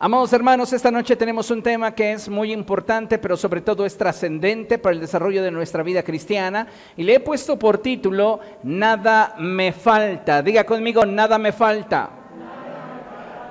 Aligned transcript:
Amados 0.00 0.32
hermanos, 0.32 0.72
esta 0.72 0.92
noche 0.92 1.16
tenemos 1.16 1.50
un 1.50 1.60
tema 1.60 1.92
que 1.92 2.12
es 2.12 2.28
muy 2.28 2.52
importante, 2.52 3.18
pero 3.18 3.36
sobre 3.36 3.62
todo 3.62 3.84
es 3.84 3.96
trascendente 3.96 4.78
para 4.78 4.94
el 4.94 5.00
desarrollo 5.00 5.42
de 5.42 5.50
nuestra 5.50 5.82
vida 5.82 6.04
cristiana. 6.04 6.68
Y 6.96 7.02
le 7.02 7.16
he 7.16 7.20
puesto 7.20 7.58
por 7.58 7.78
título, 7.78 8.38
Nada 8.62 9.34
me 9.40 9.72
falta. 9.72 10.40
Diga 10.40 10.62
conmigo, 10.62 11.04
nada 11.04 11.36
me 11.36 11.50
falta. 11.50 12.10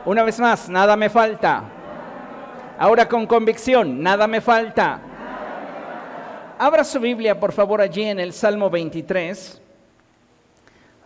Una 0.06 0.24
vez 0.24 0.40
más, 0.40 0.70
nada 0.70 0.96
me 0.96 1.10
falta. 1.10 1.66
Ahora 2.80 3.10
con 3.10 3.28
convicción, 3.28 4.02
nada 4.02 4.26
me 4.26 4.40
falta. 4.40 5.02
Abra 6.58 6.86
su 6.86 7.02
Biblia, 7.02 7.38
por 7.38 7.52
favor, 7.52 7.82
allí 7.82 8.04
en 8.04 8.22
el 8.22 8.32
Salmo 8.32 8.70
23. 8.70 9.62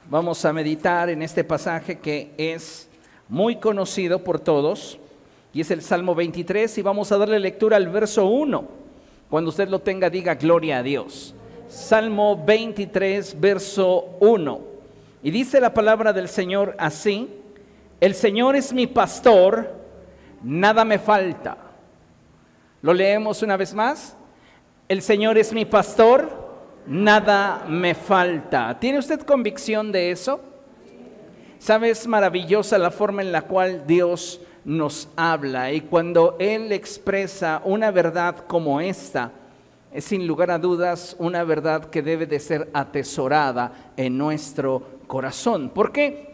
Vamos 0.08 0.46
a 0.46 0.54
meditar 0.54 1.10
en 1.10 1.24
este 1.24 1.44
pasaje 1.44 1.98
que 1.98 2.32
es 2.38 2.88
muy 3.28 3.56
conocido 3.56 4.24
por 4.24 4.40
todos 4.40 5.01
y 5.54 5.62
es 5.62 5.72
el 5.72 5.82
Salmo 5.82 6.16
23 6.16 6.78
y 6.78 6.82
vamos 6.82 7.12
a 7.12 7.18
darle 7.18 7.40
lectura 7.40 7.78
al 7.78 7.90
verso 7.90 8.26
1. 8.26 8.64
Cuando 9.30 9.50
usted 9.50 9.68
lo 9.68 9.80
tenga, 9.80 10.10
diga 10.10 10.36
gloria 10.36 10.80
a 10.80 10.84
Dios. 10.84 11.36
Salmo 11.68 12.42
23, 12.46 13.40
verso 13.40 14.18
1. 14.20 14.62
Y 15.24 15.32
dice 15.32 15.60
la 15.60 15.74
palabra 15.74 16.14
del 16.14 16.28
Señor 16.28 16.76
así, 16.78 17.30
el 18.00 18.16
Señor 18.16 18.56
es 18.56 18.74
mi 18.74 18.88
pastor, 18.88 19.74
nada 20.44 20.84
me 20.84 21.00
falta. 21.00 21.58
Lo 22.82 22.94
leemos 22.94 23.42
una 23.44 23.58
vez 23.58 23.74
más. 23.74 24.18
El 24.90 25.02
Señor 25.02 25.38
es 25.38 25.54
mi 25.54 25.66
pastor, 25.66 26.30
nada 26.88 27.64
me 27.68 27.94
falta. 27.94 28.78
¿Tiene 28.80 29.00
usted 29.00 29.22
convicción 29.22 29.92
de 29.92 30.12
eso? 30.12 30.42
¿Sabe? 31.60 31.92
Es 31.92 32.08
maravillosa 32.08 32.78
la 32.78 32.90
forma 32.90 33.22
en 33.22 33.32
la 33.32 33.44
cual 33.44 33.86
Dios 33.86 34.42
nos 34.64 35.08
habla 35.16 35.72
y 35.72 35.82
cuando 35.82 36.36
Él 36.40 36.72
expresa 36.72 37.62
una 37.66 37.92
verdad 37.92 38.46
como 38.48 38.80
esta, 38.82 39.32
es 39.92 40.06
sin 40.06 40.26
lugar 40.26 40.52
a 40.52 40.60
dudas 40.60 41.16
una 41.20 41.44
verdad 41.44 41.86
que 41.86 42.02
debe 42.02 42.26
de 42.26 42.40
ser 42.40 42.70
atesorada 42.74 43.92
en 43.98 44.18
nuestro 44.18 45.02
corazón. 45.08 45.70
¿Por 45.70 45.92
qué? 45.92 46.32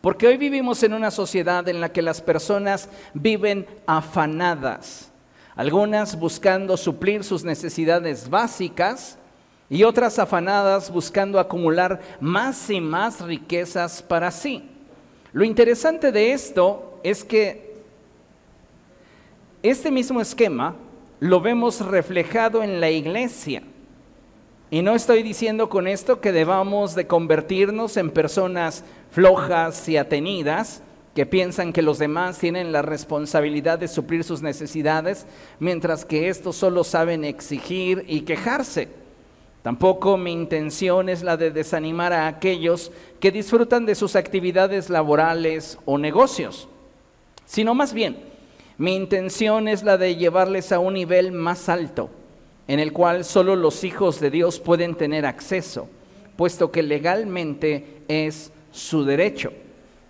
Porque 0.00 0.26
hoy 0.28 0.36
vivimos 0.36 0.82
en 0.82 0.92
una 0.92 1.10
sociedad 1.10 1.66
en 1.68 1.80
la 1.80 1.90
que 1.90 2.02
las 2.02 2.20
personas 2.20 2.88
viven 3.14 3.66
afanadas, 3.86 5.10
algunas 5.56 6.18
buscando 6.18 6.76
suplir 6.76 7.24
sus 7.24 7.42
necesidades 7.42 8.28
básicas 8.28 9.18
y 9.68 9.82
otras 9.82 10.18
afanadas 10.18 10.90
buscando 10.90 11.40
acumular 11.40 12.00
más 12.20 12.68
y 12.70 12.80
más 12.80 13.22
riquezas 13.22 14.02
para 14.02 14.30
sí. 14.30 14.70
Lo 15.32 15.42
interesante 15.42 16.12
de 16.12 16.32
esto 16.32 16.93
es 17.04 17.22
que 17.22 17.74
este 19.62 19.90
mismo 19.90 20.20
esquema 20.20 20.74
lo 21.20 21.40
vemos 21.40 21.80
reflejado 21.84 22.62
en 22.62 22.80
la 22.80 22.90
iglesia. 22.90 23.62
Y 24.70 24.82
no 24.82 24.94
estoy 24.94 25.22
diciendo 25.22 25.68
con 25.68 25.86
esto 25.86 26.20
que 26.20 26.32
debamos 26.32 26.94
de 26.94 27.06
convertirnos 27.06 27.96
en 27.98 28.10
personas 28.10 28.84
flojas 29.10 29.88
y 29.88 29.98
atenidas, 29.98 30.82
que 31.14 31.26
piensan 31.26 31.72
que 31.72 31.82
los 31.82 31.98
demás 31.98 32.38
tienen 32.38 32.72
la 32.72 32.82
responsabilidad 32.82 33.78
de 33.78 33.86
suplir 33.86 34.24
sus 34.24 34.42
necesidades, 34.42 35.26
mientras 35.60 36.04
que 36.04 36.28
estos 36.28 36.56
solo 36.56 36.82
saben 36.84 37.22
exigir 37.22 38.04
y 38.08 38.22
quejarse. 38.22 38.88
Tampoco 39.62 40.16
mi 40.16 40.32
intención 40.32 41.10
es 41.10 41.22
la 41.22 41.36
de 41.36 41.50
desanimar 41.50 42.14
a 42.14 42.26
aquellos 42.26 42.90
que 43.20 43.30
disfrutan 43.30 43.84
de 43.86 43.94
sus 43.94 44.16
actividades 44.16 44.90
laborales 44.90 45.78
o 45.84 45.98
negocios 45.98 46.68
sino 47.54 47.72
más 47.72 47.94
bien, 47.94 48.16
mi 48.78 48.96
intención 48.96 49.68
es 49.68 49.84
la 49.84 49.96
de 49.96 50.16
llevarles 50.16 50.72
a 50.72 50.80
un 50.80 50.94
nivel 50.94 51.30
más 51.30 51.68
alto, 51.68 52.10
en 52.66 52.80
el 52.80 52.92
cual 52.92 53.24
solo 53.24 53.54
los 53.54 53.84
hijos 53.84 54.18
de 54.18 54.32
Dios 54.32 54.58
pueden 54.58 54.96
tener 54.96 55.24
acceso, 55.24 55.88
puesto 56.34 56.72
que 56.72 56.82
legalmente 56.82 58.02
es 58.08 58.50
su 58.72 59.04
derecho. 59.04 59.52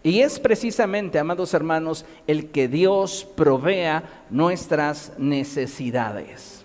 Y 0.02 0.20
es 0.20 0.40
precisamente, 0.40 1.18
amados 1.18 1.52
hermanos, 1.52 2.06
el 2.26 2.46
que 2.46 2.66
Dios 2.66 3.28
provea 3.36 4.24
nuestras 4.30 5.12
necesidades. 5.18 6.64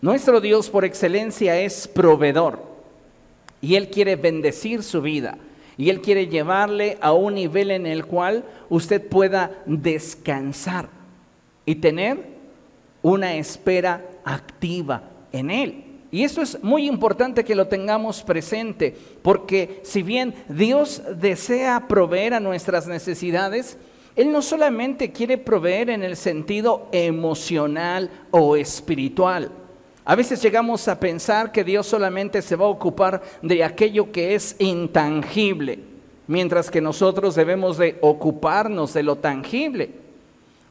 Nuestro 0.00 0.40
Dios 0.40 0.70
por 0.70 0.84
excelencia 0.84 1.60
es 1.60 1.88
proveedor 1.88 2.62
y 3.60 3.74
Él 3.74 3.90
quiere 3.90 4.14
bendecir 4.14 4.84
su 4.84 5.02
vida. 5.02 5.38
Y 5.76 5.90
Él 5.90 6.00
quiere 6.00 6.28
llevarle 6.28 6.98
a 7.00 7.12
un 7.12 7.34
nivel 7.34 7.70
en 7.70 7.86
el 7.86 8.06
cual 8.06 8.44
usted 8.68 9.06
pueda 9.06 9.50
descansar 9.66 10.88
y 11.66 11.76
tener 11.76 12.34
una 13.02 13.34
espera 13.34 14.04
activa 14.24 15.02
en 15.32 15.50
Él. 15.50 15.84
Y 16.10 16.22
esto 16.22 16.42
es 16.42 16.62
muy 16.62 16.86
importante 16.86 17.44
que 17.44 17.56
lo 17.56 17.66
tengamos 17.66 18.22
presente, 18.22 18.96
porque 19.22 19.80
si 19.82 20.02
bien 20.02 20.32
Dios 20.48 21.02
desea 21.16 21.88
proveer 21.88 22.34
a 22.34 22.40
nuestras 22.40 22.86
necesidades, 22.86 23.76
Él 24.14 24.30
no 24.30 24.40
solamente 24.40 25.10
quiere 25.10 25.38
proveer 25.38 25.90
en 25.90 26.04
el 26.04 26.16
sentido 26.16 26.88
emocional 26.92 28.10
o 28.30 28.54
espiritual, 28.54 29.50
a 30.06 30.14
veces 30.14 30.42
llegamos 30.42 30.86
a 30.88 31.00
pensar 31.00 31.50
que 31.50 31.64
Dios 31.64 31.86
solamente 31.86 32.42
se 32.42 32.56
va 32.56 32.66
a 32.66 32.68
ocupar 32.68 33.22
de 33.40 33.64
aquello 33.64 34.12
que 34.12 34.34
es 34.34 34.54
intangible, 34.58 35.78
mientras 36.26 36.70
que 36.70 36.82
nosotros 36.82 37.34
debemos 37.34 37.78
de 37.78 37.96
ocuparnos 38.02 38.92
de 38.92 39.02
lo 39.02 39.16
tangible. 39.16 39.92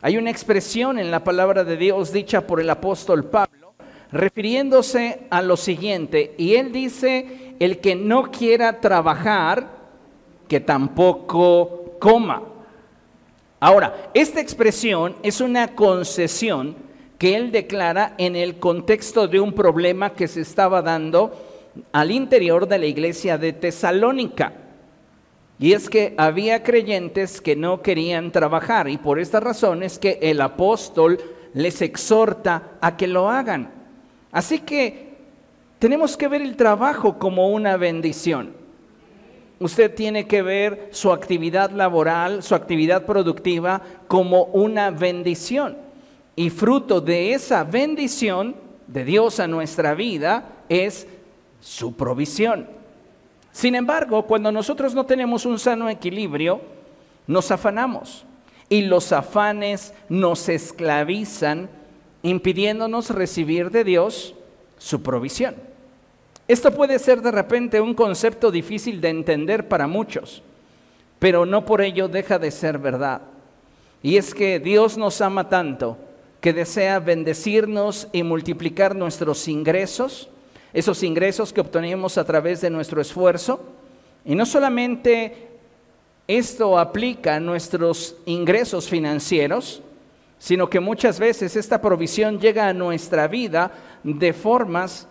Hay 0.04 0.18
una 0.18 0.30
expresión 0.30 1.00
en 1.00 1.10
la 1.10 1.24
palabra 1.24 1.64
de 1.64 1.78
Dios 1.78 2.14
dicha 2.14 2.46
por 2.46 2.60
el 2.60 2.70
apóstol 2.70 3.26
Pablo, 3.26 3.74
refiriéndose 4.12 5.22
a 5.32 5.42
lo 5.42 5.58
siguiente, 5.58 6.36
y 6.38 6.54
él 6.56 6.72
dice, 6.72 7.56
el 7.60 7.80
que 7.80 7.96
no 7.96 8.30
quiera 8.30 8.82
trabajar, 8.82 9.68
que 10.48 10.60
tampoco 10.60 11.96
coma. 12.00 12.44
Ahora, 13.60 14.12
esta 14.14 14.42
expresión 14.42 15.16
es 15.24 15.42
una 15.42 15.74
concesión 15.74 16.83
que 17.24 17.38
él 17.38 17.54
declara 17.54 18.16
en 18.18 18.36
el 18.36 18.60
contexto 18.60 19.30
de 19.30 19.40
un 19.40 19.54
problema 19.54 20.12
que 20.12 20.28
se 20.28 20.42
estaba 20.42 20.82
dando 20.82 21.32
al 21.94 22.12
interior 22.12 22.68
de 22.68 22.78
la 22.78 22.86
iglesia 22.86 23.38
de 23.38 23.54
Tesalónica. 23.54 24.52
Y 25.58 25.72
es 25.72 25.90
que 25.90 26.16
había 26.18 26.64
creyentes 26.64 27.40
que 27.40 27.56
no 27.56 27.82
querían 27.82 28.34
trabajar 28.34 28.90
y 28.90 28.98
por 28.98 29.22
esta 29.22 29.40
razón 29.40 29.84
es 29.84 30.00
que 30.00 30.20
el 30.22 30.42
apóstol 30.42 31.18
les 31.54 31.82
exhorta 31.82 32.72
a 32.82 32.98
que 32.98 33.08
lo 33.08 33.30
hagan. 33.30 33.72
Así 34.34 34.60
que 34.60 35.14
tenemos 35.80 36.18
que 36.18 36.28
ver 36.28 36.42
el 36.42 36.58
trabajo 36.58 37.20
como 37.20 37.52
una 37.52 37.78
bendición. 37.78 38.52
Usted 39.62 39.96
tiene 39.96 40.28
que 40.28 40.42
ver 40.42 40.90
su 40.92 41.10
actividad 41.14 41.72
laboral, 41.72 42.44
su 42.44 42.54
actividad 42.54 43.06
productiva 43.06 43.82
como 44.10 44.44
una 44.48 44.92
bendición. 44.92 45.83
Y 46.36 46.50
fruto 46.50 47.00
de 47.00 47.34
esa 47.34 47.64
bendición 47.64 48.56
de 48.88 49.06
Dios 49.06 49.40
a 49.40 49.48
nuestra 49.48 49.94
vida 49.94 50.64
es 50.70 51.08
su 51.62 51.96
provisión. 51.96 52.68
Sin 53.52 53.76
embargo, 53.76 54.24
cuando 54.24 54.52
nosotros 54.52 54.96
no 54.96 55.06
tenemos 55.06 55.46
un 55.46 55.60
sano 55.60 55.90
equilibrio, 55.90 56.62
nos 57.28 57.52
afanamos 57.52 58.26
y 58.68 58.82
los 58.82 59.12
afanes 59.12 59.94
nos 60.10 60.50
esclavizan, 60.50 61.70
impidiéndonos 62.24 63.12
recibir 63.12 63.70
de 63.70 63.84
Dios 63.84 64.34
su 64.80 65.04
provisión. 65.04 65.56
Esto 66.48 66.74
puede 66.74 66.98
ser 66.98 67.22
de 67.22 67.32
repente 67.32 67.80
un 67.80 67.94
concepto 67.94 68.52
difícil 68.52 69.00
de 69.00 69.10
entender 69.10 69.68
para 69.68 69.88
muchos, 69.88 70.42
pero 71.20 71.46
no 71.46 71.64
por 71.64 71.82
ello 71.82 72.08
deja 72.08 72.40
de 72.40 72.50
ser 72.50 72.80
verdad. 72.80 73.22
Y 74.02 74.18
es 74.18 74.34
que 74.34 74.60
Dios 74.60 74.98
nos 74.98 75.22
ama 75.22 75.48
tanto 75.48 75.98
que 76.44 76.52
desea 76.52 77.00
bendecirnos 77.00 78.10
y 78.12 78.22
multiplicar 78.22 78.98
nuestros 78.98 79.48
ingresos, 79.48 80.28
esos 80.74 81.02
ingresos 81.02 81.54
que 81.54 81.62
obtenemos 81.62 82.18
a 82.18 82.26
través 82.26 82.60
de 82.60 82.70
nuestro 82.70 83.00
esfuerzo. 83.00 83.62
Y 84.26 84.36
no 84.36 84.46
solamente 84.46 85.48
esto 86.28 86.78
aplica 86.78 87.36
a 87.36 87.40
nuestros 87.40 88.18
ingresos 88.26 88.90
financieros, 88.90 89.82
sino 90.38 90.70
que 90.70 90.82
muchas 90.82 91.18
veces 91.18 91.56
esta 91.56 91.80
provisión 91.80 92.38
llega 92.42 92.68
a 92.68 92.74
nuestra 92.74 93.30
vida 93.30 93.72
de 94.04 94.34
formas 94.34 95.08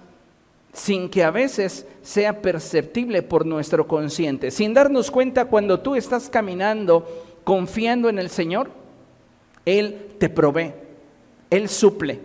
sin 0.75 1.09
que 1.09 1.25
a 1.25 1.31
veces 1.31 1.87
sea 2.03 2.43
perceptible 2.43 3.23
por 3.23 3.47
nuestro 3.47 3.89
consciente. 3.89 4.51
Sin 4.51 4.75
darnos 4.75 5.11
cuenta 5.11 5.47
cuando 5.47 5.81
tú 5.81 5.97
estás 5.97 6.29
caminando 6.29 7.09
confiando 7.43 8.11
en 8.11 8.19
el 8.19 8.29
Señor, 8.29 8.71
Él 9.65 10.11
te 10.19 10.29
provee. 10.29 10.82
Él 11.53 11.69
suple. 11.69 12.19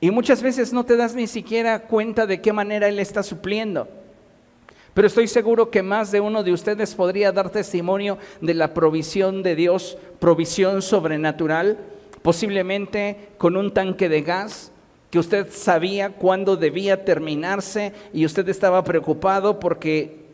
Y 0.00 0.10
muchas 0.10 0.42
veces 0.42 0.72
no 0.72 0.84
te 0.84 0.96
das 0.96 1.14
ni 1.14 1.28
siquiera 1.28 1.84
cuenta 1.84 2.26
de 2.26 2.40
qué 2.40 2.52
manera 2.52 2.88
Él 2.88 2.98
está 2.98 3.22
supliendo. 3.22 3.88
Pero 4.92 5.06
estoy 5.06 5.28
seguro 5.28 5.70
que 5.70 5.84
más 5.84 6.10
de 6.10 6.18
uno 6.18 6.42
de 6.42 6.52
ustedes 6.52 6.96
podría 6.96 7.30
dar 7.30 7.50
testimonio 7.50 8.18
de 8.40 8.54
la 8.54 8.74
provisión 8.74 9.44
de 9.44 9.54
Dios, 9.54 9.96
provisión 10.18 10.82
sobrenatural, 10.82 11.78
posiblemente 12.22 13.28
con 13.38 13.56
un 13.56 13.72
tanque 13.72 14.08
de 14.08 14.22
gas 14.22 14.72
que 15.12 15.20
usted 15.20 15.46
sabía 15.52 16.10
cuándo 16.10 16.56
debía 16.56 17.04
terminarse 17.04 17.92
y 18.12 18.26
usted 18.26 18.48
estaba 18.48 18.82
preocupado 18.82 19.60
porque 19.60 20.24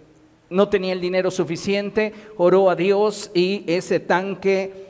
no 0.49 0.71
tenía 0.71 0.95
el 0.95 1.03
dinero 1.03 1.31
suficiente, 1.31 2.15
oró 2.39 2.71
a 2.71 2.77
Dios 2.77 3.31
y 3.35 3.63
ese 3.67 4.01
tanque 4.01 4.87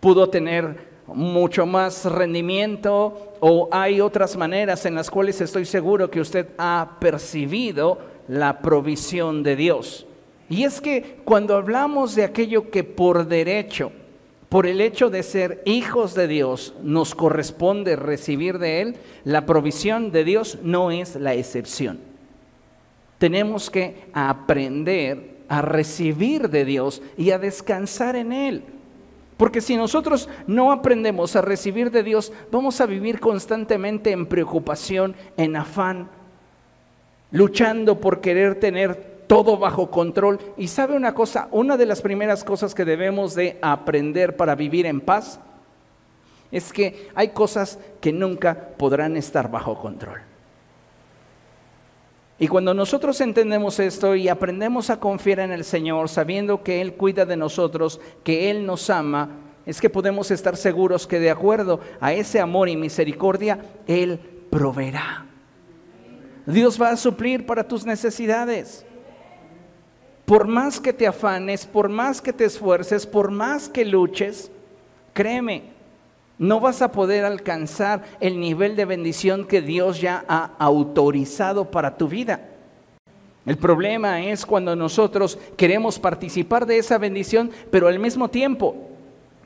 pudo 0.00 0.30
tener 0.30 0.89
mucho 1.14 1.66
más 1.66 2.04
rendimiento 2.04 3.34
o 3.40 3.68
hay 3.72 4.00
otras 4.00 4.36
maneras 4.36 4.84
en 4.86 4.94
las 4.94 5.10
cuales 5.10 5.40
estoy 5.40 5.64
seguro 5.64 6.10
que 6.10 6.20
usted 6.20 6.48
ha 6.58 6.96
percibido 7.00 7.98
la 8.28 8.60
provisión 8.60 9.42
de 9.42 9.56
Dios. 9.56 10.06
Y 10.48 10.64
es 10.64 10.80
que 10.80 11.18
cuando 11.24 11.56
hablamos 11.56 12.14
de 12.14 12.24
aquello 12.24 12.70
que 12.70 12.84
por 12.84 13.26
derecho, 13.26 13.92
por 14.48 14.66
el 14.66 14.80
hecho 14.80 15.10
de 15.10 15.22
ser 15.22 15.62
hijos 15.64 16.14
de 16.14 16.26
Dios, 16.26 16.74
nos 16.82 17.14
corresponde 17.14 17.94
recibir 17.94 18.58
de 18.58 18.82
Él, 18.82 18.96
la 19.24 19.46
provisión 19.46 20.10
de 20.10 20.24
Dios 20.24 20.58
no 20.62 20.90
es 20.90 21.14
la 21.14 21.34
excepción. 21.34 22.00
Tenemos 23.18 23.70
que 23.70 24.08
aprender 24.12 25.36
a 25.48 25.62
recibir 25.62 26.48
de 26.48 26.64
Dios 26.64 27.00
y 27.16 27.30
a 27.30 27.38
descansar 27.38 28.16
en 28.16 28.32
Él. 28.32 28.64
Porque 29.40 29.62
si 29.62 29.74
nosotros 29.74 30.28
no 30.46 30.70
aprendemos 30.70 31.34
a 31.34 31.40
recibir 31.40 31.90
de 31.90 32.02
Dios, 32.02 32.30
vamos 32.52 32.78
a 32.82 32.84
vivir 32.84 33.20
constantemente 33.20 34.10
en 34.10 34.26
preocupación, 34.26 35.16
en 35.38 35.56
afán, 35.56 36.10
luchando 37.30 38.00
por 38.00 38.20
querer 38.20 38.60
tener 38.60 39.24
todo 39.26 39.56
bajo 39.56 39.90
control. 39.90 40.38
Y 40.58 40.68
sabe 40.68 40.94
una 40.94 41.14
cosa, 41.14 41.48
una 41.52 41.78
de 41.78 41.86
las 41.86 42.02
primeras 42.02 42.44
cosas 42.44 42.74
que 42.74 42.84
debemos 42.84 43.34
de 43.34 43.58
aprender 43.62 44.36
para 44.36 44.54
vivir 44.54 44.84
en 44.84 45.00
paz 45.00 45.40
es 46.52 46.70
que 46.70 47.08
hay 47.14 47.28
cosas 47.28 47.78
que 48.02 48.12
nunca 48.12 48.54
podrán 48.76 49.16
estar 49.16 49.50
bajo 49.50 49.80
control. 49.80 50.29
Y 52.42 52.48
cuando 52.48 52.72
nosotros 52.72 53.20
entendemos 53.20 53.78
esto 53.78 54.16
y 54.16 54.26
aprendemos 54.28 54.88
a 54.88 54.98
confiar 54.98 55.40
en 55.40 55.52
el 55.52 55.62
Señor, 55.62 56.08
sabiendo 56.08 56.62
que 56.62 56.80
Él 56.80 56.94
cuida 56.94 57.26
de 57.26 57.36
nosotros, 57.36 58.00
que 58.24 58.50
Él 58.50 58.64
nos 58.64 58.88
ama, 58.88 59.28
es 59.66 59.78
que 59.78 59.90
podemos 59.90 60.30
estar 60.30 60.56
seguros 60.56 61.06
que 61.06 61.20
de 61.20 61.30
acuerdo 61.30 61.80
a 62.00 62.14
ese 62.14 62.40
amor 62.40 62.70
y 62.70 62.78
misericordia, 62.78 63.58
Él 63.86 64.18
proveerá. 64.48 65.26
Dios 66.46 66.80
va 66.80 66.88
a 66.88 66.96
suplir 66.96 67.44
para 67.44 67.68
tus 67.68 67.84
necesidades. 67.84 68.86
Por 70.24 70.46
más 70.48 70.80
que 70.80 70.94
te 70.94 71.06
afanes, 71.06 71.66
por 71.66 71.90
más 71.90 72.22
que 72.22 72.32
te 72.32 72.46
esfuerces, 72.46 73.06
por 73.06 73.30
más 73.30 73.68
que 73.68 73.84
luches, 73.84 74.50
créeme, 75.12 75.74
no 76.40 76.58
vas 76.58 76.80
a 76.80 76.90
poder 76.90 77.26
alcanzar 77.26 78.02
el 78.18 78.40
nivel 78.40 78.74
de 78.74 78.86
bendición 78.86 79.46
que 79.46 79.60
Dios 79.60 80.00
ya 80.00 80.24
ha 80.26 80.52
autorizado 80.58 81.70
para 81.70 81.98
tu 81.98 82.08
vida. 82.08 82.48
El 83.44 83.58
problema 83.58 84.22
es 84.24 84.46
cuando 84.46 84.74
nosotros 84.74 85.38
queremos 85.58 85.98
participar 85.98 86.64
de 86.64 86.78
esa 86.78 86.96
bendición, 86.96 87.50
pero 87.70 87.88
al 87.88 87.98
mismo 87.98 88.30
tiempo 88.30 88.88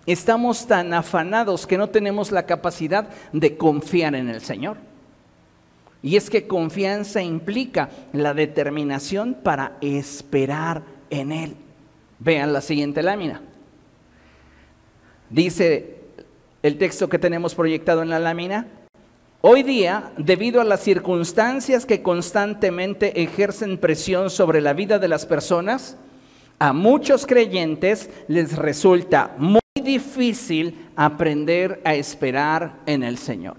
estamos 0.07 0.69
tan 0.69 0.95
afanados 0.95 1.67
que 1.67 1.77
no 1.77 1.89
tenemos 1.89 2.31
la 2.31 2.47
capacidad 2.47 3.09
de 3.33 3.57
confiar 3.57 4.15
en 4.15 4.29
el 4.29 4.41
Señor. 4.41 4.77
Y 6.01 6.15
es 6.15 6.31
que 6.31 6.47
confianza 6.47 7.23
implica 7.23 7.89
la 8.13 8.35
determinación 8.35 9.35
para 9.43 9.79
esperar 9.81 10.83
en 11.11 11.33
Él. 11.33 11.57
Vean 12.21 12.53
la 12.53 12.61
siguiente 12.61 13.03
lámina. 13.03 13.43
Dice 15.29 15.94
el 16.65 16.79
texto 16.79 17.11
que 17.11 17.19
tenemos 17.19 17.55
proyectado 17.55 18.03
en 18.03 18.09
la 18.09 18.19
lámina. 18.19 18.67
Hoy 19.43 19.63
día, 19.63 20.13
debido 20.17 20.63
a 20.63 20.65
las 20.65 20.81
circunstancias 20.81 21.85
que 21.85 22.01
constantemente 22.01 23.23
ejercen 23.23 23.77
presión 23.77 24.31
sobre 24.31 24.63
la 24.63 24.73
vida 24.73 24.99
de 24.99 25.07
las 25.07 25.27
personas, 25.27 25.99
a 26.59 26.73
muchos 26.73 27.27
creyentes 27.27 28.09
les 28.29 28.57
resulta 28.57 29.35
muy 29.37 29.61
difícil 29.75 30.89
aprender 30.97 31.83
a 31.85 31.97
esperar 31.97 32.77
en 32.87 33.03
el 33.03 33.19
Señor. 33.19 33.57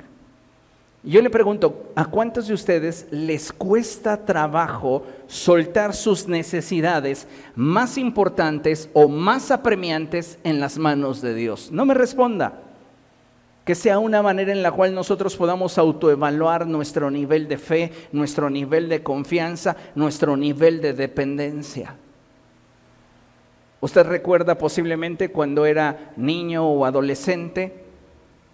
Yo 1.04 1.22
le 1.22 1.30
pregunto, 1.30 1.92
¿a 1.96 2.06
cuántos 2.06 2.48
de 2.48 2.56
ustedes 2.56 3.06
les 3.12 3.54
cuesta 3.54 4.25
trabajo 4.25 5.06
soltar 5.28 5.94
sus 5.94 6.28
necesidades 6.28 7.28
más 7.54 8.00
importantes 8.00 8.90
o 8.94 9.08
más 9.08 9.51
apremiantes 9.51 10.40
en 10.44 10.60
las 10.60 10.80
manos 10.80 11.22
de 11.22 11.36
Dios? 11.36 11.72
No 11.72 11.86
me 11.86 11.94
responda. 11.94 12.64
Que 13.65 13.75
sea 13.75 14.00
una 14.00 14.21
manera 14.21 14.51
en 14.51 14.62
la 14.62 14.71
cual 14.71 14.94
nosotros 14.94 15.35
podamos 15.35 15.77
autoevaluar 15.77 16.67
nuestro 16.67 17.09
nivel 17.09 17.47
de 17.47 17.57
fe, 17.57 17.91
nuestro 18.12 18.50
nivel 18.50 18.88
de 18.88 19.01
confianza, 19.01 19.75
nuestro 19.95 20.38
nivel 20.38 20.81
de 20.81 20.94
dependencia. 20.94 21.95
Usted 23.81 24.06
recuerda 24.06 24.57
posiblemente 24.57 25.29
cuando 25.29 25.65
era 25.65 26.12
niño 26.15 26.67
o 26.67 26.85
adolescente 26.85 27.83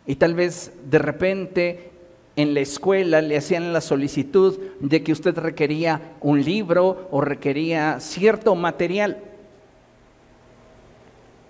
y 0.05 0.15
tal 0.15 0.33
vez 0.33 0.73
de 0.89 0.97
repente 0.97 1.91
en 2.35 2.53
la 2.53 2.61
escuela 2.61 3.21
le 3.21 3.37
hacían 3.37 3.73
la 3.73 3.81
solicitud 3.81 4.57
de 4.79 5.03
que 5.03 5.11
usted 5.11 5.37
requería 5.37 6.15
un 6.21 6.43
libro 6.43 7.07
o 7.11 7.21
requería 7.21 7.99
cierto 7.99 8.55
material. 8.55 9.19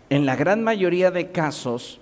En 0.10 0.26
la 0.26 0.36
gran 0.36 0.64
mayoría 0.64 1.12
de 1.12 1.32
casos, 1.32 2.02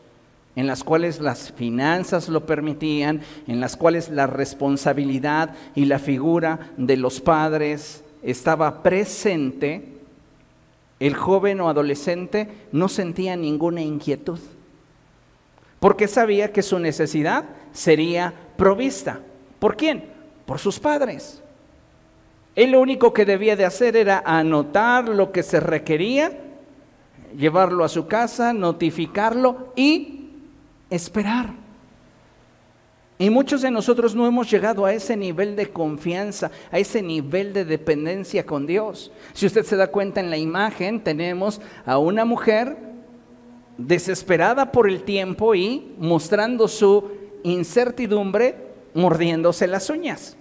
en 0.56 0.68
las 0.68 0.84
cuales 0.84 1.20
las 1.20 1.52
finanzas 1.52 2.28
lo 2.30 2.46
permitían, 2.46 3.22
en 3.48 3.60
las 3.60 3.78
cuales 3.78 4.10
la 4.10 4.28
responsabilidad 4.28 5.56
y 5.76 5.86
la 5.86 6.00
figura 6.00 6.72
de 6.78 6.98
los 6.98 7.22
padres 7.22 8.04
estaba 8.24 8.84
presente, 8.84 10.00
el 11.00 11.16
joven 11.16 11.62
o 11.62 11.70
adolescente 11.70 12.50
no 12.72 12.90
sentía 12.90 13.36
ninguna 13.36 13.82
inquietud, 13.82 14.40
porque 15.80 16.08
sabía 16.08 16.52
que 16.52 16.62
su 16.62 16.78
necesidad 16.78 17.46
sería 17.72 18.34
provista. 18.58 19.22
¿Por 19.60 19.78
quién? 19.78 20.06
Por 20.46 20.60
sus 20.60 20.80
padres. 20.80 21.42
Él 22.56 22.72
lo 22.72 22.82
único 22.82 23.14
que 23.14 23.24
debía 23.24 23.56
de 23.56 23.64
hacer 23.64 23.96
era 23.96 24.22
anotar 24.26 25.08
lo 25.08 25.32
que 25.32 25.44
se 25.44 25.62
requería, 25.62 26.38
llevarlo 27.38 27.86
a 27.86 27.90
su 27.90 28.08
casa, 28.08 28.52
notificarlo 28.52 29.72
y 29.78 30.19
esperar. 30.90 31.54
Y 33.22 33.30
muchos 33.30 33.62
de 33.62 33.70
nosotros 33.70 34.16
no 34.16 34.26
hemos 34.26 34.50
llegado 34.50 34.86
a 34.86 34.94
ese 34.94 35.18
nivel 35.18 35.58
de 35.58 35.70
confianza, 35.70 36.52
a 36.72 36.80
ese 36.80 37.02
nivel 37.02 37.52
de 37.52 37.66
dependencia 37.66 38.46
con 38.46 38.66
Dios. 38.66 39.12
Si 39.34 39.46
usted 39.46 39.66
se 39.66 39.76
da 39.76 39.88
cuenta 39.88 40.22
en 40.22 40.30
la 40.30 40.38
imagen, 40.38 41.04
tenemos 41.04 41.60
a 41.86 41.98
una 41.98 42.24
mujer 42.24 42.78
desesperada 43.78 44.72
por 44.72 44.90
el 44.90 45.04
tiempo 45.04 45.54
y 45.54 45.94
mostrando 45.98 46.70
su 46.70 47.12
incertidumbre, 47.44 48.56
mordiéndose 48.94 49.68
las 49.68 49.90
uñas. 49.90 50.38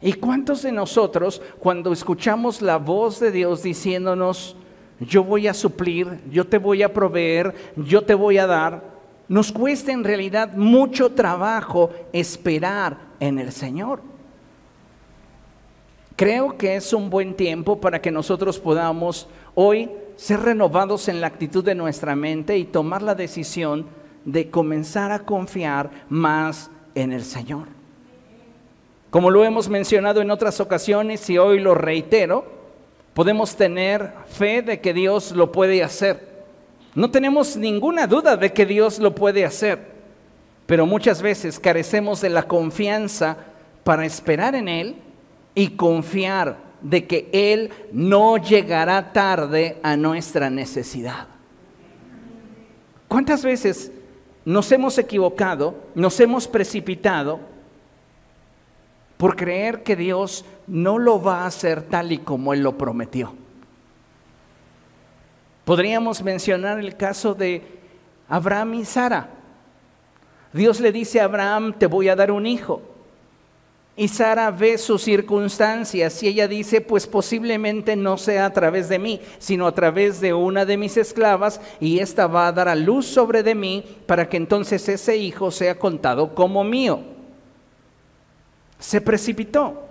¿Y 0.00 0.12
cuántos 0.12 0.62
de 0.62 0.70
nosotros, 0.70 1.42
cuando 1.58 1.92
escuchamos 1.92 2.62
la 2.62 2.76
voz 2.76 3.18
de 3.18 3.32
Dios 3.32 3.64
diciéndonos, 3.64 4.54
yo 5.00 5.24
voy 5.24 5.48
a 5.48 5.54
suplir, 5.54 6.20
yo 6.30 6.46
te 6.46 6.58
voy 6.58 6.84
a 6.84 6.92
proveer, 6.92 7.52
yo 7.76 8.02
te 8.02 8.14
voy 8.14 8.38
a 8.38 8.46
dar, 8.46 8.97
nos 9.28 9.52
cuesta 9.52 9.92
en 9.92 10.04
realidad 10.04 10.54
mucho 10.54 11.12
trabajo 11.12 11.90
esperar 12.12 12.96
en 13.20 13.38
el 13.38 13.52
Señor. 13.52 14.00
Creo 16.16 16.56
que 16.56 16.76
es 16.76 16.92
un 16.92 17.10
buen 17.10 17.34
tiempo 17.34 17.80
para 17.80 18.00
que 18.00 18.10
nosotros 18.10 18.58
podamos 18.58 19.28
hoy 19.54 19.90
ser 20.16 20.40
renovados 20.40 21.08
en 21.08 21.20
la 21.20 21.28
actitud 21.28 21.64
de 21.64 21.76
nuestra 21.76 22.16
mente 22.16 22.58
y 22.58 22.64
tomar 22.64 23.02
la 23.02 23.14
decisión 23.14 23.86
de 24.24 24.50
comenzar 24.50 25.12
a 25.12 25.20
confiar 25.20 25.90
más 26.08 26.70
en 26.94 27.12
el 27.12 27.22
Señor. 27.22 27.68
Como 29.10 29.30
lo 29.30 29.44
hemos 29.44 29.68
mencionado 29.68 30.20
en 30.20 30.30
otras 30.30 30.60
ocasiones 30.60 31.30
y 31.30 31.38
hoy 31.38 31.60
lo 31.60 31.74
reitero, 31.74 32.44
podemos 33.14 33.56
tener 33.56 34.12
fe 34.26 34.60
de 34.60 34.80
que 34.80 34.92
Dios 34.92 35.32
lo 35.32 35.52
puede 35.52 35.82
hacer. 35.82 36.27
No 36.94 37.10
tenemos 37.10 37.56
ninguna 37.56 38.06
duda 38.06 38.36
de 38.36 38.52
que 38.52 38.66
Dios 38.66 38.98
lo 38.98 39.14
puede 39.14 39.44
hacer, 39.44 39.78
pero 40.66 40.86
muchas 40.86 41.22
veces 41.22 41.58
carecemos 41.58 42.20
de 42.20 42.30
la 42.30 42.44
confianza 42.44 43.36
para 43.84 44.04
esperar 44.04 44.54
en 44.54 44.68
Él 44.68 44.96
y 45.54 45.68
confiar 45.68 46.56
de 46.80 47.06
que 47.06 47.28
Él 47.32 47.70
no 47.92 48.36
llegará 48.36 49.12
tarde 49.12 49.78
a 49.82 49.96
nuestra 49.96 50.50
necesidad. 50.50 51.26
¿Cuántas 53.08 53.42
veces 53.44 53.90
nos 54.48 54.72
hemos 54.72 54.96
equivocado, 54.96 55.74
nos 55.94 56.18
hemos 56.20 56.48
precipitado 56.48 57.38
por 59.18 59.36
creer 59.36 59.82
que 59.82 59.94
Dios 59.94 60.44
no 60.66 60.98
lo 60.98 61.20
va 61.20 61.42
a 61.42 61.46
hacer 61.46 61.82
tal 61.82 62.12
y 62.12 62.18
como 62.18 62.54
Él 62.54 62.62
lo 62.62 62.78
prometió. 62.78 63.34
Podríamos 65.68 66.22
mencionar 66.22 66.78
el 66.78 66.96
caso 66.96 67.34
de 67.34 67.60
Abraham 68.26 68.72
y 68.72 68.84
Sara. 68.86 69.28
Dios 70.50 70.80
le 70.80 70.90
dice 70.92 71.20
a 71.20 71.24
Abraham, 71.24 71.74
te 71.76 71.84
voy 71.84 72.08
a 72.08 72.16
dar 72.16 72.30
un 72.30 72.46
hijo. 72.46 72.80
Y 73.94 74.08
Sara 74.08 74.50
ve 74.50 74.78
sus 74.78 75.02
circunstancias 75.02 76.22
y 76.22 76.28
ella 76.28 76.48
dice, 76.48 76.80
pues 76.80 77.06
posiblemente 77.06 77.96
no 77.96 78.16
sea 78.16 78.46
a 78.46 78.52
través 78.54 78.88
de 78.88 78.98
mí, 78.98 79.20
sino 79.38 79.66
a 79.66 79.74
través 79.74 80.22
de 80.22 80.32
una 80.32 80.64
de 80.64 80.78
mis 80.78 80.96
esclavas 80.96 81.60
y 81.80 81.98
ésta 81.98 82.26
va 82.26 82.46
a 82.46 82.52
dar 82.52 82.70
a 82.70 82.74
luz 82.74 83.04
sobre 83.04 83.42
de 83.42 83.54
mí 83.54 83.84
para 84.06 84.26
que 84.26 84.38
entonces 84.38 84.88
ese 84.88 85.18
hijo 85.18 85.50
sea 85.50 85.78
contado 85.78 86.34
como 86.34 86.64
mío. 86.64 87.00
Se 88.78 89.02
precipitó. 89.02 89.84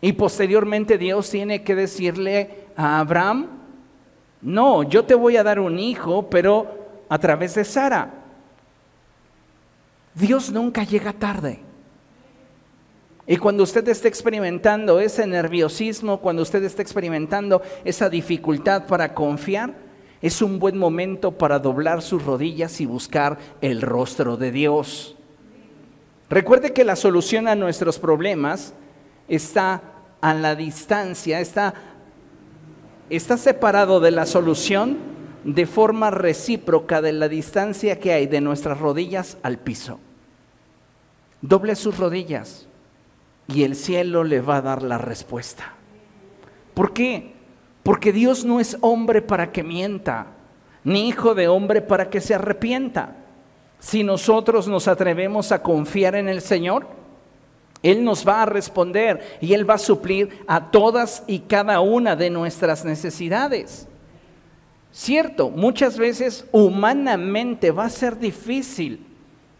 Y 0.00 0.12
posteriormente 0.12 0.98
Dios 0.98 1.28
tiene 1.28 1.64
que 1.64 1.74
decirle 1.74 2.66
a 2.76 3.00
Abraham, 3.00 3.55
no, 4.42 4.82
yo 4.82 5.04
te 5.04 5.14
voy 5.14 5.36
a 5.36 5.42
dar 5.42 5.58
un 5.58 5.78
hijo, 5.78 6.28
pero 6.28 6.86
a 7.08 7.18
través 7.18 7.54
de 7.54 7.64
Sara. 7.64 8.10
Dios 10.14 10.50
nunca 10.50 10.84
llega 10.84 11.12
tarde. 11.12 11.60
Y 13.26 13.36
cuando 13.38 13.64
usted 13.64 13.86
esté 13.88 14.08
experimentando 14.08 15.00
ese 15.00 15.26
nerviosismo, 15.26 16.20
cuando 16.20 16.42
usted 16.42 16.62
esté 16.62 16.82
experimentando 16.82 17.60
esa 17.84 18.08
dificultad 18.08 18.86
para 18.86 19.14
confiar, 19.14 19.74
es 20.22 20.40
un 20.42 20.58
buen 20.58 20.78
momento 20.78 21.32
para 21.32 21.58
doblar 21.58 22.02
sus 22.02 22.24
rodillas 22.24 22.80
y 22.80 22.86
buscar 22.86 23.38
el 23.60 23.82
rostro 23.82 24.36
de 24.36 24.52
Dios. 24.52 25.16
Recuerde 26.30 26.72
que 26.72 26.84
la 26.84 26.96
solución 26.96 27.48
a 27.48 27.54
nuestros 27.54 27.98
problemas 27.98 28.74
está 29.28 29.82
a 30.20 30.32
la 30.34 30.54
distancia, 30.54 31.40
está, 31.40 31.74
está 33.10 33.36
separado 33.36 34.00
de 34.00 34.10
la 34.10 34.26
solución 34.26 34.98
de 35.44 35.66
forma 35.66 36.10
recíproca 36.10 37.00
de 37.00 37.12
la 37.12 37.28
distancia 37.28 38.00
que 38.00 38.12
hay 38.12 38.26
de 38.26 38.40
nuestras 38.40 38.78
rodillas 38.78 39.38
al 39.42 39.58
piso. 39.58 40.00
Doble 41.40 41.76
sus 41.76 41.98
rodillas 41.98 42.66
y 43.46 43.62
el 43.62 43.76
cielo 43.76 44.24
le 44.24 44.40
va 44.40 44.56
a 44.56 44.62
dar 44.62 44.82
la 44.82 44.98
respuesta. 44.98 45.74
¿Por 46.74 46.92
qué? 46.92 47.34
Porque 47.82 48.12
Dios 48.12 48.44
no 48.44 48.58
es 48.58 48.76
hombre 48.80 49.22
para 49.22 49.52
que 49.52 49.62
mienta, 49.62 50.26
ni 50.82 51.08
hijo 51.08 51.34
de 51.34 51.46
hombre 51.46 51.82
para 51.82 52.10
que 52.10 52.20
se 52.20 52.34
arrepienta. 52.34 53.16
Si 53.78 54.02
nosotros 54.02 54.66
nos 54.66 54.88
atrevemos 54.88 55.52
a 55.52 55.62
confiar 55.62 56.16
en 56.16 56.28
el 56.28 56.40
Señor, 56.40 56.88
Él 57.82 58.04
nos 58.04 58.26
va 58.26 58.42
a 58.42 58.46
responder 58.46 59.38
y 59.40 59.52
Él 59.52 59.68
va 59.68 59.74
a 59.74 59.78
suplir 59.78 60.44
a 60.46 60.70
todas 60.70 61.22
y 61.26 61.40
cada 61.40 61.80
una 61.80 62.16
de 62.16 62.30
nuestras 62.30 62.84
necesidades. 62.84 63.86
Cierto, 64.92 65.50
muchas 65.50 65.98
veces 65.98 66.46
humanamente 66.52 67.70
va 67.70 67.84
a 67.84 67.90
ser 67.90 68.18
difícil 68.18 69.04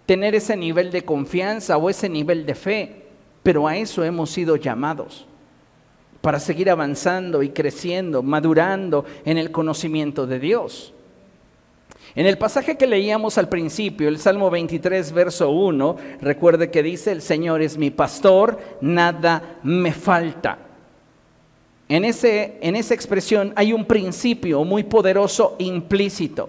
tener 0.06 0.34
ese 0.34 0.56
nivel 0.56 0.90
de 0.90 1.04
confianza 1.04 1.76
o 1.76 1.90
ese 1.90 2.08
nivel 2.08 2.46
de 2.46 2.54
fe. 2.54 3.02
Pero 3.42 3.68
a 3.68 3.76
eso 3.76 4.02
hemos 4.02 4.30
sido 4.30 4.56
llamados, 4.56 5.26
para 6.20 6.40
seguir 6.40 6.70
avanzando 6.70 7.42
y 7.42 7.50
creciendo, 7.50 8.22
madurando 8.22 9.04
en 9.24 9.38
el 9.38 9.52
conocimiento 9.52 10.26
de 10.26 10.40
Dios. 10.40 10.92
En 12.16 12.24
el 12.24 12.38
pasaje 12.38 12.78
que 12.78 12.86
leíamos 12.86 13.36
al 13.36 13.50
principio, 13.50 14.08
el 14.08 14.18
Salmo 14.18 14.48
23, 14.48 15.12
verso 15.12 15.50
1, 15.50 15.96
recuerde 16.22 16.70
que 16.70 16.82
dice, 16.82 17.12
el 17.12 17.20
Señor 17.20 17.60
es 17.60 17.76
mi 17.76 17.90
pastor, 17.90 18.58
nada 18.80 19.58
me 19.62 19.92
falta. 19.92 20.58
En, 21.90 22.06
ese, 22.06 22.56
en 22.62 22.74
esa 22.74 22.94
expresión 22.94 23.52
hay 23.54 23.74
un 23.74 23.84
principio 23.84 24.64
muy 24.64 24.82
poderoso 24.82 25.56
implícito. 25.58 26.48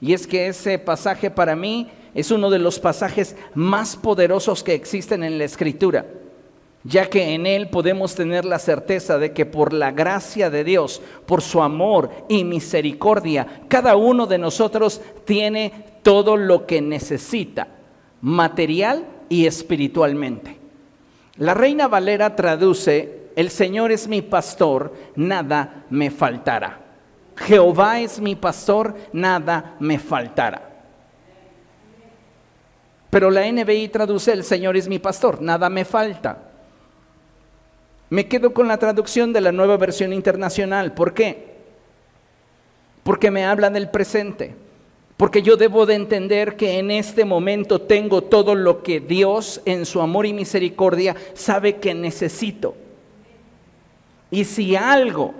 Y 0.00 0.14
es 0.14 0.26
que 0.26 0.46
ese 0.46 0.78
pasaje 0.78 1.30
para 1.30 1.54
mí 1.54 1.90
es 2.14 2.30
uno 2.30 2.48
de 2.48 2.58
los 2.58 2.78
pasajes 2.78 3.36
más 3.54 3.96
poderosos 3.96 4.64
que 4.64 4.72
existen 4.72 5.22
en 5.22 5.36
la 5.36 5.44
Escritura, 5.44 6.06
ya 6.86 7.10
que 7.10 7.34
en 7.34 7.46
él 7.46 7.68
podemos 7.68 8.14
tener 8.14 8.44
la 8.44 8.60
certeza 8.60 9.18
de 9.18 9.32
que 9.32 9.44
por 9.44 9.72
la 9.72 9.90
gracia 9.90 10.50
de 10.50 10.62
Dios, 10.62 11.02
por 11.26 11.42
su 11.42 11.60
amor 11.60 12.10
y 12.28 12.44
misericordia, 12.44 13.64
cada 13.66 13.96
uno 13.96 14.26
de 14.26 14.38
nosotros 14.38 15.00
tiene 15.24 15.72
todo 16.02 16.36
lo 16.36 16.64
que 16.64 16.80
necesita, 16.80 17.66
material 18.20 19.04
y 19.28 19.46
espiritualmente. 19.46 20.58
La 21.38 21.54
Reina 21.54 21.88
Valera 21.88 22.36
traduce, 22.36 23.30
el 23.34 23.50
Señor 23.50 23.90
es 23.90 24.06
mi 24.06 24.22
pastor, 24.22 24.94
nada 25.16 25.84
me 25.90 26.10
faltará. 26.10 26.80
Jehová 27.36 28.00
es 28.00 28.20
mi 28.20 28.36
pastor, 28.36 28.94
nada 29.12 29.74
me 29.80 29.98
faltará. 29.98 30.70
Pero 33.10 33.30
la 33.30 33.50
NBI 33.50 33.88
traduce, 33.88 34.32
el 34.32 34.44
Señor 34.44 34.76
es 34.76 34.88
mi 34.88 35.00
pastor, 35.00 35.42
nada 35.42 35.68
me 35.68 35.84
falta. 35.84 36.46
Me 38.10 38.28
quedo 38.28 38.52
con 38.52 38.68
la 38.68 38.78
traducción 38.78 39.32
de 39.32 39.40
la 39.40 39.52
nueva 39.52 39.76
versión 39.76 40.12
internacional. 40.12 40.94
¿Por 40.94 41.14
qué? 41.14 41.56
Porque 43.02 43.30
me 43.30 43.44
habla 43.44 43.70
del 43.70 43.90
presente. 43.90 44.54
Porque 45.16 45.42
yo 45.42 45.56
debo 45.56 45.86
de 45.86 45.94
entender 45.94 46.56
que 46.56 46.78
en 46.78 46.90
este 46.90 47.24
momento 47.24 47.80
tengo 47.80 48.22
todo 48.22 48.54
lo 48.54 48.82
que 48.82 49.00
Dios 49.00 49.62
en 49.64 49.86
su 49.86 50.00
amor 50.00 50.26
y 50.26 50.32
misericordia 50.32 51.16
sabe 51.34 51.76
que 51.76 51.94
necesito. 51.94 52.74
Y 54.30 54.44
si 54.44 54.76
algo 54.76 55.34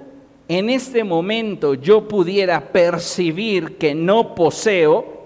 en 0.49 0.71
este 0.71 1.05
momento 1.05 1.75
yo 1.75 2.09
pudiera 2.09 2.73
percibir 2.73 3.77
que 3.77 3.95
no 3.95 4.35
poseo, 4.35 5.17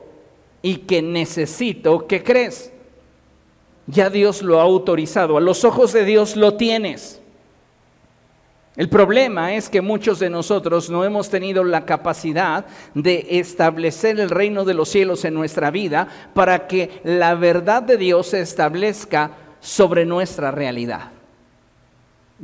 y 0.63 0.77
que 0.77 1.03
necesito, 1.03 2.07
¿qué 2.07 2.23
crees? 2.23 2.73
Ya 3.87 4.11
Dios 4.11 4.43
lo 4.43 4.61
ha 4.61 4.63
autorizado, 4.63 5.37
a 5.37 5.41
los 5.41 5.65
ojos 5.65 5.93
de 5.93 6.05
Dios 6.05 6.37
lo 6.37 6.55
tienes. 6.55 7.20
El 8.81 8.89
problema 8.89 9.55
es 9.55 9.69
que 9.69 9.83
muchos 9.83 10.19
de 10.21 10.31
nosotros 10.31 10.89
no 10.89 11.05
hemos 11.05 11.29
tenido 11.29 11.63
la 11.65 11.85
capacidad 11.85 12.65
de 12.95 13.27
establecer 13.29 14.19
el 14.19 14.31
reino 14.31 14.65
de 14.65 14.73
los 14.73 14.89
cielos 14.89 15.27
en 15.27 15.35
nuestra 15.35 15.71
vida 15.71 16.09
para 16.33 16.67
que 16.67 17.03
la 17.05 17.35
verdad 17.35 17.83
de 17.83 17.99
Dios 17.99 18.29
se 18.29 18.41
establezca 18.41 19.33
sobre 19.61 20.07
nuestra 20.07 20.51
realidad. 20.51 21.11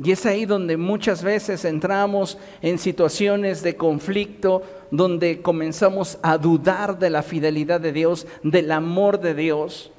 Y 0.03 0.11
es 0.11 0.27
ahí 0.27 0.45
donde 0.45 0.77
muchas 0.77 1.23
veces 1.23 1.65
entramos 1.65 2.37
en 2.61 2.77
situaciones 2.77 3.63
de 3.63 3.75
conflicto, 3.75 4.61
donde 4.91 5.41
comenzamos 5.41 6.19
a 6.21 6.37
dudar 6.37 6.99
de 6.99 7.09
la 7.09 7.23
fidelidad 7.23 7.81
de 7.81 7.93
Dios, 7.93 8.27
del 8.43 8.71
amor 8.71 9.19
de 9.19 9.33
Dios. 9.33 9.91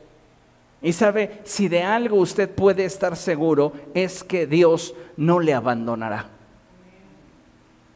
Y 0.81 0.93
sabe, 0.93 1.41
si 1.45 1.69
de 1.69 1.83
algo 1.83 2.17
usted 2.17 2.49
puede 2.49 2.85
estar 2.85 3.17
seguro, 3.17 3.73
es 3.95 4.23
que 4.23 4.47
Dios 4.47 4.95
no 5.17 5.41
le 5.41 5.53
abandonará. 5.53 6.31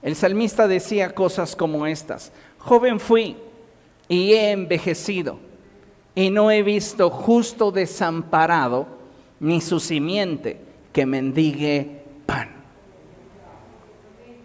El 0.03 0.17
salmista 0.17 0.67
decía 0.67 1.15
cosas 1.15 1.55
como 1.55 1.87
estas, 1.87 2.33
joven 2.59 2.99
fui 2.99 3.37
y 4.09 4.33
he 4.33 4.51
envejecido 4.51 5.39
y 6.15 6.31
no 6.31 6.51
he 6.51 6.65
visto 6.65 7.09
justo 7.09 7.71
desamparado 7.71 8.87
ni 9.39 9.61
su 9.61 9.79
simiente 9.79 10.61
que 10.93 11.07
mendigue 11.07 12.03
pan. 12.27 12.51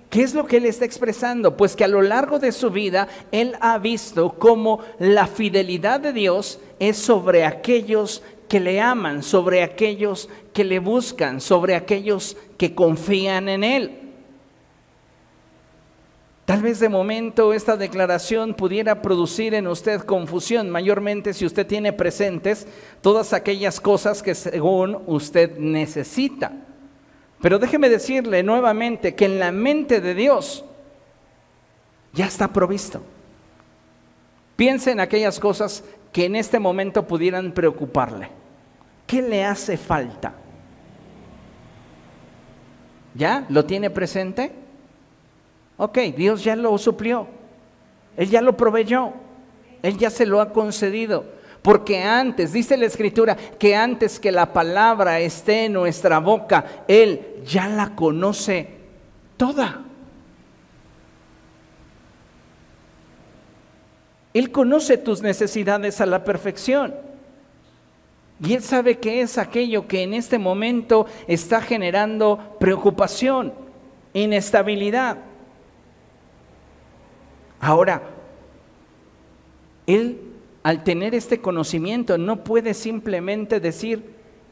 ¿Qué 0.09 0.21
es 0.21 0.33
lo 0.33 0.45
que 0.45 0.57
él 0.57 0.65
está 0.65 0.85
expresando? 0.85 1.57
Pues 1.57 1.75
que 1.75 1.83
a 1.83 1.89
lo 1.89 2.01
largo 2.01 2.39
de 2.39 2.51
su 2.51 2.69
vida 2.69 3.07
él 3.31 3.55
ha 3.59 3.77
visto 3.77 4.35
cómo 4.37 4.79
la 4.99 5.27
fidelidad 5.27 5.99
de 5.99 6.13
Dios 6.13 6.59
es 6.79 6.97
sobre 6.97 7.45
aquellos 7.45 8.21
que 8.47 8.59
le 8.59 8.79
aman, 8.79 9.23
sobre 9.23 9.63
aquellos 9.63 10.29
que 10.53 10.63
le 10.63 10.79
buscan, 10.79 11.41
sobre 11.41 11.75
aquellos 11.75 12.37
que 12.57 12.73
confían 12.73 13.49
en 13.49 13.63
él. 13.63 14.07
Tal 16.45 16.61
vez 16.61 16.79
de 16.79 16.87
momento 16.87 17.51
esta 17.51 17.75
declaración 17.75 18.53
pudiera 18.53 19.01
producir 19.01 19.53
en 19.53 19.67
usted 19.67 19.99
confusión, 20.03 20.69
mayormente 20.69 21.33
si 21.33 21.45
usted 21.45 21.67
tiene 21.67 21.91
presentes 21.91 22.65
todas 23.01 23.33
aquellas 23.33 23.81
cosas 23.81 24.23
que 24.23 24.33
según 24.33 24.97
usted 25.07 25.57
necesita. 25.57 26.53
Pero 27.41 27.59
déjeme 27.59 27.89
decirle 27.89 28.43
nuevamente 28.43 29.13
que 29.13 29.25
en 29.25 29.39
la 29.39 29.51
mente 29.51 29.99
de 29.99 30.15
Dios 30.15 30.63
ya 32.13 32.27
está 32.27 32.47
provisto. 32.47 33.01
Piense 34.55 34.91
en 34.91 35.01
aquellas 35.01 35.41
cosas 35.41 35.83
que 36.11 36.25
en 36.25 36.35
este 36.35 36.59
momento 36.59 37.07
pudieran 37.07 37.51
preocuparle. 37.51 38.29
¿Qué 39.05 39.21
le 39.21 39.43
hace 39.43 39.77
falta? 39.77 40.33
¿Ya? 43.13 43.45
¿Lo 43.49 43.65
tiene 43.65 43.89
presente? 43.89 44.51
Ok, 45.77 45.97
Dios 46.15 46.43
ya 46.43 46.55
lo 46.55 46.77
suplió. 46.77 47.27
Él 48.15 48.29
ya 48.29 48.41
lo 48.41 48.57
proveyó. 48.57 49.13
Él 49.81 49.97
ya 49.97 50.09
se 50.09 50.25
lo 50.25 50.41
ha 50.41 50.51
concedido. 50.51 51.37
porque 51.61 52.01
antes, 52.01 52.53
dice 52.53 52.77
la 52.77 52.85
escritura, 52.85 53.35
que 53.35 53.75
antes 53.75 54.21
que 54.21 54.31
la 54.31 54.53
palabra 54.53 55.19
esté 55.19 55.65
en 55.65 55.73
nuestra 55.73 56.19
boca, 56.19 56.83
Él 56.87 57.43
ya 57.45 57.67
la 57.67 57.93
conoce 57.93 58.69
toda. 59.35 59.86
Él 64.37 64.51
conoce 64.51 64.97
tus 64.97 65.23
necesidades 65.23 65.99
a 65.99 66.05
la 66.05 66.23
perfección. 66.23 66.93
Y 68.39 68.53
Él 68.53 68.61
sabe 68.61 68.99
qué 68.99 69.21
es 69.21 69.39
aquello 69.39 69.87
que 69.87 70.03
en 70.03 70.13
este 70.13 70.37
momento 70.37 71.07
está 71.27 71.59
generando 71.59 72.55
preocupación, 72.59 73.51
inestabilidad. 74.13 75.17
Ahora, 77.59 78.03
Él 79.87 80.21
al 80.61 80.83
tener 80.83 81.15
este 81.15 81.41
conocimiento 81.41 82.19
no 82.19 82.43
puede 82.43 82.75
simplemente 82.75 83.59
decir, 83.59 84.03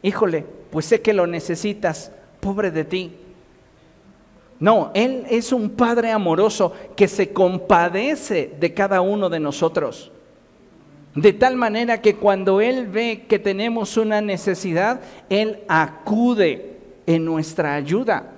híjole, 0.01 0.45
pues 0.71 0.85
sé 0.85 1.01
que 1.01 1.13
lo 1.13 1.27
necesitas, 1.27 2.11
pobre 2.39 2.71
de 2.71 2.85
ti. 2.85 3.11
No, 4.59 4.91
Él 4.93 5.25
es 5.29 5.51
un 5.51 5.71
Padre 5.71 6.11
amoroso 6.11 6.73
que 6.95 7.07
se 7.07 7.33
compadece 7.33 8.55
de 8.59 8.73
cada 8.73 9.01
uno 9.01 9.29
de 9.29 9.39
nosotros. 9.39 10.11
De 11.13 11.33
tal 11.33 11.55
manera 11.55 12.01
que 12.01 12.15
cuando 12.15 12.61
Él 12.61 12.87
ve 12.87 13.25
que 13.27 13.39
tenemos 13.39 13.97
una 13.97 14.21
necesidad, 14.21 15.01
Él 15.29 15.59
acude 15.67 16.77
en 17.05 17.25
nuestra 17.25 17.75
ayuda. 17.75 18.31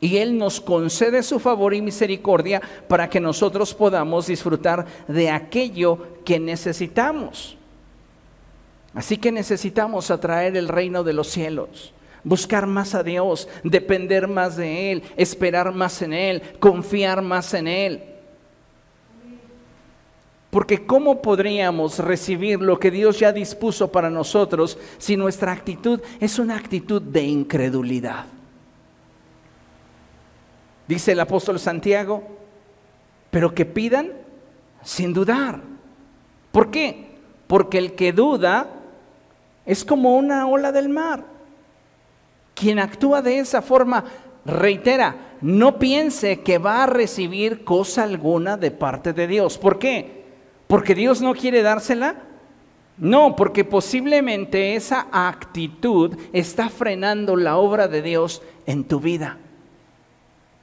Y 0.00 0.18
Él 0.18 0.36
nos 0.36 0.60
concede 0.60 1.22
su 1.22 1.38
favor 1.38 1.72
y 1.72 1.80
misericordia 1.80 2.60
para 2.88 3.08
que 3.08 3.20
nosotros 3.20 3.72
podamos 3.72 4.26
disfrutar 4.26 4.84
de 5.08 5.30
aquello 5.30 5.98
que 6.24 6.38
necesitamos. 6.38 7.56
Así 8.92 9.16
que 9.16 9.32
necesitamos 9.32 10.10
atraer 10.10 10.58
el 10.58 10.68
reino 10.68 11.04
de 11.04 11.14
los 11.14 11.28
cielos, 11.28 11.93
buscar 12.24 12.66
más 12.66 12.94
a 12.94 13.02
Dios, 13.02 13.48
depender 13.62 14.26
más 14.26 14.56
de 14.56 14.92
Él, 14.92 15.02
esperar 15.16 15.72
más 15.72 16.02
en 16.02 16.12
Él, 16.12 16.42
confiar 16.58 17.22
más 17.22 17.54
en 17.54 17.68
Él. 17.68 18.02
Porque 20.50 20.86
¿cómo 20.86 21.20
podríamos 21.20 21.98
recibir 21.98 22.60
lo 22.60 22.78
que 22.78 22.90
Dios 22.90 23.18
ya 23.18 23.32
dispuso 23.32 23.90
para 23.92 24.10
nosotros 24.10 24.78
si 24.98 25.16
nuestra 25.16 25.52
actitud 25.52 26.00
es 26.20 26.38
una 26.38 26.56
actitud 26.56 27.02
de 27.02 27.22
incredulidad? 27.22 28.26
dice 30.86 31.12
el 31.12 31.20
apóstol 31.20 31.58
Santiago, 31.58 32.22
pero 33.30 33.54
que 33.54 33.64
pidan 33.64 34.12
sin 34.82 35.12
dudar. 35.12 35.60
¿Por 36.52 36.70
qué? 36.70 37.16
Porque 37.46 37.78
el 37.78 37.94
que 37.94 38.12
duda 38.12 38.68
es 39.66 39.84
como 39.84 40.16
una 40.16 40.46
ola 40.46 40.72
del 40.72 40.88
mar. 40.88 41.24
Quien 42.54 42.78
actúa 42.78 43.20
de 43.22 43.38
esa 43.38 43.62
forma, 43.62 44.04
reitera, 44.44 45.36
no 45.40 45.78
piense 45.78 46.40
que 46.40 46.58
va 46.58 46.84
a 46.84 46.86
recibir 46.86 47.64
cosa 47.64 48.04
alguna 48.04 48.56
de 48.56 48.70
parte 48.70 49.12
de 49.12 49.26
Dios. 49.26 49.58
¿Por 49.58 49.78
qué? 49.78 50.24
¿Porque 50.66 50.94
Dios 50.94 51.20
no 51.20 51.34
quiere 51.34 51.62
dársela? 51.62 52.22
No, 52.96 53.34
porque 53.34 53.64
posiblemente 53.64 54.76
esa 54.76 55.08
actitud 55.10 56.16
está 56.32 56.68
frenando 56.68 57.36
la 57.36 57.56
obra 57.56 57.88
de 57.88 58.02
Dios 58.02 58.40
en 58.66 58.84
tu 58.84 59.00
vida. 59.00 59.38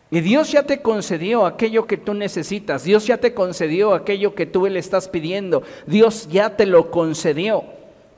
Y 0.10 0.20
Dios 0.22 0.52
ya 0.52 0.64
te 0.64 0.82
concedió 0.82 1.46
aquello 1.46 1.88
que 1.88 1.98
tú 1.98 2.14
necesitas. 2.14 2.84
Dios 2.84 3.08
ya 3.08 3.18
te 3.18 3.34
concedió 3.34 3.94
aquello 3.94 4.36
que 4.36 4.46
tú 4.46 4.68
le 4.68 4.80
estás 4.80 5.08
pidiendo. 5.08 5.64
Dios 5.88 6.28
ya 6.30 6.58
te 6.58 6.66
lo 6.66 6.92
concedió. 6.92 7.64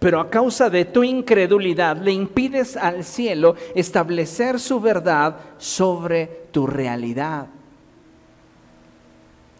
Pero 0.03 0.19
a 0.19 0.29
causa 0.29 0.69
de 0.69 0.83
tu 0.83 1.01
incredulidad 1.01 1.95
le 1.95 2.11
impides 2.11 2.75
al 2.75 3.05
cielo 3.05 3.55
establecer 3.73 4.59
su 4.59 4.81
verdad 4.81 5.37
sobre 5.57 6.25
tu 6.51 6.67
realidad. 6.67 7.47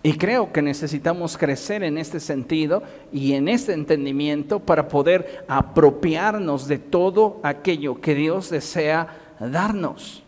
Y 0.06 0.18
creo 0.18 0.52
que 0.52 0.62
necesitamos 0.62 1.38
crecer 1.38 1.82
en 1.82 1.98
este 1.98 2.20
sentido 2.20 2.84
y 3.10 3.36
en 3.36 3.48
este 3.48 3.72
entendimiento 3.72 4.60
para 4.60 4.90
poder 4.90 5.46
apropiarnos 5.48 6.68
de 6.68 6.78
todo 6.78 7.40
aquello 7.42 8.02
que 8.02 8.14
Dios 8.14 8.50
desea 8.50 9.08
darnos. 9.40 10.24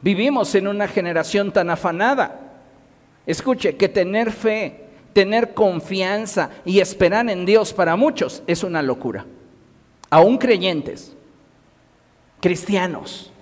Vivimos 0.00 0.56
en 0.56 0.66
una 0.66 0.88
generación 0.88 1.52
tan 1.52 1.70
afanada. 1.70 2.40
Escuche, 3.26 3.76
que 3.76 3.88
tener 3.88 4.32
fe, 4.32 4.81
tener 5.12 5.54
confianza 5.54 6.50
y 6.64 6.80
esperar 6.80 7.28
en 7.28 7.44
Dios 7.44 7.72
para 7.72 7.96
muchos 7.96 8.42
es 8.46 8.62
una 8.64 8.82
locura. 8.82 9.26
Aún 10.10 10.38
creyentes, 10.38 11.14
cristianos, 12.40 13.32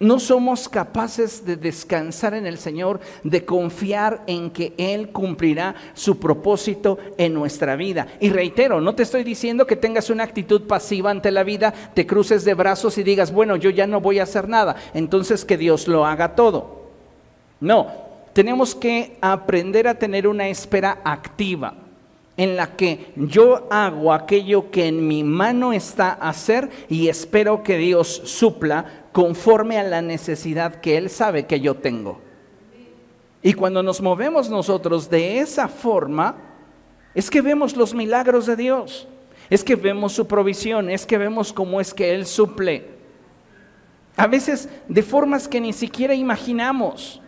no 0.00 0.18
somos 0.18 0.66
capaces 0.66 1.44
de 1.44 1.56
descansar 1.56 2.32
en 2.32 2.46
el 2.46 2.56
Señor, 2.56 3.00
de 3.22 3.44
confiar 3.44 4.22
en 4.26 4.50
que 4.50 4.72
Él 4.78 5.10
cumplirá 5.10 5.74
su 5.92 6.18
propósito 6.18 6.98
en 7.18 7.34
nuestra 7.34 7.76
vida. 7.76 8.06
Y 8.18 8.30
reitero, 8.30 8.80
no 8.80 8.94
te 8.94 9.02
estoy 9.02 9.24
diciendo 9.24 9.66
que 9.66 9.76
tengas 9.76 10.08
una 10.08 10.24
actitud 10.24 10.62
pasiva 10.62 11.10
ante 11.10 11.30
la 11.30 11.42
vida, 11.44 11.74
te 11.94 12.06
cruces 12.06 12.46
de 12.46 12.54
brazos 12.54 12.96
y 12.96 13.02
digas, 13.02 13.30
bueno, 13.30 13.56
yo 13.56 13.68
ya 13.68 13.86
no 13.86 14.00
voy 14.00 14.20
a 14.20 14.22
hacer 14.22 14.48
nada, 14.48 14.76
entonces 14.94 15.44
que 15.44 15.58
Dios 15.58 15.86
lo 15.86 16.06
haga 16.06 16.34
todo. 16.34 16.80
No, 17.60 18.09
tenemos 18.32 18.74
que 18.74 19.16
aprender 19.20 19.88
a 19.88 19.94
tener 19.94 20.26
una 20.26 20.48
espera 20.48 21.00
activa 21.04 21.74
en 22.36 22.56
la 22.56 22.74
que 22.74 23.12
yo 23.16 23.66
hago 23.70 24.12
aquello 24.12 24.70
que 24.70 24.86
en 24.86 25.06
mi 25.06 25.22
mano 25.24 25.72
está 25.72 26.12
hacer 26.12 26.70
y 26.88 27.08
espero 27.08 27.62
que 27.62 27.76
Dios 27.76 28.22
supla 28.24 29.08
conforme 29.12 29.78
a 29.78 29.82
la 29.82 30.00
necesidad 30.00 30.80
que 30.80 30.96
Él 30.96 31.10
sabe 31.10 31.46
que 31.46 31.60
yo 31.60 31.74
tengo. 31.74 32.20
Y 33.42 33.52
cuando 33.52 33.82
nos 33.82 34.00
movemos 34.00 34.48
nosotros 34.48 35.10
de 35.10 35.40
esa 35.40 35.68
forma, 35.68 36.36
es 37.14 37.30
que 37.30 37.42
vemos 37.42 37.76
los 37.76 37.94
milagros 37.94 38.46
de 38.46 38.56
Dios, 38.56 39.08
es 39.48 39.64
que 39.64 39.76
vemos 39.76 40.12
su 40.12 40.26
provisión, 40.26 40.88
es 40.88 41.04
que 41.06 41.18
vemos 41.18 41.52
cómo 41.52 41.80
es 41.80 41.92
que 41.92 42.14
Él 42.14 42.24
suple. 42.24 42.88
A 44.16 44.26
veces 44.26 44.68
de 44.88 45.02
formas 45.02 45.48
que 45.48 45.60
ni 45.60 45.72
siquiera 45.72 46.14
imaginamos, 46.14 47.20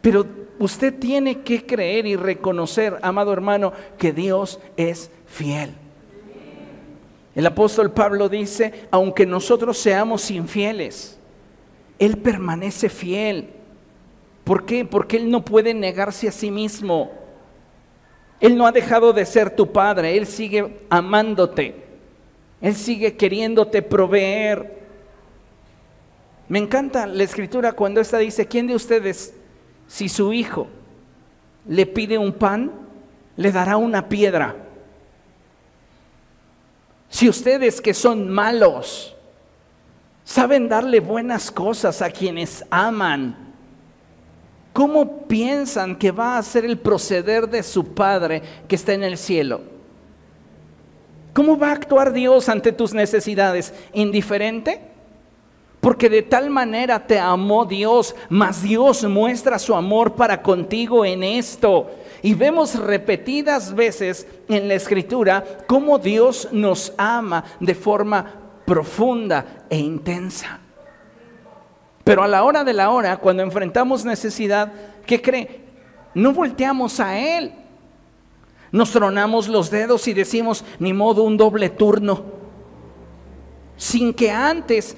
pero 0.00 0.26
usted 0.58 0.98
tiene 0.98 1.40
que 1.40 1.64
creer 1.64 2.06
y 2.06 2.16
reconocer, 2.16 2.98
amado 3.02 3.32
hermano, 3.32 3.72
que 3.98 4.12
Dios 4.12 4.60
es 4.76 5.10
fiel. 5.26 5.70
El 7.34 7.46
apóstol 7.46 7.90
Pablo 7.90 8.28
dice, 8.28 8.86
aunque 8.90 9.26
nosotros 9.26 9.76
seamos 9.76 10.30
infieles, 10.30 11.18
él 11.98 12.16
permanece 12.18 12.88
fiel. 12.88 13.50
¿Por 14.42 14.66
qué? 14.66 14.84
Porque 14.84 15.16
Él 15.16 15.30
no 15.30 15.44
puede 15.44 15.74
negarse 15.74 16.28
a 16.28 16.32
sí 16.32 16.50
mismo. 16.50 17.12
Él 18.40 18.56
no 18.56 18.66
ha 18.66 18.72
dejado 18.72 19.12
de 19.12 19.24
ser 19.24 19.54
tu 19.54 19.72
padre, 19.72 20.16
Él 20.16 20.26
sigue 20.26 20.80
amándote, 20.90 21.74
Él 22.60 22.74
sigue 22.74 23.16
queriéndote 23.16 23.80
proveer. 23.80 24.82
Me 26.48 26.58
encanta 26.58 27.06
la 27.06 27.22
escritura 27.22 27.72
cuando 27.72 28.00
esta 28.00 28.18
dice, 28.18 28.46
¿quién 28.46 28.66
de 28.66 28.74
ustedes, 28.74 29.32
si 29.86 30.08
su 30.08 30.32
hijo 30.32 30.66
le 31.66 31.86
pide 31.86 32.18
un 32.18 32.32
pan, 32.32 32.70
le 33.36 33.52
dará 33.52 33.76
una 33.76 34.08
piedra? 34.08 34.56
Si 37.08 37.28
ustedes 37.28 37.80
que 37.80 37.94
son 37.94 38.28
malos, 38.28 39.14
Saben 40.24 40.68
darle 40.70 41.00
buenas 41.00 41.50
cosas 41.50 42.00
a 42.00 42.10
quienes 42.10 42.64
aman. 42.70 43.36
¿Cómo 44.72 45.26
piensan 45.28 45.96
que 45.96 46.10
va 46.10 46.38
a 46.38 46.42
ser 46.42 46.64
el 46.64 46.78
proceder 46.78 47.48
de 47.48 47.62
su 47.62 47.94
Padre 47.94 48.42
que 48.66 48.74
está 48.74 48.94
en 48.94 49.04
el 49.04 49.18
cielo? 49.18 49.60
¿Cómo 51.34 51.58
va 51.58 51.68
a 51.68 51.72
actuar 51.72 52.12
Dios 52.12 52.48
ante 52.48 52.72
tus 52.72 52.94
necesidades? 52.94 53.74
¿Indiferente? 53.92 54.80
Porque 55.84 56.08
de 56.08 56.22
tal 56.22 56.48
manera 56.48 57.06
te 57.06 57.18
amó 57.18 57.66
Dios, 57.66 58.16
mas 58.30 58.62
Dios 58.62 59.04
muestra 59.04 59.58
su 59.58 59.74
amor 59.74 60.14
para 60.14 60.40
contigo 60.40 61.04
en 61.04 61.22
esto. 61.22 61.90
Y 62.22 62.32
vemos 62.32 62.74
repetidas 62.74 63.74
veces 63.74 64.26
en 64.48 64.66
la 64.66 64.76
escritura 64.76 65.44
cómo 65.66 65.98
Dios 65.98 66.48
nos 66.52 66.94
ama 66.96 67.44
de 67.60 67.74
forma 67.74 68.24
profunda 68.64 69.66
e 69.68 69.76
intensa. 69.76 70.58
Pero 72.02 72.22
a 72.22 72.28
la 72.28 72.44
hora 72.44 72.64
de 72.64 72.72
la 72.72 72.88
hora, 72.88 73.18
cuando 73.18 73.42
enfrentamos 73.42 74.06
necesidad, 74.06 74.72
¿qué 75.04 75.20
cree? 75.20 75.66
No 76.14 76.32
volteamos 76.32 76.98
a 76.98 77.18
Él. 77.18 77.52
Nos 78.72 78.90
tronamos 78.90 79.48
los 79.48 79.70
dedos 79.70 80.08
y 80.08 80.14
decimos, 80.14 80.64
ni 80.78 80.94
modo, 80.94 81.24
un 81.24 81.36
doble 81.36 81.68
turno. 81.68 82.24
Sin 83.76 84.14
que 84.14 84.30
antes 84.30 84.96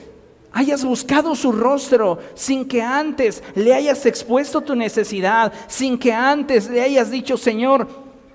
hayas 0.56 0.82
buscado 0.86 1.34
su 1.34 1.52
rostro, 1.52 2.18
sin 2.34 2.66
que 2.66 2.80
antes 2.80 3.42
le 3.54 3.74
hayas 3.74 4.06
expuesto 4.06 4.62
tu 4.62 4.74
necesidad, 4.74 5.52
sin 5.68 5.98
que 5.98 6.14
antes 6.14 6.70
le 6.70 6.80
hayas 6.80 7.10
dicho, 7.10 7.36
Señor, 7.36 7.86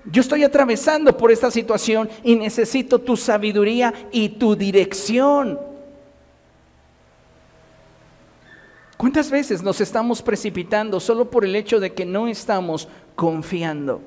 yo 0.04 0.20
estoy 0.20 0.44
atravesando 0.44 1.16
por 1.16 1.32
esta 1.32 1.50
situación 1.50 2.08
y 2.22 2.36
necesito 2.36 3.00
tu 3.00 3.16
sabiduría 3.16 3.92
y 4.12 4.28
tu 4.28 4.54
dirección. 4.54 5.58
¿Cuántas 8.96 9.28
veces 9.28 9.60
nos 9.60 9.80
estamos 9.80 10.22
precipitando 10.22 11.00
solo 11.00 11.28
por 11.28 11.44
el 11.44 11.56
hecho 11.56 11.80
de 11.80 11.92
que 11.92 12.06
no 12.06 12.28
estamos 12.28 12.86
confiando? 13.16 14.00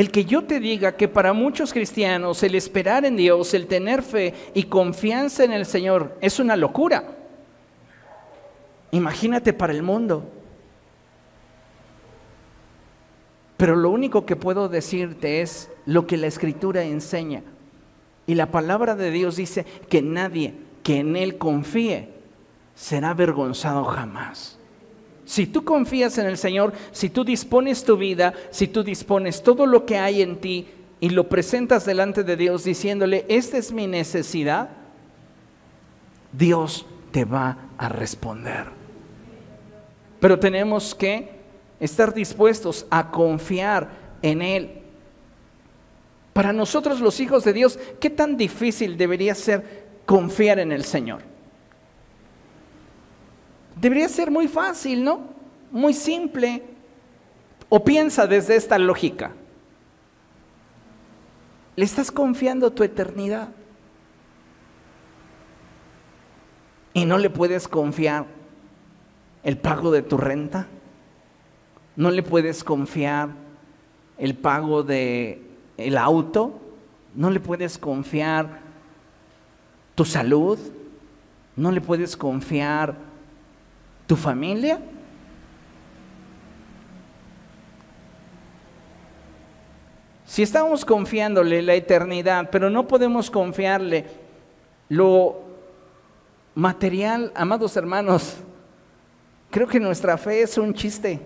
El 0.00 0.10
que 0.10 0.24
yo 0.24 0.44
te 0.44 0.60
diga 0.60 0.96
que 0.96 1.08
para 1.08 1.34
muchos 1.34 1.74
cristianos 1.74 2.42
el 2.42 2.54
esperar 2.54 3.04
en 3.04 3.18
Dios, 3.18 3.52
el 3.52 3.66
tener 3.66 4.02
fe 4.02 4.32
y 4.54 4.62
confianza 4.62 5.44
en 5.44 5.52
el 5.52 5.66
Señor 5.66 6.16
es 6.22 6.40
una 6.40 6.56
locura. 6.56 7.18
Imagínate 8.92 9.52
para 9.52 9.74
el 9.74 9.82
mundo. 9.82 10.24
Pero 13.58 13.76
lo 13.76 13.90
único 13.90 14.24
que 14.24 14.36
puedo 14.36 14.70
decirte 14.70 15.42
es 15.42 15.70
lo 15.84 16.06
que 16.06 16.16
la 16.16 16.28
escritura 16.28 16.82
enseña. 16.82 17.42
Y 18.26 18.36
la 18.36 18.50
palabra 18.50 18.96
de 18.96 19.10
Dios 19.10 19.36
dice 19.36 19.66
que 19.90 20.00
nadie 20.00 20.54
que 20.82 21.00
en 21.00 21.14
Él 21.14 21.36
confíe 21.36 22.08
será 22.74 23.10
avergonzado 23.10 23.84
jamás. 23.84 24.59
Si 25.30 25.46
tú 25.46 25.64
confías 25.64 26.18
en 26.18 26.26
el 26.26 26.36
Señor, 26.36 26.72
si 26.90 27.08
tú 27.08 27.22
dispones 27.22 27.84
tu 27.84 27.96
vida, 27.96 28.34
si 28.50 28.66
tú 28.66 28.82
dispones 28.82 29.44
todo 29.44 29.64
lo 29.64 29.86
que 29.86 29.96
hay 29.96 30.22
en 30.22 30.40
ti 30.40 30.66
y 30.98 31.10
lo 31.10 31.28
presentas 31.28 31.86
delante 31.86 32.24
de 32.24 32.36
Dios 32.36 32.64
diciéndole, 32.64 33.26
esta 33.28 33.56
es 33.56 33.70
mi 33.70 33.86
necesidad, 33.86 34.70
Dios 36.32 36.84
te 37.12 37.24
va 37.24 37.58
a 37.78 37.88
responder. 37.88 38.64
Pero 40.18 40.36
tenemos 40.40 40.96
que 40.96 41.30
estar 41.78 42.12
dispuestos 42.12 42.84
a 42.90 43.12
confiar 43.12 43.88
en 44.22 44.42
Él. 44.42 44.82
Para 46.32 46.52
nosotros 46.52 46.98
los 46.98 47.20
hijos 47.20 47.44
de 47.44 47.52
Dios, 47.52 47.78
¿qué 48.00 48.10
tan 48.10 48.36
difícil 48.36 48.96
debería 48.96 49.36
ser 49.36 49.86
confiar 50.06 50.58
en 50.58 50.72
el 50.72 50.82
Señor? 50.82 51.29
Debería 53.76 54.08
ser 54.08 54.30
muy 54.30 54.48
fácil, 54.48 55.04
¿no? 55.04 55.20
Muy 55.70 55.92
simple. 55.92 56.64
O 57.68 57.84
piensa 57.84 58.26
desde 58.26 58.56
esta 58.56 58.78
lógica. 58.78 59.32
¿Le 61.76 61.84
estás 61.84 62.10
confiando 62.10 62.72
tu 62.72 62.82
eternidad? 62.82 63.48
¿Y 66.92 67.04
no 67.04 67.18
le 67.18 67.30
puedes 67.30 67.68
confiar 67.68 68.26
el 69.42 69.56
pago 69.56 69.90
de 69.90 70.02
tu 70.02 70.16
renta? 70.16 70.66
¿No 71.96 72.10
le 72.10 72.22
puedes 72.22 72.64
confiar 72.64 73.30
el 74.18 74.36
pago 74.36 74.82
de 74.82 75.42
el 75.76 75.96
auto? 75.96 76.60
¿No 77.14 77.30
le 77.30 77.40
puedes 77.40 77.78
confiar 77.78 78.60
tu 79.94 80.04
salud? 80.04 80.58
¿No 81.56 81.70
le 81.70 81.80
puedes 81.80 82.16
confiar 82.16 83.09
tu 84.10 84.16
familia? 84.16 84.80
Si 90.26 90.42
estamos 90.42 90.84
confiándole 90.84 91.62
la 91.62 91.74
eternidad, 91.74 92.50
pero 92.50 92.70
no 92.70 92.88
podemos 92.88 93.30
confiarle 93.30 94.06
lo 94.88 95.42
material, 96.56 97.30
amados 97.36 97.76
hermanos, 97.76 98.38
creo 99.48 99.68
que 99.68 99.78
nuestra 99.78 100.18
fe 100.18 100.42
es 100.42 100.58
un 100.58 100.74
chiste. 100.74 101.20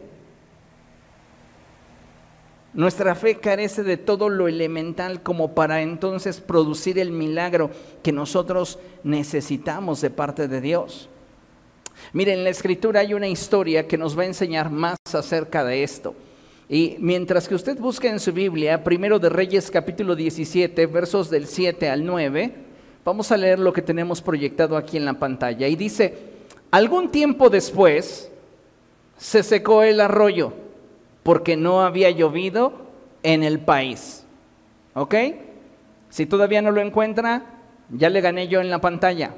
Nuestra 2.74 3.14
fe 3.14 3.40
carece 3.40 3.82
de 3.82 3.96
todo 3.96 4.28
lo 4.28 4.46
elemental 4.46 5.22
como 5.22 5.54
para 5.54 5.80
entonces 5.80 6.38
producir 6.38 6.98
el 6.98 7.12
milagro 7.12 7.70
que 8.02 8.12
nosotros 8.12 8.78
necesitamos 9.04 10.02
de 10.02 10.10
parte 10.10 10.48
de 10.48 10.60
Dios. 10.60 11.08
Miren, 12.14 12.38
en 12.38 12.44
la 12.44 12.50
escritura 12.50 13.00
hay 13.00 13.12
una 13.12 13.26
historia 13.26 13.88
que 13.88 13.98
nos 13.98 14.16
va 14.16 14.22
a 14.22 14.26
enseñar 14.26 14.70
más 14.70 14.96
acerca 15.12 15.64
de 15.64 15.82
esto. 15.82 16.14
Y 16.68 16.94
mientras 17.00 17.48
que 17.48 17.56
usted 17.56 17.76
busca 17.76 18.08
en 18.08 18.20
su 18.20 18.32
Biblia, 18.32 18.84
primero 18.84 19.18
de 19.18 19.28
Reyes 19.28 19.68
capítulo 19.68 20.14
17, 20.14 20.86
versos 20.86 21.28
del 21.28 21.48
7 21.48 21.90
al 21.90 22.06
9, 22.06 22.54
vamos 23.04 23.32
a 23.32 23.36
leer 23.36 23.58
lo 23.58 23.72
que 23.72 23.82
tenemos 23.82 24.22
proyectado 24.22 24.76
aquí 24.76 24.96
en 24.96 25.06
la 25.06 25.14
pantalla. 25.14 25.66
Y 25.66 25.74
dice, 25.74 26.14
algún 26.70 27.10
tiempo 27.10 27.50
después 27.50 28.30
se 29.16 29.42
secó 29.42 29.82
el 29.82 30.00
arroyo 30.00 30.52
porque 31.24 31.56
no 31.56 31.82
había 31.82 32.10
llovido 32.10 32.74
en 33.24 33.42
el 33.42 33.58
país. 33.58 34.24
¿Ok? 34.94 35.16
Si 36.10 36.26
todavía 36.26 36.62
no 36.62 36.70
lo 36.70 36.80
encuentra, 36.80 37.42
ya 37.90 38.08
le 38.08 38.20
gané 38.20 38.46
yo 38.46 38.60
en 38.60 38.70
la 38.70 38.80
pantalla. 38.80 39.34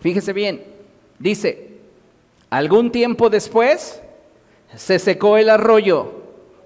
Fíjese 0.00 0.34
bien, 0.34 0.75
dice, 1.18 1.78
algún 2.50 2.90
tiempo 2.90 3.30
después 3.30 4.00
se 4.74 4.98
secó 4.98 5.36
el 5.36 5.50
arroyo 5.50 6.12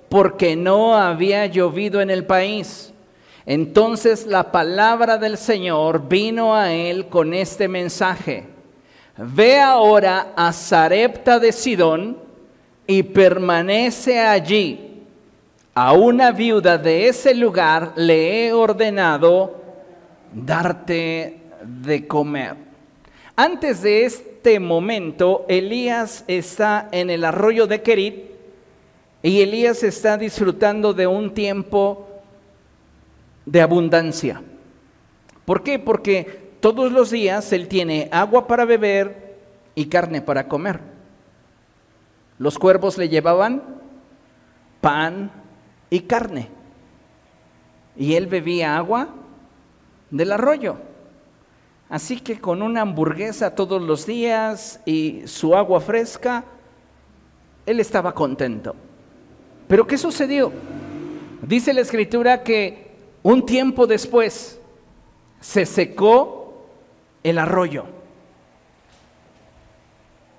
porque 0.08 0.56
no 0.56 0.96
había 0.96 1.46
llovido 1.46 2.00
en 2.00 2.10
el 2.10 2.24
país. 2.24 2.92
Entonces 3.46 4.26
la 4.26 4.52
palabra 4.52 5.18
del 5.18 5.36
Señor 5.38 6.08
vino 6.08 6.54
a 6.54 6.72
él 6.72 7.06
con 7.06 7.34
este 7.34 7.68
mensaje. 7.68 8.44
Ve 9.16 9.60
ahora 9.60 10.32
a 10.36 10.52
Sarepta 10.52 11.38
de 11.38 11.52
Sidón, 11.52 12.30
y 12.90 13.04
permanece 13.04 14.18
allí. 14.18 15.04
A 15.74 15.92
una 15.92 16.32
viuda 16.32 16.76
de 16.76 17.06
ese 17.06 17.32
lugar 17.36 17.92
le 17.94 18.46
he 18.46 18.52
ordenado 18.52 19.62
darte 20.34 21.38
de 21.62 22.04
comer. 22.08 22.56
Antes 23.36 23.82
de 23.82 24.04
este 24.04 24.29
momento, 24.58 25.44
Elías 25.48 26.24
está 26.26 26.88
en 26.92 27.10
el 27.10 27.24
arroyo 27.24 27.66
de 27.66 27.82
Kerit 27.82 28.30
y 29.22 29.42
Elías 29.42 29.82
está 29.82 30.16
disfrutando 30.16 30.94
de 30.94 31.06
un 31.06 31.34
tiempo 31.34 32.08
de 33.44 33.60
abundancia. 33.60 34.42
¿Por 35.44 35.62
qué? 35.62 35.78
Porque 35.78 36.52
todos 36.60 36.90
los 36.92 37.10
días 37.10 37.52
él 37.52 37.68
tiene 37.68 38.08
agua 38.12 38.46
para 38.46 38.64
beber 38.64 39.36
y 39.74 39.86
carne 39.86 40.22
para 40.22 40.48
comer. 40.48 40.80
Los 42.38 42.58
cuervos 42.58 42.96
le 42.96 43.08
llevaban 43.08 43.62
pan 44.80 45.30
y 45.90 46.00
carne. 46.00 46.48
Y 47.96 48.14
él 48.14 48.26
bebía 48.26 48.76
agua 48.76 49.08
del 50.10 50.32
arroyo. 50.32 50.89
Así 51.90 52.20
que 52.20 52.40
con 52.40 52.62
una 52.62 52.82
hamburguesa 52.82 53.52
todos 53.52 53.82
los 53.82 54.06
días 54.06 54.80
y 54.86 55.22
su 55.26 55.56
agua 55.56 55.80
fresca, 55.80 56.44
él 57.66 57.80
estaba 57.80 58.14
contento. 58.14 58.76
Pero 59.66 59.84
¿qué 59.88 59.98
sucedió? 59.98 60.52
Dice 61.42 61.74
la 61.74 61.80
escritura 61.80 62.44
que 62.44 62.92
un 63.24 63.44
tiempo 63.44 63.88
después 63.88 64.60
se 65.40 65.66
secó 65.66 66.64
el 67.24 67.38
arroyo. 67.38 67.86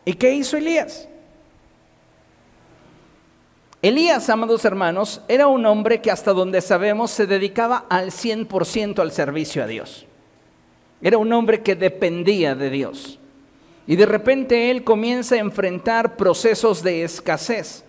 ¿Y 0.06 0.14
qué 0.14 0.34
hizo 0.34 0.56
Elías? 0.56 1.10
Elías, 3.82 4.30
amados 4.30 4.64
hermanos, 4.64 5.22
era 5.28 5.48
un 5.48 5.66
hombre 5.66 6.02
que 6.02 6.12
hasta 6.12 6.32
donde 6.32 6.62
sabemos 6.62 7.12
se 7.12 7.28
dedicaba 7.28 7.86
al 7.90 8.12
100% 8.12 9.00
al 9.00 9.12
servicio 9.12 9.64
a 9.64 9.68
Dios. 9.68 10.06
Era 11.02 11.18
un 11.18 11.32
hombre 11.34 11.62
que 11.62 11.76
dependía 11.76 12.56
de 12.56 12.70
Dios. 12.70 13.20
Y 13.88 13.96
de 13.96 14.06
repente 14.06 14.70
él 14.70 14.84
comienza 14.84 15.36
a 15.36 15.40
enfrentar 15.40 16.16
procesos 16.16 16.84
de 16.84 17.04
escasez. 17.04 17.84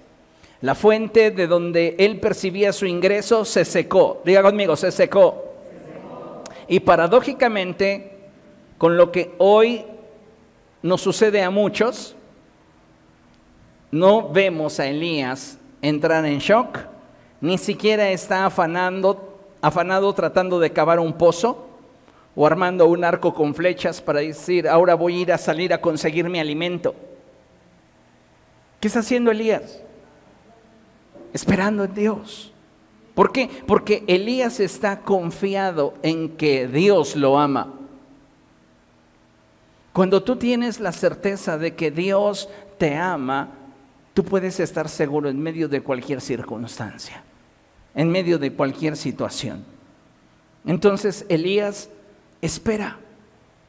La 0.60 0.74
fuente 0.74 1.30
de 1.30 1.46
donde 1.46 1.96
él 1.98 2.20
percibía 2.20 2.72
su 2.72 2.86
ingreso 2.86 3.44
se 3.44 3.64
secó. 3.64 4.22
Diga 4.24 4.42
conmigo, 4.42 4.76
se 4.76 4.90
secó. 4.90 5.44
Y 6.68 6.80
paradójicamente, 6.80 8.12
con 8.78 8.96
lo 8.96 9.12
que 9.12 9.32
hoy 9.38 9.84
nos 10.82 11.00
sucede 11.00 11.42
a 11.42 11.50
muchos, 11.50 12.16
no 13.90 14.30
vemos 14.30 14.80
a 14.80 14.86
Elías 14.86 15.58
entrar 15.82 16.24
en 16.24 16.38
shock, 16.38 16.78
ni 17.40 17.58
siquiera 17.58 18.10
está 18.10 18.46
afanando, 18.46 19.38
afanado 19.60 20.12
tratando 20.14 20.58
de 20.58 20.72
cavar 20.72 20.98
un 20.98 21.12
pozo 21.12 21.68
o 22.34 22.46
armando 22.46 22.86
un 22.86 23.04
arco 23.04 23.34
con 23.34 23.54
flechas 23.54 24.00
para 24.00 24.20
decir, 24.20 24.68
ahora 24.68 24.94
voy 24.94 25.18
a 25.18 25.20
ir 25.20 25.32
a 25.32 25.38
salir 25.38 25.72
a 25.72 25.80
conseguir 25.80 26.28
mi 26.28 26.38
alimento. 26.38 26.94
¿Qué 28.80 28.88
está 28.88 29.00
haciendo 29.00 29.30
Elías? 29.30 29.82
Esperando 31.32 31.84
en 31.84 31.94
Dios. 31.94 32.52
¿Por 33.14 33.32
qué? 33.32 33.50
Porque 33.66 34.04
Elías 34.06 34.60
está 34.60 35.00
confiado 35.00 35.94
en 36.02 36.30
que 36.30 36.66
Dios 36.66 37.14
lo 37.16 37.38
ama. 37.38 37.74
Cuando 39.92 40.22
tú 40.22 40.36
tienes 40.36 40.80
la 40.80 40.92
certeza 40.92 41.58
de 41.58 41.74
que 41.74 41.90
Dios 41.90 42.48
te 42.78 42.96
ama, 42.96 43.50
tú 44.14 44.24
puedes 44.24 44.58
estar 44.58 44.88
seguro 44.88 45.28
en 45.28 45.38
medio 45.38 45.68
de 45.68 45.82
cualquier 45.82 46.22
circunstancia, 46.22 47.22
en 47.94 48.10
medio 48.10 48.38
de 48.38 48.54
cualquier 48.54 48.96
situación. 48.96 49.64
Entonces 50.64 51.26
Elías 51.28 51.90
espera, 52.42 52.98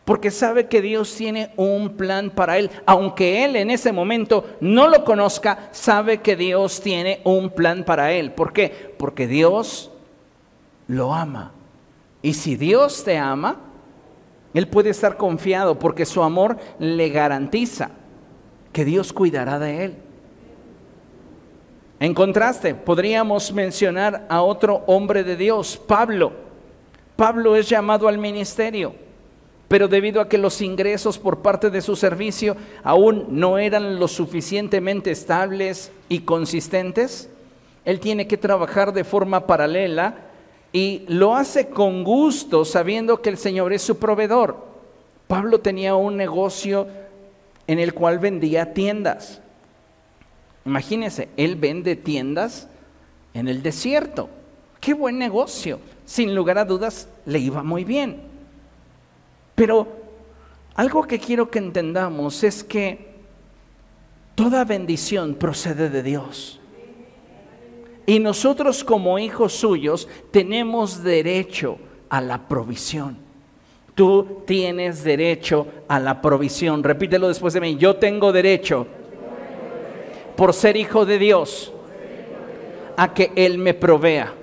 porque 0.04 0.32
sabe 0.32 0.68
que 0.68 0.82
Dios 0.82 1.16
tiene 1.16 1.54
un 1.56 1.92
plan 1.96 2.30
para 2.30 2.58
él. 2.58 2.70
Aunque 2.86 3.46
él 3.46 3.56
en 3.56 3.72
ese 3.72 3.94
momento 3.94 4.46
no 4.60 4.90
lo 4.90 5.06
conozca, 5.06 5.70
sabe 5.72 6.22
que 6.22 6.36
Dios 6.36 6.82
tiene 6.82 7.22
un 7.24 7.50
plan 7.50 7.86
para 7.86 8.12
él. 8.12 8.34
¿Por 8.34 8.52
qué? 8.52 8.94
Porque 8.98 9.28
Dios 9.28 9.92
lo 10.88 11.14
ama. 11.14 11.54
Y 12.22 12.34
si 12.34 12.56
Dios 12.56 13.04
te 13.04 13.18
ama, 13.18 13.58
él 14.54 14.68
puede 14.68 14.90
estar 14.90 15.16
confiado 15.16 15.80
porque 15.80 16.06
su 16.06 16.22
amor 16.22 16.58
le 16.80 17.10
garantiza 17.10 17.92
que 18.74 18.84
Dios 18.84 19.14
cuidará 19.14 19.60
de 19.60 19.86
él. 19.86 19.96
En 22.00 22.14
contraste, 22.14 22.76
podríamos 22.76 23.54
mencionar 23.54 24.26
a 24.28 24.42
otro 24.42 24.84
hombre 24.88 25.24
de 25.24 25.38
Dios, 25.38 25.78
Pablo. 25.78 26.43
Pablo 27.16 27.56
es 27.56 27.70
llamado 27.70 28.08
al 28.08 28.18
ministerio, 28.18 28.94
pero 29.68 29.88
debido 29.88 30.22
a 30.22 30.30
que 30.30 30.38
los 30.38 30.62
ingresos 30.62 31.20
por 31.20 31.42
parte 31.42 31.70
de 31.70 31.82
su 31.82 31.96
servicio 31.96 32.56
aún 32.84 33.28
no 33.30 33.58
eran 33.58 34.00
lo 34.00 34.08
suficientemente 34.08 35.12
estables 35.12 35.92
y 36.10 36.20
consistentes, 36.20 37.30
él 37.86 38.00
tiene 38.00 38.28
que 38.28 38.38
trabajar 38.38 38.94
de 38.94 39.04
forma 39.04 39.46
paralela 39.46 40.16
y 40.72 41.04
lo 41.08 41.36
hace 41.36 41.70
con 41.70 42.04
gusto 42.04 42.66
sabiendo 42.66 43.22
que 43.22 43.30
el 43.30 43.38
Señor 43.38 43.74
es 43.74 43.82
su 43.82 43.98
proveedor. 44.00 44.58
Pablo 45.28 45.60
tenía 45.60 45.96
un 45.96 46.18
negocio 46.18 46.88
en 47.68 47.80
el 47.80 47.94
cual 47.94 48.20
vendía 48.20 48.74
tiendas. 48.74 49.42
Imagínense, 50.66 51.30
él 51.38 51.56
vende 51.56 51.96
tiendas 51.96 52.68
en 53.34 53.48
el 53.48 53.62
desierto. 53.62 54.30
Qué 54.80 54.94
buen 54.94 55.18
negocio. 55.18 55.80
Sin 56.06 56.36
lugar 56.36 56.58
a 56.58 56.66
dudas, 56.66 57.08
le 57.26 57.40
iba 57.40 57.64
muy 57.64 57.84
bien. 57.84 58.22
Pero 59.56 59.88
algo 60.76 61.04
que 61.04 61.20
quiero 61.20 61.50
que 61.50 61.60
entendamos 61.60 62.44
es 62.44 62.64
que 62.64 63.14
toda 64.36 64.66
bendición 64.66 65.36
procede 65.36 65.90
de 65.90 66.04
Dios. 66.04 66.60
Y 68.06 68.20
nosotros 68.20 68.84
como 68.84 69.18
hijos 69.18 69.54
suyos 69.54 70.08
tenemos 70.32 71.04
derecho 71.04 71.78
a 72.10 72.20
la 72.20 72.48
provisión. 72.48 73.18
Tú 73.96 74.42
tienes 74.46 75.04
derecho 75.04 75.68
a 75.88 76.00
la 76.00 76.22
provisión. 76.22 76.84
Repítelo 76.84 77.28
después 77.28 77.54
de 77.54 77.62
mí. 77.62 77.78
Yo 77.78 77.96
tengo 77.96 78.32
derecho 78.32 78.88
por 80.36 80.54
ser 80.54 80.76
hijo 80.76 81.06
de 81.06 81.20
Dios 81.20 81.72
a 82.98 83.14
que 83.14 83.32
Él 83.36 83.58
me 83.58 83.74
provea. 83.74 84.34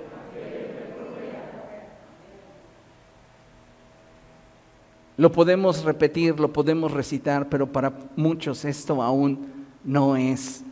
Lo 5.21 5.31
podemos 5.31 5.83
repetir, 5.83 6.39
lo 6.39 6.51
podemos 6.51 6.91
recitar, 6.91 7.47
pero 7.47 7.71
para 7.71 7.93
muchos 8.15 8.65
esto 8.65 9.03
aún 9.03 9.67
no 9.83 10.15
es 10.15 10.63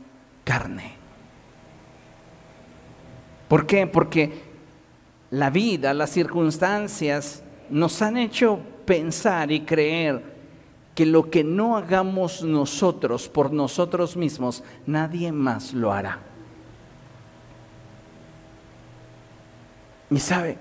carne. 0.43 0.95
¿Por 3.47 3.67
qué? 3.67 3.85
Porque 3.85 4.41
la 5.29 5.51
vida, 5.51 5.93
las 5.93 6.09
circunstancias 6.09 7.43
nos 7.69 8.01
han 8.01 8.17
hecho 8.17 8.59
pensar 8.85 9.51
y 9.51 9.65
creer 9.65 10.23
que 10.95 11.05
lo 11.05 11.29
que 11.29 11.43
no 11.43 11.77
hagamos 11.77 12.41
nosotros 12.41 13.29
por 13.29 13.53
nosotros 13.53 14.17
mismos, 14.17 14.63
nadie 14.87 15.31
más 15.31 15.75
lo 15.75 15.93
hará. 15.93 16.17
Y 20.09 20.17
sabe, 20.17 20.57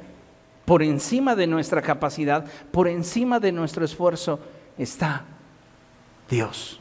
por 0.69 0.83
encima 0.83 1.35
de 1.35 1.47
nuestra 1.47 1.81
capacidad, 1.81 2.45
por 2.71 2.89
encima 2.89 3.41
de 3.41 3.53
nuestro 3.53 3.87
esfuerzo, 3.87 4.39
está 4.77 5.25
Dios. 6.29 6.79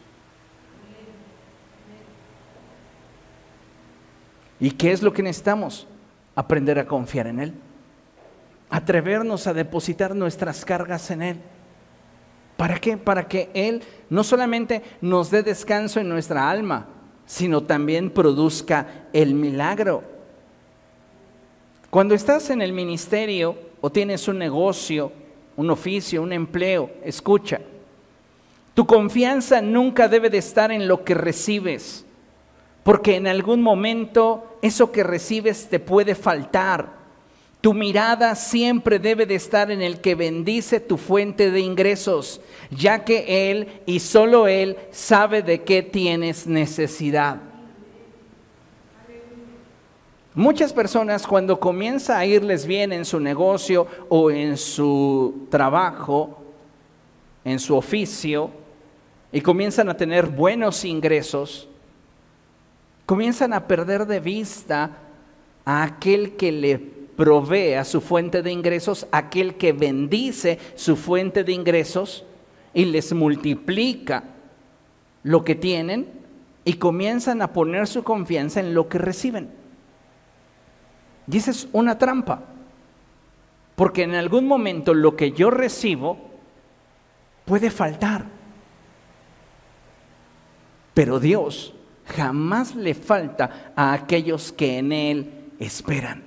¿Y 4.60 4.72
qué 4.72 4.92
es 4.92 5.02
lo 5.02 5.14
que 5.14 5.24
necesitamos? 5.24 5.88
aprender 6.36 6.78
a 6.78 6.86
confiar 6.86 7.26
en 7.26 7.40
Él, 7.40 7.54
atrevernos 8.70 9.48
a 9.48 9.56
depositar 9.56 10.16
nuestras 10.16 10.64
cargas 10.64 11.10
en 11.10 11.24
Él. 11.24 11.38
¿Para 12.56 12.78
qué? 12.78 12.96
Para 12.96 13.28
que 13.28 13.50
Él 13.56 13.82
no 14.12 14.24
solamente 14.24 14.84
nos 15.02 15.32
dé 15.32 15.42
descanso 15.42 16.00
en 16.00 16.10
nuestra 16.10 16.48
alma, 16.48 16.90
sino 17.26 17.64
también 17.64 18.12
produzca 18.12 19.08
el 19.14 19.34
milagro. 19.34 20.04
Cuando 21.90 22.14
estás 22.14 22.52
en 22.52 22.62
el 22.62 22.72
ministerio 22.72 23.67
o 23.82 23.90
tienes 23.90 24.28
un 24.28 24.38
negocio, 24.38 25.12
un 25.56 25.70
oficio, 25.70 26.22
un 26.22 26.34
empleo, 26.34 26.90
escucha, 27.04 27.60
tu 28.74 28.86
confianza 28.86 29.60
nunca 29.60 30.08
debe 30.08 30.30
de 30.30 30.38
estar 30.38 30.72
en 30.72 30.88
lo 30.88 31.04
que 31.04 31.16
recibes, 31.16 32.06
porque 32.84 33.16
en 33.16 33.26
algún 33.26 33.62
momento 33.62 34.60
eso 34.62 34.92
que 34.92 35.04
recibes 35.04 35.68
te 35.68 35.80
puede 35.80 36.14
faltar. 36.14 36.96
Tu 37.60 37.74
mirada 37.74 38.36
siempre 38.36 39.00
debe 39.00 39.26
de 39.26 39.34
estar 39.34 39.72
en 39.72 39.82
el 39.82 40.00
que 40.00 40.14
bendice 40.14 40.80
tu 40.80 40.98
fuente 40.98 41.50
de 41.50 41.60
ingresos, 41.60 42.40
ya 42.70 43.04
que 43.04 43.50
Él 43.50 43.82
y 43.88 44.00
solo 44.00 44.48
Él 44.48 44.78
sabe 44.92 45.42
de 45.42 45.64
qué 45.64 45.82
tienes 45.82 46.46
necesidad. 46.46 47.47
Muchas 50.38 50.72
personas 50.72 51.26
cuando 51.26 51.60
comienza 51.60 52.16
a 52.16 52.24
irles 52.24 52.68
bien 52.68 52.94
en 52.94 53.06
su 53.06 53.20
negocio 53.20 53.88
o 54.08 54.30
en 54.30 54.56
su 54.56 55.48
trabajo, 55.50 56.38
en 57.44 57.58
su 57.58 57.76
oficio, 57.76 58.52
y 59.32 59.42
comienzan 59.42 59.90
a 59.90 59.98
tener 59.98 60.28
buenos 60.28 60.86
ingresos, 60.86 61.68
comienzan 63.08 63.52
a 63.52 63.66
perder 63.66 64.06
de 64.06 64.20
vista 64.20 64.92
a 65.66 65.82
aquel 65.82 66.36
que 66.36 66.52
le 66.52 66.78
provee 66.78 67.74
a 67.74 67.84
su 67.84 68.00
fuente 68.00 68.44
de 68.44 68.52
ingresos, 68.52 69.08
aquel 69.12 69.56
que 69.56 69.74
bendice 69.74 70.60
su 70.76 70.96
fuente 70.96 71.44
de 71.44 71.54
ingresos 71.54 72.26
y 72.76 72.86
les 72.86 73.12
multiplica 73.12 74.24
lo 75.24 75.44
que 75.44 75.56
tienen 75.56 76.06
y 76.64 76.74
comienzan 76.74 77.42
a 77.42 77.54
poner 77.54 77.88
su 77.88 78.04
confianza 78.04 78.60
en 78.60 78.76
lo 78.76 78.88
que 78.88 79.00
reciben. 79.00 79.66
Y 81.30 81.38
esa 81.38 81.52
es 81.52 81.68
una 81.74 81.98
trampa, 81.98 82.42
porque 83.76 84.04
en 84.04 84.16
algún 84.16 84.48
momento 84.48 84.94
lo 84.94 85.16
que 85.16 85.32
yo 85.32 85.52
recibo 85.52 86.18
puede 87.46 87.70
faltar, 87.70 88.26
pero 90.94 91.20
Dios 91.20 91.74
jamás 92.06 92.76
le 92.76 92.94
falta 92.94 93.74
a 93.76 93.94
aquellos 93.94 94.52
que 94.52 94.78
en 94.78 94.92
Él 94.92 95.32
esperan. 95.60 96.24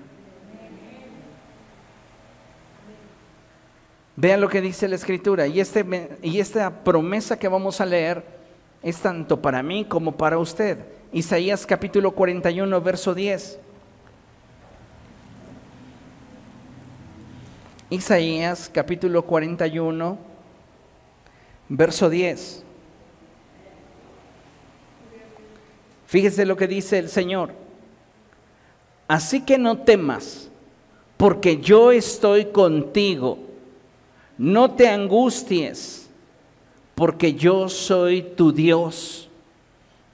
Vean 4.17 4.41
lo 4.43 4.51
que 4.51 4.61
dice 4.61 4.87
la 4.87 4.97
escritura 4.97 5.47
y, 5.47 5.61
este, 5.61 6.19
y 6.21 6.41
esta 6.41 6.85
promesa 6.85 7.39
que 7.39 7.49
vamos 7.49 7.81
a 7.81 7.87
leer 7.87 8.23
es 8.83 8.99
tanto 8.99 9.41
para 9.41 9.63
mí 9.63 9.87
como 9.87 10.13
para 10.13 10.39
usted. 10.39 10.79
Isaías 11.11 11.65
capítulo 11.65 12.13
41, 12.13 12.81
verso 12.83 13.15
10. 13.15 13.59
Isaías 17.91 18.71
capítulo 18.73 19.23
41, 19.23 20.17
verso 21.69 22.09
10. 22.09 22.63
Fíjese 26.07 26.47
lo 26.47 26.57
que 26.57 26.69
dice 26.69 27.01
el 27.01 27.09
Señor. 27.09 27.51
Así 29.09 29.41
que 29.41 29.59
no 29.59 29.79
temas, 29.79 30.49
porque 31.17 31.59
yo 31.59 31.91
estoy 31.91 32.47
contigo. 32.47 33.39
No 34.39 34.71
te 34.71 34.89
angusties, 34.89 36.09
porque 36.95 37.35
yo 37.35 37.69
soy 37.69 38.23
tu 38.23 38.53
Dios. 38.53 39.29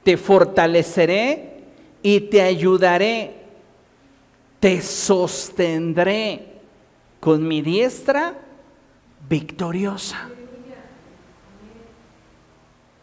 Te 0.02 0.16
fortaleceré 0.16 1.60
y 2.02 2.20
te 2.20 2.40
ayudaré. 2.40 3.34
Te 4.60 4.80
sostendré 4.80 6.55
con 7.20 7.46
mi 7.46 7.62
diestra 7.62 8.34
victoriosa. 9.28 10.28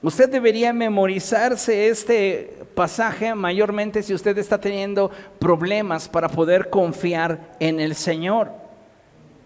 Usted 0.02 0.30
debería 0.30 0.74
memorizarse 0.74 1.88
este 1.88 2.58
pasaje 2.76 3.34
mayormente 3.36 4.04
si 4.04 4.14
usted 4.14 4.38
está 4.38 4.60
teniendo 4.60 5.10
problemas 5.40 6.10
para 6.10 6.28
poder 6.28 6.70
confiar 6.70 7.56
en 7.62 7.80
el 7.80 7.96
Señor. 7.96 8.52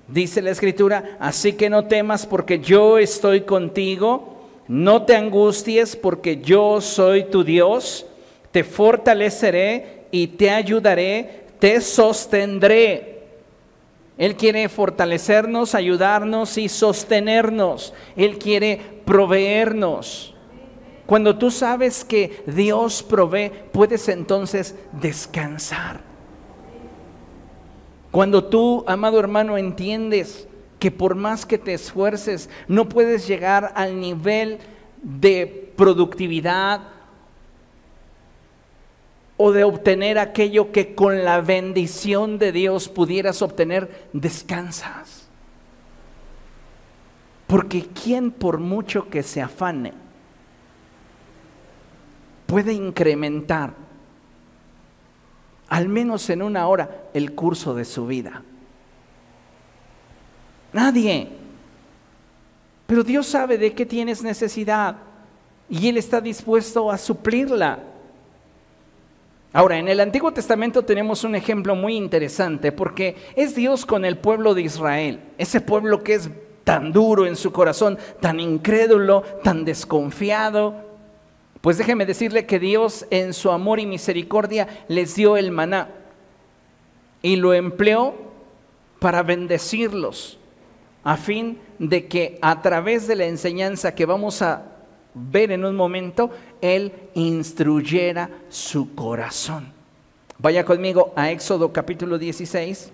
Dice 0.07 0.41
la 0.41 0.51
escritura, 0.51 1.17
así 1.19 1.53
que 1.53 1.69
no 1.69 1.85
temas 1.85 2.25
porque 2.25 2.59
yo 2.59 2.97
estoy 2.97 3.41
contigo, 3.41 4.47
no 4.67 5.03
te 5.03 5.15
angusties 5.15 5.95
porque 5.95 6.41
yo 6.41 6.81
soy 6.81 7.25
tu 7.25 7.43
Dios, 7.43 8.07
te 8.51 8.63
fortaleceré 8.63 10.05
y 10.09 10.27
te 10.27 10.49
ayudaré, 10.49 11.45
te 11.59 11.81
sostendré. 11.81 13.16
Él 14.17 14.35
quiere 14.35 14.67
fortalecernos, 14.69 15.75
ayudarnos 15.75 16.57
y 16.57 16.69
sostenernos. 16.69 17.93
Él 18.15 18.39
quiere 18.39 19.01
proveernos. 19.05 20.33
Cuando 21.05 21.37
tú 21.37 21.51
sabes 21.51 22.03
que 22.03 22.43
Dios 22.47 23.03
provee, 23.03 23.51
puedes 23.71 24.09
entonces 24.09 24.75
descansar. 24.91 26.01
Cuando 28.11 28.43
tú, 28.43 28.83
amado 28.87 29.19
hermano, 29.19 29.57
entiendes 29.57 30.47
que 30.79 30.91
por 30.91 31.15
más 31.15 31.45
que 31.45 31.57
te 31.57 31.73
esfuerces, 31.73 32.49
no 32.67 32.89
puedes 32.89 33.27
llegar 33.27 33.71
al 33.75 33.99
nivel 33.99 34.57
de 35.01 35.71
productividad 35.75 36.96
o 39.37 39.51
de 39.51 39.63
obtener 39.63 40.17
aquello 40.17 40.71
que 40.71 40.95
con 40.95 41.23
la 41.23 41.41
bendición 41.41 42.39
de 42.39 42.51
Dios 42.51 42.89
pudieras 42.89 43.41
obtener, 43.41 44.09
descansas. 44.11 45.29
Porque 47.45 47.83
quien 47.83 48.31
por 48.31 48.57
mucho 48.57 49.09
que 49.09 49.23
se 49.23 49.41
afane 49.41 49.93
puede 52.47 52.73
incrementar 52.73 53.73
al 55.69 55.89
menos 55.89 56.29
en 56.29 56.41
una 56.41 56.67
hora 56.67 57.09
el 57.13 57.33
curso 57.33 57.75
de 57.75 57.85
su 57.85 58.07
vida. 58.07 58.41
Nadie. 60.73 61.29
Pero 62.85 63.03
Dios 63.03 63.27
sabe 63.27 63.57
de 63.57 63.73
qué 63.73 63.85
tienes 63.85 64.23
necesidad 64.23 64.95
y 65.69 65.89
Él 65.89 65.97
está 65.97 66.21
dispuesto 66.21 66.89
a 66.89 66.97
suplirla. 66.97 67.79
Ahora, 69.53 69.77
en 69.77 69.87
el 69.87 69.99
Antiguo 69.99 70.31
Testamento 70.33 70.83
tenemos 70.83 71.23
un 71.23 71.35
ejemplo 71.35 71.75
muy 71.75 71.95
interesante 71.95 72.71
porque 72.71 73.15
es 73.35 73.55
Dios 73.55 73.85
con 73.85 74.05
el 74.05 74.17
pueblo 74.17 74.53
de 74.53 74.63
Israel, 74.63 75.21
ese 75.37 75.61
pueblo 75.61 76.03
que 76.03 76.15
es 76.15 76.29
tan 76.63 76.91
duro 76.91 77.25
en 77.25 77.37
su 77.37 77.53
corazón, 77.53 77.97
tan 78.19 78.41
incrédulo, 78.41 79.23
tan 79.43 79.63
desconfiado. 79.63 80.75
Pues 81.61 81.77
déjeme 81.77 82.05
decirle 82.05 82.45
que 82.45 82.59
Dios 82.59 83.05
en 83.09 83.33
su 83.33 83.51
amor 83.51 83.79
y 83.79 83.85
misericordia 83.85 84.67
les 84.89 85.15
dio 85.15 85.37
el 85.37 85.51
maná 85.51 85.89
y 87.21 87.37
lo 87.37 87.53
empleó 87.53 88.15
para 88.99 89.23
bendecirlos, 89.23 90.39
a 91.03 91.17
fin 91.17 91.59
de 91.79 92.07
que 92.07 92.37
a 92.41 92.61
través 92.61 93.07
de 93.07 93.15
la 93.15 93.25
enseñanza 93.25 93.95
que 93.95 94.05
vamos 94.05 94.41
a 94.41 94.76
ver 95.29 95.51
en 95.51 95.65
un 95.65 95.75
momento, 95.75 96.31
Él 96.61 96.91
instruyera 97.13 98.29
su 98.49 98.93
corazón. 98.95 99.73
Vaya 100.39 100.63
conmigo 100.63 101.13
a 101.15 101.31
Éxodo 101.31 101.73
capítulo 101.73 102.17
16. 102.17 102.91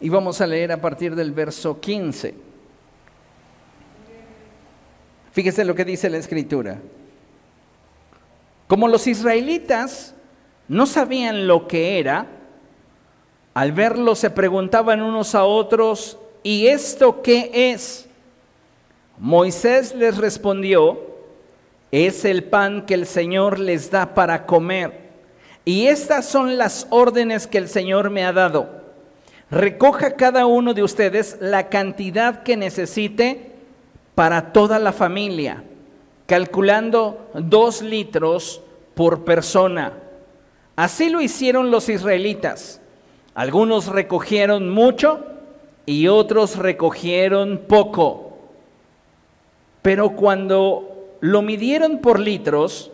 Y 0.00 0.08
vamos 0.08 0.40
a 0.40 0.46
leer 0.46 0.72
a 0.72 0.80
partir 0.80 1.14
del 1.14 1.32
verso 1.32 1.80
15. 1.80 2.34
Fíjese 5.32 5.64
lo 5.64 5.74
que 5.74 5.84
dice 5.84 6.08
la 6.08 6.18
escritura. 6.18 6.78
Como 8.68 8.86
los 8.86 9.06
israelitas 9.06 10.14
no 10.68 10.84
sabían 10.86 11.46
lo 11.46 11.66
que 11.66 11.98
era, 11.98 12.26
al 13.54 13.72
verlo 13.72 14.14
se 14.14 14.30
preguntaban 14.30 15.00
unos 15.02 15.34
a 15.34 15.44
otros, 15.44 16.18
¿y 16.42 16.66
esto 16.66 17.22
qué 17.22 17.50
es? 17.72 18.06
Moisés 19.16 19.94
les 19.94 20.18
respondió, 20.18 21.00
es 21.90 22.26
el 22.26 22.44
pan 22.44 22.84
que 22.84 22.92
el 22.92 23.06
Señor 23.06 23.58
les 23.58 23.90
da 23.90 24.14
para 24.14 24.44
comer. 24.44 25.08
Y 25.64 25.86
estas 25.86 26.26
son 26.26 26.58
las 26.58 26.86
órdenes 26.90 27.46
que 27.46 27.58
el 27.58 27.68
Señor 27.68 28.10
me 28.10 28.24
ha 28.26 28.34
dado. 28.34 28.82
Recoja 29.50 30.14
cada 30.14 30.44
uno 30.44 30.74
de 30.74 30.82
ustedes 30.82 31.38
la 31.40 31.70
cantidad 31.70 32.42
que 32.42 32.58
necesite 32.58 33.52
para 34.14 34.52
toda 34.52 34.78
la 34.78 34.92
familia 34.92 35.64
calculando 36.28 37.30
dos 37.32 37.80
litros 37.80 38.60
por 38.94 39.24
persona. 39.24 39.94
Así 40.76 41.08
lo 41.08 41.22
hicieron 41.22 41.70
los 41.70 41.88
israelitas. 41.88 42.82
Algunos 43.34 43.86
recogieron 43.86 44.68
mucho 44.68 45.24
y 45.86 46.06
otros 46.08 46.56
recogieron 46.56 47.62
poco. 47.66 48.36
Pero 49.80 50.10
cuando 50.10 51.16
lo 51.20 51.40
midieron 51.40 52.02
por 52.02 52.20
litros, 52.20 52.90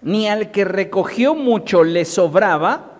ni 0.00 0.26
al 0.26 0.50
que 0.50 0.64
recogió 0.64 1.34
mucho 1.34 1.84
le 1.84 2.06
sobraba, 2.06 2.92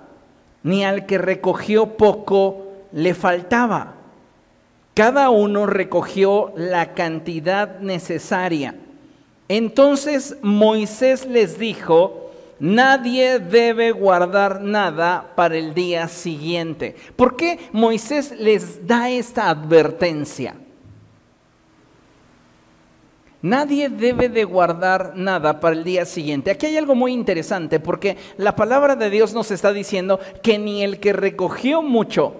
ni 0.64 0.84
al 0.84 1.06
que 1.06 1.16
recogió 1.16 1.96
poco 1.96 2.66
le 2.92 3.14
faltaba. 3.14 3.94
Cada 4.92 5.30
uno 5.30 5.64
recogió 5.64 6.52
la 6.56 6.92
cantidad 6.92 7.80
necesaria. 7.80 8.74
Entonces 9.48 10.36
Moisés 10.42 11.26
les 11.26 11.58
dijo, 11.58 12.30
nadie 12.58 13.38
debe 13.38 13.90
guardar 13.90 14.62
nada 14.62 15.32
para 15.34 15.56
el 15.56 15.74
día 15.74 16.08
siguiente. 16.08 16.96
¿Por 17.16 17.36
qué 17.36 17.58
Moisés 17.72 18.32
les 18.38 18.86
da 18.86 19.10
esta 19.10 19.50
advertencia? 19.50 20.54
Nadie 23.42 23.88
debe 23.88 24.28
de 24.28 24.44
guardar 24.44 25.14
nada 25.16 25.58
para 25.58 25.74
el 25.74 25.82
día 25.82 26.04
siguiente. 26.04 26.52
Aquí 26.52 26.66
hay 26.66 26.76
algo 26.76 26.94
muy 26.94 27.12
interesante 27.12 27.80
porque 27.80 28.16
la 28.36 28.54
palabra 28.54 28.94
de 28.94 29.10
Dios 29.10 29.34
nos 29.34 29.50
está 29.50 29.72
diciendo 29.72 30.20
que 30.44 30.60
ni 30.60 30.84
el 30.84 31.00
que 31.00 31.12
recogió 31.12 31.82
mucho 31.82 32.36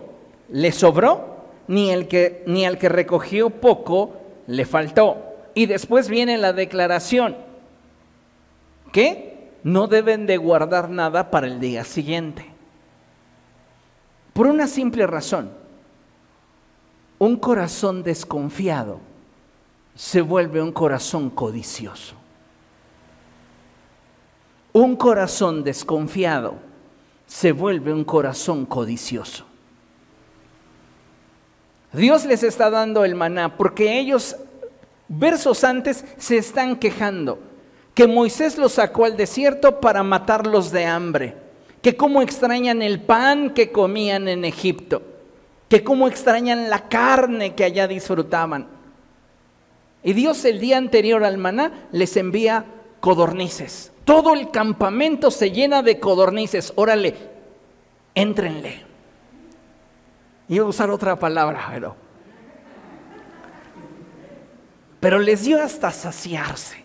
le 0.48 0.70
sobró, 0.70 1.32
ni 1.66 1.90
el 1.90 2.06
que 2.06 2.44
ni 2.46 2.64
al 2.64 2.78
que 2.78 2.88
recogió 2.88 3.50
poco 3.50 4.12
le 4.46 4.64
faltó. 4.64 5.31
Y 5.54 5.66
después 5.66 6.08
viene 6.08 6.38
la 6.38 6.52
declaración 6.52 7.36
que 8.92 9.50
no 9.64 9.86
deben 9.86 10.26
de 10.26 10.36
guardar 10.36 10.90
nada 10.90 11.30
para 11.30 11.46
el 11.46 11.60
día 11.60 11.84
siguiente. 11.84 12.46
Por 14.32 14.46
una 14.46 14.66
simple 14.66 15.06
razón, 15.06 15.52
un 17.18 17.36
corazón 17.36 18.02
desconfiado 18.02 19.00
se 19.94 20.20
vuelve 20.22 20.62
un 20.62 20.72
corazón 20.72 21.30
codicioso. 21.30 22.16
Un 24.72 24.96
corazón 24.96 25.62
desconfiado 25.62 26.54
se 27.26 27.52
vuelve 27.52 27.92
un 27.92 28.04
corazón 28.04 28.64
codicioso. 28.64 29.44
Dios 31.92 32.24
les 32.24 32.42
está 32.42 32.70
dando 32.70 33.04
el 33.04 33.14
maná 33.14 33.56
porque 33.56 33.98
ellos 33.98 34.36
versos 35.18 35.64
antes 35.64 36.04
se 36.16 36.38
están 36.38 36.76
quejando 36.76 37.38
que 37.94 38.06
Moisés 38.06 38.56
los 38.56 38.72
sacó 38.72 39.04
al 39.04 39.16
desierto 39.16 39.80
para 39.80 40.02
matarlos 40.02 40.70
de 40.72 40.86
hambre, 40.86 41.36
que 41.82 41.96
cómo 41.96 42.22
extrañan 42.22 42.80
el 42.80 43.00
pan 43.00 43.50
que 43.50 43.70
comían 43.70 44.28
en 44.28 44.44
Egipto, 44.44 45.02
que 45.68 45.84
cómo 45.84 46.08
extrañan 46.08 46.70
la 46.70 46.88
carne 46.88 47.54
que 47.54 47.64
allá 47.64 47.86
disfrutaban. 47.86 48.66
Y 50.02 50.14
Dios 50.14 50.44
el 50.44 50.58
día 50.58 50.78
anterior 50.78 51.22
al 51.22 51.38
maná 51.38 51.88
les 51.92 52.16
envía 52.16 52.64
codornices. 53.00 53.92
Todo 54.04 54.34
el 54.34 54.50
campamento 54.50 55.30
se 55.30 55.50
llena 55.50 55.82
de 55.82 56.00
codornices. 56.00 56.72
Órale, 56.74 57.14
éntrenle. 58.14 58.82
Iba 60.48 60.64
a 60.64 60.68
usar 60.68 60.90
otra 60.90 61.16
palabra, 61.18 61.68
pero 61.72 61.94
pero 65.02 65.18
les 65.18 65.42
dio 65.42 65.60
hasta 65.60 65.90
saciarse. 65.90 66.76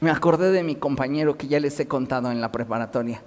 Me 0.00 0.10
acordé 0.10 0.50
de 0.50 0.64
mi 0.64 0.74
compañero 0.74 1.38
que 1.38 1.46
ya 1.46 1.60
les 1.60 1.78
he 1.78 1.86
contado 1.86 2.32
en 2.32 2.40
la 2.40 2.50
preparatoria, 2.50 3.22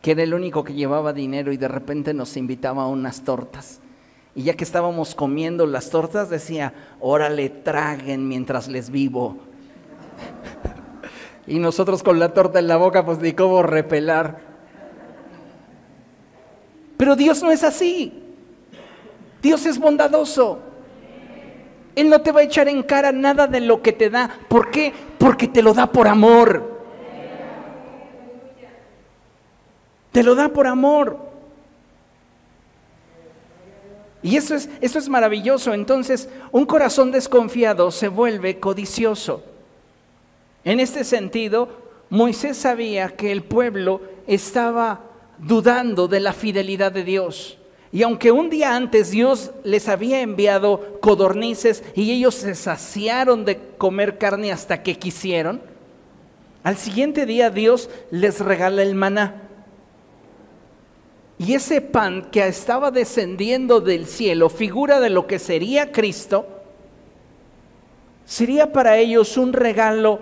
que 0.00 0.10
era 0.10 0.24
el 0.24 0.34
único 0.34 0.64
que 0.64 0.74
llevaba 0.74 1.12
dinero 1.12 1.52
y 1.52 1.56
de 1.56 1.68
repente 1.68 2.14
nos 2.14 2.36
invitaba 2.36 2.82
a 2.82 2.88
unas 2.88 3.22
tortas. 3.22 3.78
Y 4.34 4.42
ya 4.42 4.54
que 4.54 4.64
estábamos 4.64 5.14
comiendo 5.14 5.64
las 5.68 5.88
tortas, 5.90 6.28
decía, 6.28 6.74
órale, 6.98 7.48
traguen 7.48 8.26
mientras 8.26 8.66
les 8.66 8.90
vivo. 8.90 9.36
y 11.46 11.60
nosotros 11.60 12.02
con 12.02 12.18
la 12.18 12.34
torta 12.34 12.58
en 12.58 12.66
la 12.66 12.76
boca, 12.76 13.04
pues 13.04 13.20
ni 13.20 13.34
cómo 13.34 13.62
repelar. 13.62 14.40
Pero 16.96 17.14
Dios 17.14 17.40
no 17.40 17.52
es 17.52 17.62
así. 17.62 18.20
Dios 19.40 19.64
es 19.64 19.78
bondadoso. 19.78 20.71
Él 21.94 22.08
no 22.08 22.22
te 22.22 22.32
va 22.32 22.40
a 22.40 22.44
echar 22.44 22.68
en 22.68 22.82
cara 22.82 23.12
nada 23.12 23.46
de 23.46 23.60
lo 23.60 23.82
que 23.82 23.92
te 23.92 24.08
da. 24.08 24.30
¿Por 24.48 24.70
qué? 24.70 24.92
Porque 25.18 25.48
te 25.48 25.62
lo 25.62 25.74
da 25.74 25.90
por 25.90 26.08
amor. 26.08 26.80
Te 30.10 30.22
lo 30.22 30.34
da 30.34 30.48
por 30.48 30.66
amor. 30.66 31.18
Y 34.22 34.36
eso 34.36 34.54
es, 34.54 34.68
eso 34.80 34.98
es 34.98 35.08
maravilloso. 35.08 35.74
Entonces, 35.74 36.28
un 36.52 36.64
corazón 36.64 37.10
desconfiado 37.10 37.90
se 37.90 38.08
vuelve 38.08 38.60
codicioso. 38.60 39.42
En 40.64 40.80
este 40.80 41.04
sentido, 41.04 41.68
Moisés 42.08 42.56
sabía 42.56 43.08
que 43.08 43.32
el 43.32 43.42
pueblo 43.42 44.00
estaba 44.26 45.00
dudando 45.38 46.08
de 46.08 46.20
la 46.20 46.32
fidelidad 46.32 46.92
de 46.92 47.04
Dios. 47.04 47.58
Y 47.92 48.02
aunque 48.02 48.32
un 48.32 48.48
día 48.48 48.74
antes 48.74 49.10
Dios 49.10 49.52
les 49.64 49.86
había 49.88 50.22
enviado 50.22 50.98
codornices 51.00 51.84
y 51.94 52.10
ellos 52.10 52.34
se 52.34 52.54
saciaron 52.54 53.44
de 53.44 53.58
comer 53.76 54.16
carne 54.16 54.50
hasta 54.50 54.82
que 54.82 54.98
quisieron, 54.98 55.60
al 56.64 56.78
siguiente 56.78 57.26
día 57.26 57.50
Dios 57.50 57.90
les 58.10 58.40
regala 58.40 58.82
el 58.82 58.94
maná. 58.94 59.42
Y 61.38 61.54
ese 61.54 61.80
pan 61.80 62.30
que 62.30 62.46
estaba 62.46 62.90
descendiendo 62.90 63.80
del 63.80 64.06
cielo, 64.06 64.48
figura 64.48 64.98
de 65.00 65.10
lo 65.10 65.26
que 65.26 65.38
sería 65.38 65.92
Cristo, 65.92 66.46
sería 68.24 68.72
para 68.72 68.96
ellos 68.96 69.36
un 69.36 69.52
regalo 69.52 70.20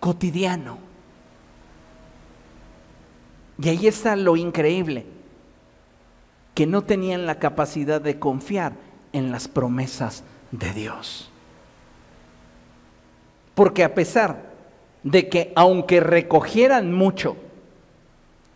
cotidiano. 0.00 0.78
Y 3.60 3.68
ahí 3.68 3.88
está 3.88 4.14
lo 4.14 4.36
increíble, 4.36 5.04
que 6.58 6.66
no 6.66 6.82
tenían 6.82 7.24
la 7.24 7.38
capacidad 7.38 8.00
de 8.00 8.18
confiar 8.18 8.72
en 9.12 9.30
las 9.30 9.46
promesas 9.46 10.24
de 10.50 10.72
Dios. 10.72 11.30
Porque 13.54 13.84
a 13.84 13.94
pesar 13.94 14.42
de 15.04 15.28
que 15.28 15.52
aunque 15.54 16.00
recogieran 16.00 16.92
mucho 16.92 17.36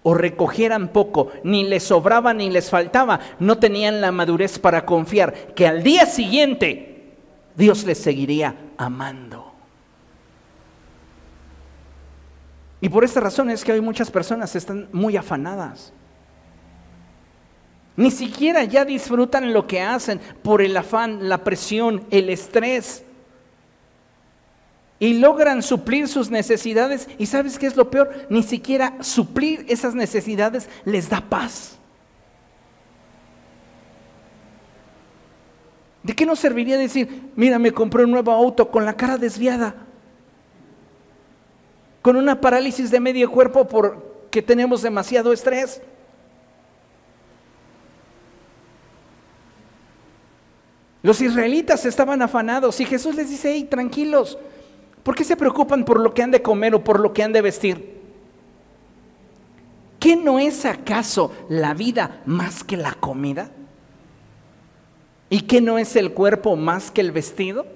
o 0.02 0.14
recogieran 0.14 0.88
poco, 0.88 1.28
ni 1.44 1.62
les 1.62 1.84
sobraba 1.84 2.34
ni 2.34 2.50
les 2.50 2.70
faltaba, 2.70 3.20
no 3.38 3.58
tenían 3.58 4.00
la 4.00 4.10
madurez 4.10 4.58
para 4.58 4.84
confiar 4.84 5.54
que 5.54 5.68
al 5.68 5.84
día 5.84 6.04
siguiente 6.04 7.14
Dios 7.54 7.84
les 7.84 7.98
seguiría 7.98 8.56
amando. 8.78 9.52
Y 12.80 12.88
por 12.88 13.04
esta 13.04 13.20
razón 13.20 13.48
es 13.48 13.62
que 13.62 13.70
hoy 13.70 13.80
muchas 13.80 14.10
personas 14.10 14.56
están 14.56 14.88
muy 14.90 15.16
afanadas. 15.16 15.92
Ni 17.96 18.10
siquiera 18.10 18.64
ya 18.64 18.84
disfrutan 18.84 19.52
lo 19.52 19.66
que 19.66 19.80
hacen 19.80 20.20
por 20.42 20.62
el 20.62 20.76
afán, 20.76 21.28
la 21.28 21.44
presión, 21.44 22.04
el 22.10 22.30
estrés. 22.30 23.04
Y 24.98 25.14
logran 25.14 25.62
suplir 25.62 26.08
sus 26.08 26.30
necesidades. 26.30 27.08
¿Y 27.18 27.26
sabes 27.26 27.58
qué 27.58 27.66
es 27.66 27.76
lo 27.76 27.90
peor? 27.90 28.26
Ni 28.30 28.42
siquiera 28.42 29.02
suplir 29.02 29.66
esas 29.68 29.94
necesidades 29.94 30.68
les 30.84 31.08
da 31.08 31.20
paz. 31.20 31.78
¿De 36.02 36.14
qué 36.14 36.26
nos 36.26 36.38
serviría 36.38 36.78
decir, 36.78 37.30
mira, 37.36 37.58
me 37.58 37.72
compré 37.72 38.04
un 38.04 38.10
nuevo 38.10 38.32
auto 38.32 38.70
con 38.70 38.84
la 38.84 38.94
cara 38.94 39.18
desviada? 39.18 39.74
con 42.02 42.16
una 42.16 42.40
parálisis 42.40 42.90
de 42.90 43.00
medio 43.00 43.30
cuerpo 43.30 43.66
porque 43.66 44.42
tenemos 44.42 44.82
demasiado 44.82 45.32
estrés. 45.32 45.80
Los 51.02 51.20
israelitas 51.20 51.84
estaban 51.84 52.22
afanados 52.22 52.80
y 52.80 52.84
Jesús 52.84 53.14
les 53.16 53.28
dice, 53.28 53.52
hey, 53.52 53.66
tranquilos, 53.68 54.38
¿por 55.02 55.16
qué 55.16 55.24
se 55.24 55.36
preocupan 55.36 55.84
por 55.84 55.98
lo 55.98 56.14
que 56.14 56.22
han 56.22 56.30
de 56.30 56.42
comer 56.42 56.74
o 56.74 56.84
por 56.84 57.00
lo 57.00 57.12
que 57.12 57.22
han 57.22 57.32
de 57.32 57.42
vestir? 57.42 58.00
¿Qué 59.98 60.16
no 60.16 60.38
es 60.38 60.64
acaso 60.64 61.32
la 61.48 61.74
vida 61.74 62.22
más 62.24 62.64
que 62.64 62.76
la 62.76 62.94
comida? 62.94 63.50
¿Y 65.28 65.42
qué 65.42 65.60
no 65.60 65.78
es 65.78 65.96
el 65.96 66.12
cuerpo 66.12 66.56
más 66.56 66.90
que 66.90 67.00
el 67.00 67.10
vestido? 67.10 67.66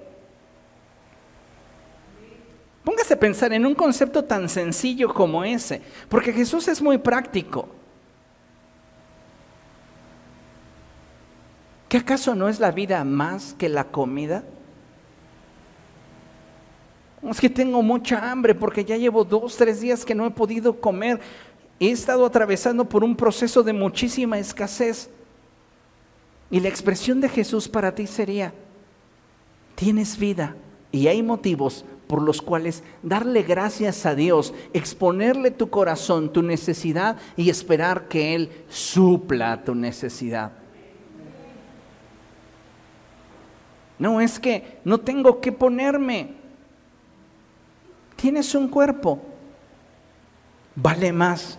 Póngase 2.83 3.15
a 3.15 3.19
pensar 3.19 3.51
en 3.51 3.65
un 3.65 3.75
concepto 3.75 4.23
tan 4.23 4.47
sencillo 4.47 5.13
como 5.13 5.43
ese, 5.43 5.81
porque 6.07 6.31
Jesús 6.31 6.69
es 6.69 6.81
muy 6.81 6.97
práctico. 6.97 7.67
¿Qué 11.89 11.97
acaso 11.97 12.35
no 12.35 12.49
es 12.49 12.59
la 12.59 12.71
vida 12.71 13.03
más 13.03 13.53
que 13.53 13.69
la 13.69 13.85
comida? 13.85 14.43
Es 17.23 17.39
que 17.39 17.49
tengo 17.49 17.81
mucha 17.81 18.29
hambre 18.29 18.53
porque 18.53 18.83
ya 18.83 18.97
llevo 18.97 19.23
dos, 19.23 19.57
tres 19.57 19.81
días 19.81 20.05
que 20.05 20.15
no 20.15 20.25
he 20.25 20.31
podido 20.31 20.79
comer. 20.79 21.19
He 21.79 21.91
estado 21.91 22.25
atravesando 22.25 22.87
por 22.87 23.03
un 23.03 23.15
proceso 23.15 23.63
de 23.63 23.73
muchísima 23.73 24.37
escasez. 24.37 25.09
Y 26.49 26.59
la 26.59 26.69
expresión 26.69 27.21
de 27.21 27.29
Jesús 27.29 27.67
para 27.67 27.93
ti 27.93 28.07
sería, 28.07 28.53
tienes 29.75 30.17
vida 30.17 30.55
y 30.91 31.07
hay 31.07 31.21
motivos 31.21 31.83
por 32.07 32.21
los 32.21 32.41
cuales 32.41 32.83
darle 33.03 33.43
gracias 33.43 34.05
a 34.05 34.15
Dios, 34.15 34.53
exponerle 34.73 35.51
tu 35.51 35.69
corazón, 35.69 36.31
tu 36.31 36.41
necesidad 36.41 37.17
y 37.35 37.49
esperar 37.49 38.07
que 38.07 38.33
Él 38.33 38.49
supla 38.69 39.63
tu 39.63 39.75
necesidad. 39.75 40.53
No 43.99 44.21
es 44.21 44.39
que 44.39 44.79
no 44.83 44.99
tengo 44.99 45.41
que 45.41 45.51
ponerme. 45.51 46.33
Tienes 48.15 48.53
un 48.55 48.67
cuerpo. 48.67 49.21
Vale 50.75 51.11
más 51.11 51.57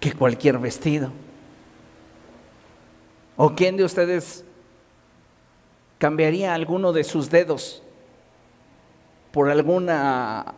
que 0.00 0.12
cualquier 0.12 0.58
vestido. 0.58 1.10
¿O 3.36 3.54
quién 3.54 3.76
de 3.76 3.84
ustedes 3.84 4.44
cambiaría 5.98 6.54
alguno 6.54 6.92
de 6.92 7.04
sus 7.04 7.30
dedos 7.30 7.82
por 9.32 9.50
alguna 9.50 10.54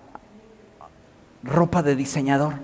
ropa 1.42 1.82
de 1.82 1.96
diseñador. 1.96 2.54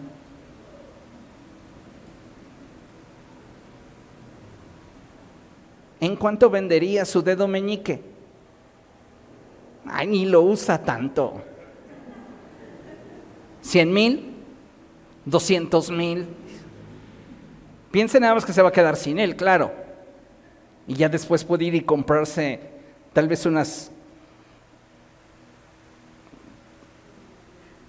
¿En 6.03 6.17
cuánto 6.17 6.51
vendería 6.51 7.05
su 7.05 7.23
dedo 7.23 7.47
meñique? 7.47 8.03
Ay, 9.87 10.09
ni 10.09 10.27
lo 10.27 10.43
usa 10.43 10.83
tanto. 10.83 11.41
¿Cien 13.61 13.93
mil? 13.93 14.35
¿Doscientos 15.25 15.93
mil? 15.93 16.27
Piense 17.93 18.19
nada 18.19 18.35
más 18.35 18.45
que 18.45 18.53
se 18.53 18.61
va 18.61 18.71
a 18.71 18.73
quedar 18.73 18.97
sin 18.97 19.21
él, 19.21 19.37
claro. 19.37 19.71
Y 20.89 20.95
ya 20.95 21.09
después 21.09 21.45
puede 21.45 21.67
ir 21.67 21.77
y 21.77 21.83
comprarse 21.83 22.59
tal 23.13 23.29
vez 23.29 23.47
unas 23.47 23.93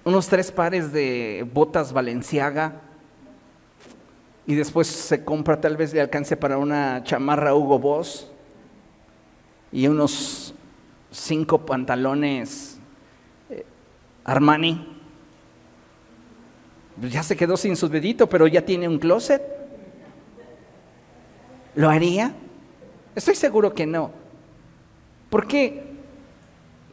unos 0.04 0.28
tres 0.28 0.52
pares 0.52 0.94
de 0.94 1.50
botas 1.52 1.92
Valenciaga 1.92 2.80
y 4.46 4.56
después 4.56 4.88
se 4.88 5.24
compra 5.24 5.62
tal 5.62 5.78
vez 5.78 5.94
le 5.94 6.02
alcance 6.02 6.36
para 6.36 6.58
una 6.58 7.04
chamarra 7.04 7.56
Hugo 7.56 7.80
Boss 7.80 8.30
y 9.72 9.88
unos 9.88 10.54
cinco 11.12 11.66
pantalones 11.66 12.78
eh, 13.50 13.66
Armani. 14.24 14.90
Ya 17.10 17.24
se 17.24 17.36
quedó 17.36 17.58
sin 17.58 17.76
su 17.76 17.90
dedito, 17.90 18.28
pero 18.30 18.46
ya 18.48 18.64
tiene 18.64 18.88
un 18.88 19.00
closet. 19.00 19.42
¿Lo 21.76 21.90
haría? 21.90 22.34
Estoy 23.16 23.36
seguro 23.36 23.74
que 23.74 23.88
no. 23.88 24.12
¿Por 25.30 25.48
qué? 25.48 25.84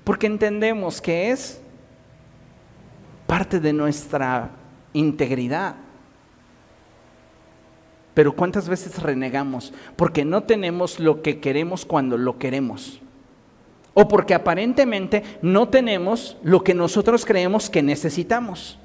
Porque 0.04 0.26
entendemos 0.26 1.00
que 1.00 1.30
es 1.30 1.60
parte 3.26 3.60
de 3.60 3.72
nuestra 3.72 4.50
integridad. 4.94 5.76
Pero 8.14 8.34
¿cuántas 8.34 8.68
veces 8.68 9.02
renegamos? 9.02 9.72
Porque 9.96 10.24
no 10.24 10.42
tenemos 10.42 10.98
lo 10.98 11.22
que 11.22 11.40
queremos 11.40 11.84
cuando 11.84 12.18
lo 12.18 12.38
queremos. 12.38 13.00
O 13.94 14.08
porque 14.08 14.34
aparentemente 14.34 15.22
no 15.42 15.68
tenemos 15.68 16.36
lo 16.42 16.62
que 16.64 16.74
nosotros 16.74 17.24
creemos 17.24 17.70
que 17.70 17.82
necesitamos. 17.82 18.78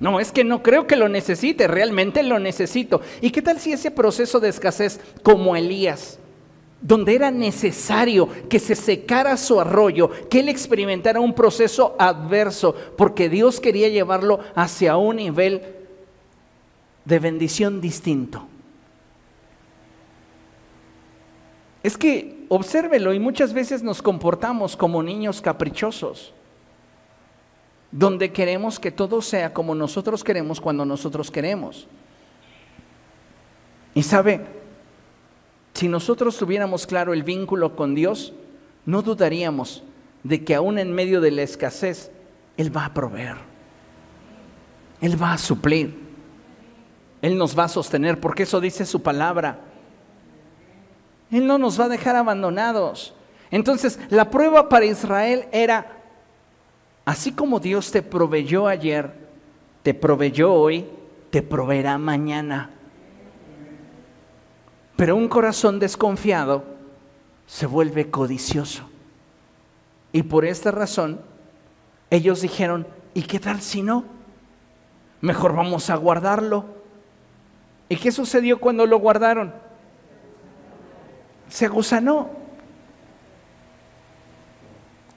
No, 0.00 0.20
es 0.20 0.30
que 0.30 0.44
no 0.44 0.62
creo 0.62 0.86
que 0.86 0.96
lo 0.96 1.08
necesite, 1.08 1.66
realmente 1.66 2.22
lo 2.22 2.38
necesito. 2.38 3.00
¿Y 3.20 3.30
qué 3.30 3.42
tal 3.42 3.58
si 3.58 3.72
ese 3.72 3.90
proceso 3.90 4.38
de 4.38 4.48
escasez 4.48 5.00
como 5.22 5.56
Elías 5.56 6.18
donde 6.80 7.14
era 7.14 7.30
necesario 7.30 8.28
que 8.48 8.60
se 8.60 8.76
secara 8.76 9.36
su 9.36 9.60
arroyo, 9.60 10.10
que 10.30 10.40
él 10.40 10.48
experimentara 10.48 11.20
un 11.20 11.34
proceso 11.34 11.96
adverso, 11.98 12.74
porque 12.96 13.28
Dios 13.28 13.60
quería 13.60 13.88
llevarlo 13.88 14.40
hacia 14.54 14.96
un 14.96 15.16
nivel 15.16 15.77
de 17.08 17.18
bendición 17.18 17.80
distinto. 17.80 18.46
Es 21.82 21.96
que, 21.96 22.44
obsérvelo, 22.48 23.14
y 23.14 23.18
muchas 23.18 23.54
veces 23.54 23.82
nos 23.82 24.02
comportamos 24.02 24.76
como 24.76 25.02
niños 25.02 25.40
caprichosos. 25.40 26.34
donde 27.90 28.32
queremos 28.32 28.78
que 28.78 28.90
todo 28.90 29.22
sea 29.22 29.54
como 29.54 29.74
nosotros 29.74 30.22
queremos 30.22 30.60
cuando 30.60 30.84
nosotros 30.84 31.30
queremos. 31.30 31.88
Y 33.94 34.02
sabe, 34.02 34.44
si 35.72 35.88
nosotros 35.88 36.36
tuviéramos 36.36 36.86
claro 36.86 37.14
el 37.14 37.22
vínculo 37.22 37.74
con 37.76 37.94
Dios, 37.94 38.34
no 38.84 39.00
dudaríamos 39.00 39.82
de 40.22 40.44
que 40.44 40.54
aún 40.54 40.78
en 40.78 40.92
medio 40.92 41.22
de 41.22 41.30
la 41.30 41.40
escasez, 41.40 42.10
Él 42.58 42.76
va 42.76 42.84
a 42.84 42.92
proveer. 42.92 43.36
Él 45.00 45.20
va 45.20 45.32
a 45.32 45.38
suplir. 45.38 46.07
Él 47.20 47.36
nos 47.36 47.58
va 47.58 47.64
a 47.64 47.68
sostener, 47.68 48.20
porque 48.20 48.44
eso 48.44 48.60
dice 48.60 48.86
su 48.86 49.02
palabra. 49.02 49.58
Él 51.30 51.46
no 51.46 51.58
nos 51.58 51.78
va 51.78 51.86
a 51.86 51.88
dejar 51.88 52.16
abandonados. 52.16 53.14
Entonces, 53.50 53.98
la 54.10 54.30
prueba 54.30 54.68
para 54.68 54.84
Israel 54.84 55.46
era, 55.52 55.98
así 57.04 57.32
como 57.32 57.60
Dios 57.60 57.90
te 57.90 58.02
proveyó 58.02 58.66
ayer, 58.66 59.12
te 59.82 59.94
proveyó 59.94 60.52
hoy, 60.52 60.86
te 61.30 61.42
proveerá 61.42 61.98
mañana. 61.98 62.70
Pero 64.96 65.16
un 65.16 65.28
corazón 65.28 65.78
desconfiado 65.78 66.64
se 67.46 67.66
vuelve 67.66 68.10
codicioso. 68.10 68.88
Y 70.12 70.22
por 70.22 70.44
esta 70.44 70.70
razón, 70.70 71.20
ellos 72.10 72.40
dijeron, 72.40 72.86
¿y 73.14 73.22
qué 73.22 73.38
tal 73.38 73.60
si 73.60 73.82
no? 73.82 74.04
Mejor 75.20 75.54
vamos 75.54 75.90
a 75.90 75.96
guardarlo. 75.96 76.77
¿Y 77.88 77.96
qué 77.96 78.12
sucedió 78.12 78.60
cuando 78.60 78.86
lo 78.86 78.98
guardaron? 78.98 79.54
Se 81.48 81.68
gusanó. 81.68 82.30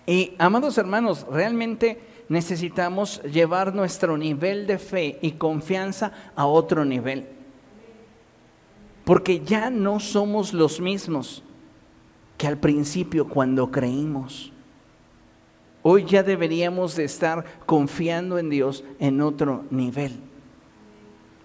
Y 0.05 0.33
amados 0.37 0.77
hermanos, 0.77 1.25
realmente 1.29 2.01
necesitamos 2.29 3.21
llevar 3.23 3.75
nuestro 3.75 4.17
nivel 4.17 4.65
de 4.65 4.77
fe 4.77 5.19
y 5.21 5.33
confianza 5.33 6.13
a 6.35 6.45
otro 6.45 6.85
nivel. 6.85 7.27
Porque 9.03 9.41
ya 9.41 9.69
no 9.69 9.99
somos 9.99 10.53
los 10.53 10.79
mismos 10.79 11.43
que 12.37 12.47
al 12.47 12.57
principio 12.57 13.27
cuando 13.27 13.69
creímos. 13.69 14.51
Hoy 15.83 16.05
ya 16.05 16.23
deberíamos 16.23 16.95
de 16.95 17.03
estar 17.03 17.43
confiando 17.65 18.37
en 18.37 18.49
Dios 18.49 18.83
en 18.99 19.21
otro 19.21 19.65
nivel. 19.69 20.19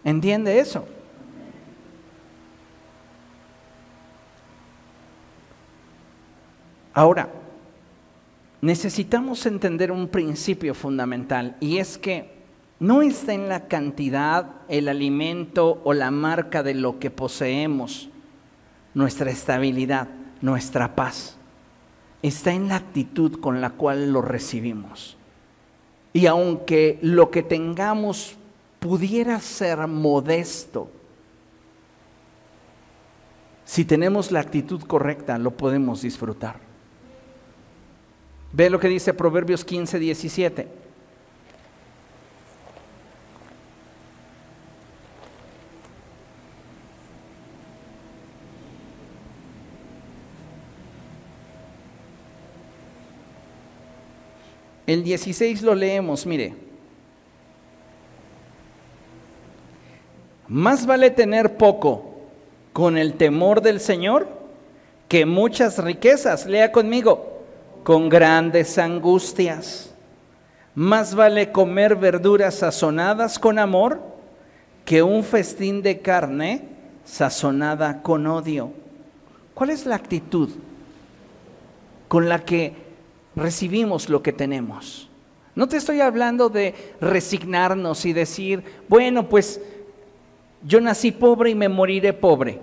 ¿Entiende 0.04 0.60
eso? 0.60 0.86
Ahora, 6.96 7.28
necesitamos 8.62 9.44
entender 9.44 9.92
un 9.92 10.08
principio 10.08 10.72
fundamental 10.72 11.54
y 11.60 11.76
es 11.76 11.98
que 11.98 12.30
no 12.80 13.02
está 13.02 13.34
en 13.34 13.50
la 13.50 13.68
cantidad, 13.68 14.46
el 14.68 14.88
alimento 14.88 15.82
o 15.84 15.92
la 15.92 16.10
marca 16.10 16.62
de 16.62 16.72
lo 16.72 16.98
que 16.98 17.10
poseemos, 17.10 18.08
nuestra 18.94 19.30
estabilidad, 19.30 20.08
nuestra 20.40 20.94
paz. 20.94 21.36
Está 22.22 22.54
en 22.54 22.68
la 22.68 22.76
actitud 22.76 23.40
con 23.40 23.60
la 23.60 23.68
cual 23.68 24.10
lo 24.10 24.22
recibimos. 24.22 25.18
Y 26.14 26.24
aunque 26.24 26.98
lo 27.02 27.30
que 27.30 27.42
tengamos 27.42 28.36
pudiera 28.80 29.38
ser 29.40 29.86
modesto, 29.86 30.90
si 33.66 33.84
tenemos 33.84 34.32
la 34.32 34.40
actitud 34.40 34.80
correcta, 34.80 35.36
lo 35.36 35.50
podemos 35.50 36.00
disfrutar. 36.00 36.65
Ve 38.52 38.70
lo 38.70 38.80
que 38.80 38.88
dice 38.88 39.12
Proverbios 39.12 39.64
15, 39.64 39.98
17. 39.98 40.66
El 54.86 55.02
16 55.02 55.62
lo 55.62 55.74
leemos, 55.74 56.26
mire. 56.26 56.54
Más 60.48 60.86
vale 60.86 61.10
tener 61.10 61.56
poco 61.56 62.14
con 62.72 62.96
el 62.96 63.14
temor 63.14 63.62
del 63.62 63.80
Señor 63.80 64.28
que 65.08 65.26
muchas 65.26 65.82
riquezas, 65.82 66.46
lea 66.46 66.70
conmigo, 66.70 67.35
con 67.86 68.08
grandes 68.08 68.78
angustias. 68.78 69.94
Más 70.74 71.14
vale 71.14 71.52
comer 71.52 71.94
verduras 71.94 72.56
sazonadas 72.56 73.38
con 73.38 73.60
amor 73.60 74.02
que 74.84 75.04
un 75.04 75.22
festín 75.22 75.82
de 75.82 76.00
carne 76.00 76.64
sazonada 77.04 78.02
con 78.02 78.26
odio. 78.26 78.72
¿Cuál 79.54 79.70
es 79.70 79.86
la 79.86 79.94
actitud 79.94 80.50
con 82.08 82.28
la 82.28 82.44
que 82.44 82.74
recibimos 83.36 84.08
lo 84.08 84.20
que 84.20 84.32
tenemos. 84.32 85.08
No 85.54 85.68
te 85.68 85.76
estoy 85.76 86.00
hablando 86.00 86.48
de 86.48 86.74
resignarnos 87.00 88.04
y 88.04 88.12
decir, 88.12 88.64
bueno, 88.88 89.28
pues 89.28 89.60
yo 90.62 90.80
nací 90.80 91.12
pobre 91.12 91.50
y 91.50 91.54
me 91.54 91.68
moriré 91.68 92.12
pobre. 92.12 92.58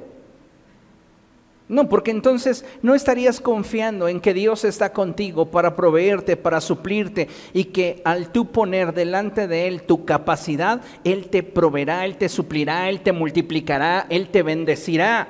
No, 1.74 1.90
porque 1.90 2.12
entonces 2.12 2.66
no 2.82 2.96
estarías 2.96 3.42
confiando 3.42 4.08
en 4.08 4.22
que 4.22 4.34
Dios 4.34 4.64
está 4.64 4.94
contigo 4.94 5.52
para 5.52 5.76
proveerte, 5.76 6.38
para 6.38 6.62
suplirte 6.62 7.28
y 7.54 7.66
que 7.66 8.02
al 8.06 8.32
tú 8.32 8.52
poner 8.52 8.94
delante 8.94 9.48
de 9.48 9.68
Él 9.68 9.84
tu 9.84 10.06
capacidad, 10.06 10.82
Él 11.04 11.30
te 11.30 11.44
proveerá, 11.44 12.06
Él 12.06 12.18
te 12.18 12.30
suplirá, 12.30 12.90
Él 12.90 13.02
te 13.02 13.12
multiplicará, 13.12 14.06
Él 14.10 14.30
te 14.30 14.44
bendecirá. 14.44 15.28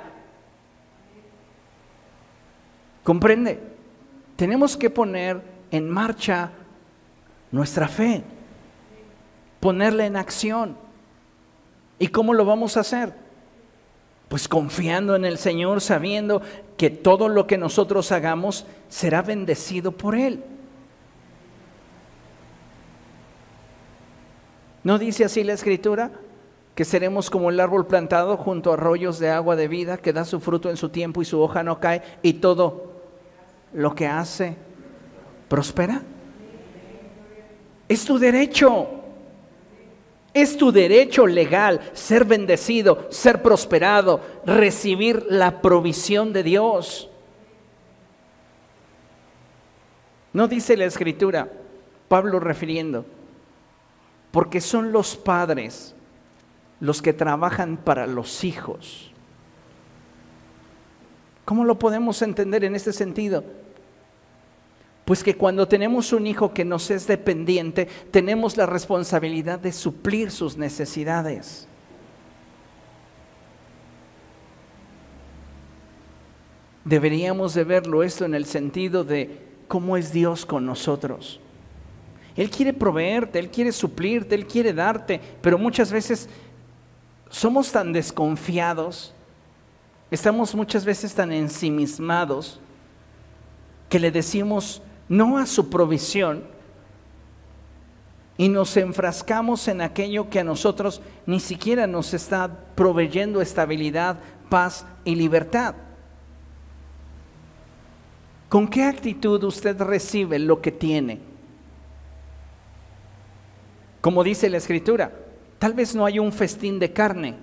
¿Comprende? 3.03 3.73
tenemos 4.35 4.75
que 4.75 4.89
poner 4.89 5.41
en 5.71 5.89
marcha 5.89 6.51
nuestra 7.51 7.87
fe, 7.87 8.23
ponerla 9.59 10.05
en 10.05 10.15
acción. 10.15 10.75
¿Y 11.99 12.07
cómo 12.07 12.33
lo 12.33 12.43
vamos 12.45 12.75
a 12.75 12.81
hacer? 12.81 13.13
Pues 14.33 14.47
confiando 14.47 15.15
en 15.15 15.25
el 15.25 15.37
Señor, 15.37 15.79
sabiendo 15.79 16.41
que 16.75 16.89
todo 16.89 17.29
lo 17.29 17.45
que 17.45 17.59
nosotros 17.59 18.11
hagamos 18.11 18.65
será 18.89 19.21
bendecido 19.21 19.91
por 19.91 20.15
Él. 20.15 20.43
¿No 24.83 24.97
dice 24.97 25.23
así 25.23 25.43
la 25.43 25.53
Escritura? 25.53 26.09
Que 26.73 26.83
seremos 26.83 27.29
como 27.29 27.51
el 27.51 27.59
árbol 27.59 27.85
plantado 27.85 28.35
junto 28.35 28.71
a 28.71 28.73
arroyos 28.73 29.19
de 29.19 29.29
agua 29.29 29.55
de 29.55 29.67
vida, 29.67 29.97
que 29.97 30.13
da 30.13 30.25
su 30.25 30.39
fruto 30.39 30.71
en 30.71 30.77
su 30.77 30.89
tiempo 30.89 31.21
y 31.21 31.25
su 31.25 31.39
hoja 31.39 31.61
no 31.61 31.79
cae, 31.79 32.01
y 32.23 32.33
todo 32.33 32.91
lo 33.71 33.93
que 33.93 34.07
hace 34.07 34.55
prospera. 35.47 36.01
Es 37.87 38.03
tu 38.03 38.17
derecho. 38.17 39.02
Es 40.33 40.57
tu 40.57 40.71
derecho 40.71 41.27
legal 41.27 41.79
ser 41.93 42.25
bendecido, 42.25 43.07
ser 43.11 43.41
prosperado, 43.41 44.19
recibir 44.45 45.25
la 45.29 45.61
provisión 45.61 46.33
de 46.33 46.43
Dios. 46.43 47.09
No 50.33 50.47
dice 50.47 50.75
la 50.75 50.85
escritura, 50.85 51.51
Pablo 52.07 52.39
refiriendo, 52.39 53.05
porque 54.31 54.59
son 54.59 54.91
los 54.91 55.15
padres 55.15 55.95
los 56.79 57.01
que 57.01 57.13
trabajan 57.13 57.77
para 57.77 58.07
los 58.07 58.43
hijos. 58.43 59.11
¿Cómo 61.45 61.63
lo 61.65 61.77
podemos 61.77 62.21
entender 62.21 62.63
en 62.63 62.75
este 62.75 62.91
sentido? 62.91 63.43
Pues 65.05 65.23
que 65.23 65.35
cuando 65.35 65.67
tenemos 65.67 66.13
un 66.13 66.27
hijo 66.27 66.53
que 66.53 66.63
nos 66.63 66.89
es 66.89 67.07
dependiente, 67.07 67.87
tenemos 68.11 68.55
la 68.55 68.65
responsabilidad 68.65 69.59
de 69.59 69.73
suplir 69.73 70.31
sus 70.31 70.57
necesidades. 70.57 71.67
Deberíamos 76.85 77.53
de 77.53 77.63
verlo 77.63 78.03
esto 78.03 78.25
en 78.25 78.33
el 78.33 78.45
sentido 78.45 79.03
de 79.03 79.39
cómo 79.67 79.97
es 79.97 80.11
Dios 80.11 80.45
con 80.45 80.65
nosotros. 80.65 81.39
Él 82.35 82.49
quiere 82.49 82.73
proveerte, 82.73 83.39
Él 83.39 83.49
quiere 83.49 83.71
suplirte, 83.71 84.35
Él 84.35 84.47
quiere 84.47 84.73
darte, 84.73 85.21
pero 85.41 85.57
muchas 85.57 85.91
veces 85.91 86.27
somos 87.29 87.71
tan 87.71 87.93
desconfiados, 87.93 89.13
estamos 90.09 90.53
muchas 90.55 90.83
veces 90.83 91.13
tan 91.13 91.31
ensimismados 91.31 92.59
que 93.89 93.99
le 93.99 94.11
decimos, 94.11 94.81
no 95.09 95.37
a 95.37 95.45
su 95.45 95.69
provisión, 95.69 96.43
y 98.37 98.49
nos 98.49 98.75
enfrascamos 98.77 99.67
en 99.67 99.81
aquello 99.81 100.29
que 100.29 100.39
a 100.39 100.43
nosotros 100.43 101.01
ni 101.25 101.39
siquiera 101.39 101.85
nos 101.85 102.13
está 102.13 102.49
proveyendo 102.75 103.41
estabilidad, 103.41 104.17
paz 104.49 104.85
y 105.05 105.15
libertad. 105.15 105.75
¿Con 108.49 108.67
qué 108.67 108.83
actitud 108.83 109.43
usted 109.43 109.79
recibe 109.81 110.39
lo 110.39 110.61
que 110.61 110.71
tiene? 110.71 111.19
Como 114.01 114.23
dice 114.23 114.49
la 114.49 114.57
escritura, 114.57 115.11
tal 115.59 115.73
vez 115.73 115.95
no 115.95 116.05
hay 116.05 116.19
un 116.19 116.31
festín 116.31 116.79
de 116.79 116.91
carne, 116.91 117.35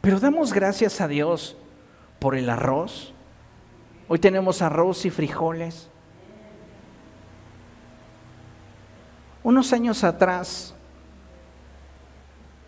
pero 0.00 0.18
damos 0.18 0.52
gracias 0.52 1.00
a 1.00 1.08
Dios 1.08 1.56
por 2.18 2.36
el 2.36 2.48
arroz. 2.48 3.12
Hoy 4.08 4.18
tenemos 4.18 4.62
arroz 4.62 5.04
y 5.04 5.10
frijoles. 5.10 5.88
Unos 9.42 9.72
años 9.72 10.02
atrás 10.02 10.74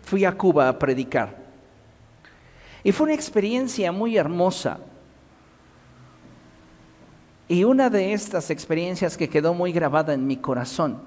fui 0.03 0.23
a 0.23 0.37
Cuba 0.37 0.69
a 0.69 0.77
predicar 0.77 1.35
y 2.83 2.91
fue 2.91 3.05
una 3.05 3.13
experiencia 3.13 3.91
muy 3.91 4.17
hermosa. 4.17 4.79
Y 7.47 7.63
una 7.63 7.89
de 7.89 8.13
estas 8.13 8.49
experiencias 8.49 9.17
que 9.17 9.29
quedó 9.29 9.53
muy 9.53 9.71
grabada 9.71 10.13
en 10.13 10.25
mi 10.25 10.37
corazón 10.37 11.01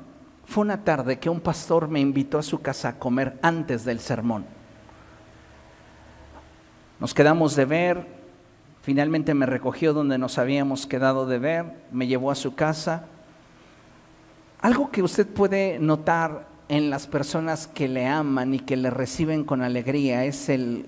fue 0.47 0.63
una 0.63 0.85
tarde 0.85 1.19
que 1.19 1.31
un 1.31 1.41
pastor 1.41 1.89
me 1.89 2.01
invitó 2.01 2.39
a 2.39 2.43
su 2.43 2.61
casa 2.61 2.91
a 2.91 2.99
comer 2.99 3.39
antes 3.41 3.85
del 3.85 3.99
sermón. 3.99 4.45
Nos 7.01 7.15
quedamos 7.15 7.57
de 7.57 7.65
ver, 7.65 8.24
finalmente 8.85 9.33
me 9.33 9.47
recogió 9.47 9.95
donde 9.95 10.19
nos 10.19 10.37
habíamos 10.37 10.87
quedado 10.87 11.25
de 11.25 11.39
ver, 11.39 11.65
me 11.91 12.07
llevó 12.07 12.31
a 12.31 12.35
su 12.35 12.55
casa. 12.55 13.07
Algo 14.61 14.91
que 14.91 15.03
usted 15.03 15.27
puede 15.27 15.79
notar 15.79 16.47
en 16.69 16.91
las 16.91 17.07
personas 17.07 17.67
que 17.67 17.89
le 17.89 18.07
aman 18.07 18.53
y 18.53 18.59
que 18.59 18.77
le 18.77 18.91
reciben 18.91 19.45
con 19.45 19.63
alegría 19.63 20.27
es 20.27 20.51
el 20.51 20.87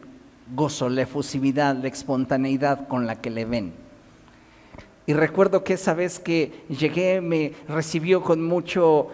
gozo, 0.54 0.90
la 0.90 1.02
efusividad, 1.02 1.74
la 1.74 1.88
espontaneidad 1.88 2.86
con 2.86 3.06
la 3.06 3.22
que 3.22 3.30
le 3.30 3.46
ven. 3.46 3.72
Y 5.06 5.14
recuerdo 5.14 5.64
que 5.64 5.72
esa 5.72 5.94
vez 5.94 6.18
que 6.18 6.64
llegué 6.68 7.22
me 7.22 7.54
recibió 7.66 8.22
con 8.22 8.44
mucho 8.44 9.08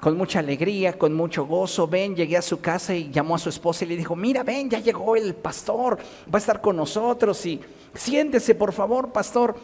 con 0.00 0.16
mucha 0.16 0.40
alegría, 0.40 0.98
con 0.98 1.14
mucho 1.14 1.46
gozo. 1.46 1.88
Ven, 1.88 2.14
llegué 2.14 2.36
a 2.36 2.42
su 2.42 2.60
casa 2.60 2.94
y 2.94 3.10
llamó 3.10 3.34
a 3.34 3.38
su 3.38 3.48
esposa 3.48 3.84
y 3.84 3.88
le 3.88 3.96
dijo, 3.96 4.14
mira, 4.14 4.42
ven, 4.42 4.68
ya 4.68 4.78
llegó 4.78 5.16
el 5.16 5.34
pastor, 5.34 5.98
va 5.98 6.34
a 6.34 6.38
estar 6.38 6.60
con 6.60 6.76
nosotros 6.76 7.44
y 7.46 7.60
siéntese, 7.94 8.54
por 8.54 8.72
favor, 8.72 9.12
pastor. 9.12 9.56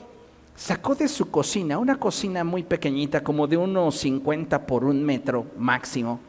Sacó 0.55 0.95
de 0.95 1.09
su 1.09 1.31
cocina, 1.31 1.79
una 1.79 1.99
cocina 1.99 2.45
muy 2.45 2.63
pequeñita, 2.63 3.23
como 3.23 3.47
de 3.47 3.57
unos 3.57 3.97
50 3.97 4.67
por 4.67 4.85
un 4.85 5.03
metro 5.03 5.47
máximo, 5.57 6.21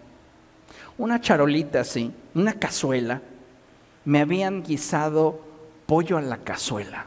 una 0.97 1.19
charolita 1.19 1.81
así, 1.81 2.11
una 2.33 2.53
cazuela. 2.53 3.21
Me 4.05 4.21
habían 4.21 4.63
guisado 4.63 5.39
pollo 5.85 6.17
a 6.17 6.21
la 6.21 6.37
cazuela. 6.37 7.05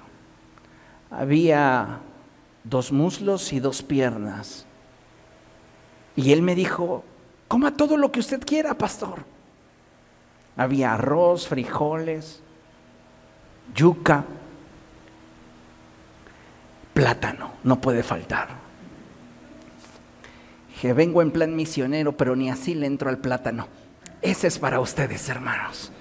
Había 1.10 2.00
dos 2.64 2.92
muslos 2.92 3.52
y 3.52 3.60
dos 3.60 3.82
piernas. 3.82 4.65
Y 6.16 6.32
él 6.32 6.42
me 6.42 6.54
dijo, 6.54 7.04
coma 7.46 7.76
todo 7.76 7.96
lo 7.96 8.10
que 8.10 8.20
usted 8.20 8.42
quiera, 8.44 8.74
pastor. 8.74 9.18
Había 10.56 10.94
arroz, 10.94 11.46
frijoles, 11.46 12.42
yuca, 13.74 14.24
plátano, 16.94 17.52
no 17.62 17.80
puede 17.80 18.02
faltar. 18.02 18.48
Que 20.80 20.92
vengo 20.92 21.20
en 21.22 21.30
plan 21.30 21.54
misionero, 21.54 22.16
pero 22.16 22.34
ni 22.34 22.50
así 22.50 22.74
le 22.74 22.86
entro 22.86 23.10
al 23.10 23.18
plátano. 23.18 23.68
Ese 24.22 24.46
es 24.46 24.58
para 24.58 24.80
ustedes, 24.80 25.28
hermanos. 25.28 25.92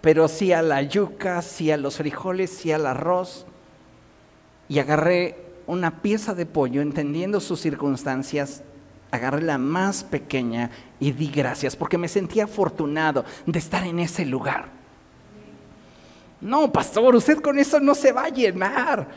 Pero 0.00 0.26
sí 0.26 0.52
a 0.52 0.62
la 0.62 0.82
yuca, 0.82 1.40
sí 1.42 1.70
a 1.70 1.76
los 1.76 1.96
frijoles, 1.96 2.50
sí 2.50 2.72
al 2.72 2.86
arroz 2.86 3.46
y 4.68 4.78
agarré 4.78 5.36
una 5.72 6.02
pieza 6.02 6.34
de 6.34 6.46
pollo, 6.46 6.82
entendiendo 6.82 7.40
sus 7.40 7.60
circunstancias, 7.60 8.62
agarré 9.10 9.42
la 9.42 9.58
más 9.58 10.04
pequeña 10.04 10.70
y 11.00 11.12
di 11.12 11.28
gracias, 11.28 11.76
porque 11.76 11.98
me 11.98 12.08
sentía 12.08 12.44
afortunado 12.44 13.24
de 13.46 13.58
estar 13.58 13.84
en 13.84 13.98
ese 13.98 14.24
lugar. 14.24 14.68
No, 16.40 16.72
pastor, 16.72 17.14
usted 17.14 17.40
con 17.40 17.58
eso 17.58 17.78
no 17.78 17.94
se 17.94 18.10
va 18.10 18.24
a 18.24 18.28
llenar. 18.28 19.08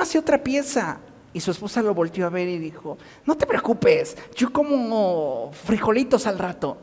hace 0.00 0.18
otra 0.18 0.42
pieza. 0.42 0.98
Y 1.32 1.38
su 1.38 1.52
esposa 1.52 1.80
lo 1.80 1.94
volteó 1.94 2.26
a 2.26 2.30
ver 2.30 2.48
y 2.48 2.58
dijo, 2.58 2.98
no 3.24 3.36
te 3.36 3.46
preocupes, 3.46 4.16
yo 4.34 4.52
como 4.52 5.52
frijolitos 5.64 6.26
al 6.26 6.38
rato. 6.38 6.76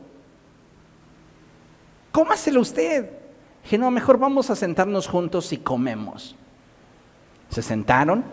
Cómaselo 2.12 2.62
usted. 2.62 3.10
Dije, 3.62 3.76
no, 3.76 3.90
mejor 3.90 4.18
vamos 4.18 4.48
a 4.48 4.56
sentarnos 4.56 5.06
juntos 5.06 5.52
y 5.52 5.58
comemos. 5.58 6.34
Se 7.48 7.62
sentaron 7.62 8.24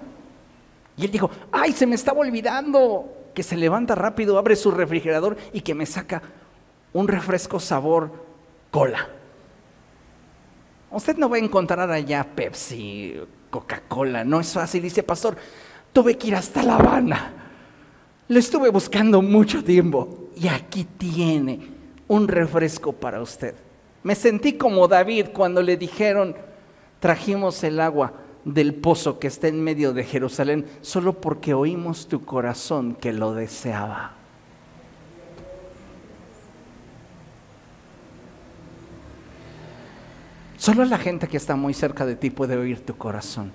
y 0.98 1.06
él 1.06 1.12
dijo, 1.12 1.30
ay, 1.52 1.72
se 1.74 1.86
me 1.86 1.96
estaba 1.96 2.20
olvidando 2.20 3.12
que 3.34 3.44
se 3.44 3.58
levanta 3.58 3.96
rápido, 3.96 4.38
abre 4.38 4.56
su 4.56 4.72
refrigerador 4.72 5.38
y 5.52 5.62
que 5.62 5.76
me 5.76 5.86
saca 5.86 6.22
un 6.94 7.08
refresco 7.08 7.60
sabor 7.60 8.12
cola. 8.72 9.10
Usted 10.92 11.18
no 11.18 11.30
va 11.30 11.36
a 11.36 11.40
encontrar 11.40 11.92
allá 11.92 12.24
Pepsi, 12.24 13.20
Coca-Cola, 13.50 14.24
no 14.24 14.40
es 14.40 14.54
fácil. 14.54 14.82
Dice, 14.82 15.04
pastor, 15.04 15.36
tuve 15.92 16.18
que 16.18 16.28
ir 16.28 16.36
hasta 16.36 16.64
La 16.64 16.78
Habana. 16.78 17.34
Lo 18.30 18.40
estuve 18.40 18.70
buscando 18.70 19.22
mucho 19.22 19.64
tiempo 19.64 20.30
y 20.36 20.48
aquí 20.48 20.86
tiene 20.86 21.70
un 22.08 22.28
refresco 22.28 22.94
para 22.94 23.22
usted. 23.22 23.56
Me 24.04 24.16
sentí 24.16 24.54
como 24.54 24.88
David 24.88 25.28
cuando 25.34 25.62
le 25.62 25.76
dijeron, 25.76 26.36
trajimos 27.00 27.62
el 27.64 27.82
agua 27.82 28.14
del 28.46 28.76
pozo 28.76 29.20
que 29.20 29.28
está 29.28 29.48
en 29.48 29.64
medio 29.64 29.92
de 29.92 30.04
Jerusalén, 30.04 30.66
solo 30.82 31.20
porque 31.20 31.54
oímos 31.54 32.08
tu 32.08 32.24
corazón 32.24 32.96
que 32.96 33.12
lo 33.12 33.34
deseaba. 33.34 34.14
Solo 40.58 40.86
la 40.86 40.98
gente 40.98 41.28
que 41.28 41.38
está 41.38 41.56
muy 41.56 41.74
cerca 41.74 42.06
de 42.06 42.16
ti 42.16 42.30
puede 42.30 42.56
oír 42.56 42.86
tu 42.86 42.96
corazón. 42.96 43.52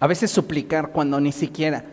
A 0.00 0.06
veces 0.06 0.30
suplicar 0.30 0.92
cuando 0.92 1.20
ni 1.20 1.32
siquiera 1.32 1.84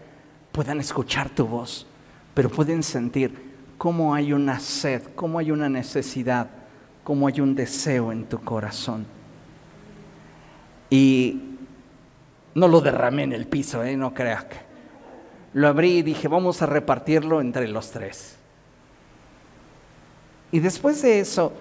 puedan 0.52 0.80
escuchar 0.80 1.30
tu 1.30 1.46
voz, 1.46 1.88
pero 2.34 2.50
pueden 2.50 2.84
sentir 2.84 3.34
cómo 3.78 4.14
hay 4.14 4.32
una 4.32 4.60
sed, 4.60 5.02
cómo 5.16 5.40
hay 5.40 5.52
una 5.52 5.68
necesidad, 5.68 6.50
cómo 7.04 7.28
hay 7.28 7.42
un 7.42 7.56
deseo 7.56 8.12
en 8.12 8.26
tu 8.26 8.40
corazón. 8.40 9.06
Y 10.90 11.42
no 12.54 12.68
lo 12.68 12.82
derramé 12.82 13.24
en 13.24 13.34
el 13.34 13.48
piso, 13.48 13.84
¿eh? 13.84 13.96
no 13.98 14.14
creas. 14.14 14.46
Lo 15.54 15.68
abrí 15.68 15.98
y 15.98 16.02
dije, 16.02 16.28
vamos 16.28 16.62
a 16.62 16.66
repartirlo 16.66 17.42
entre 17.42 17.68
los 17.68 17.92
tres. 17.92 18.38
Y 20.52 20.60
después 20.60 21.02
de 21.02 21.20
eso, 21.20 21.54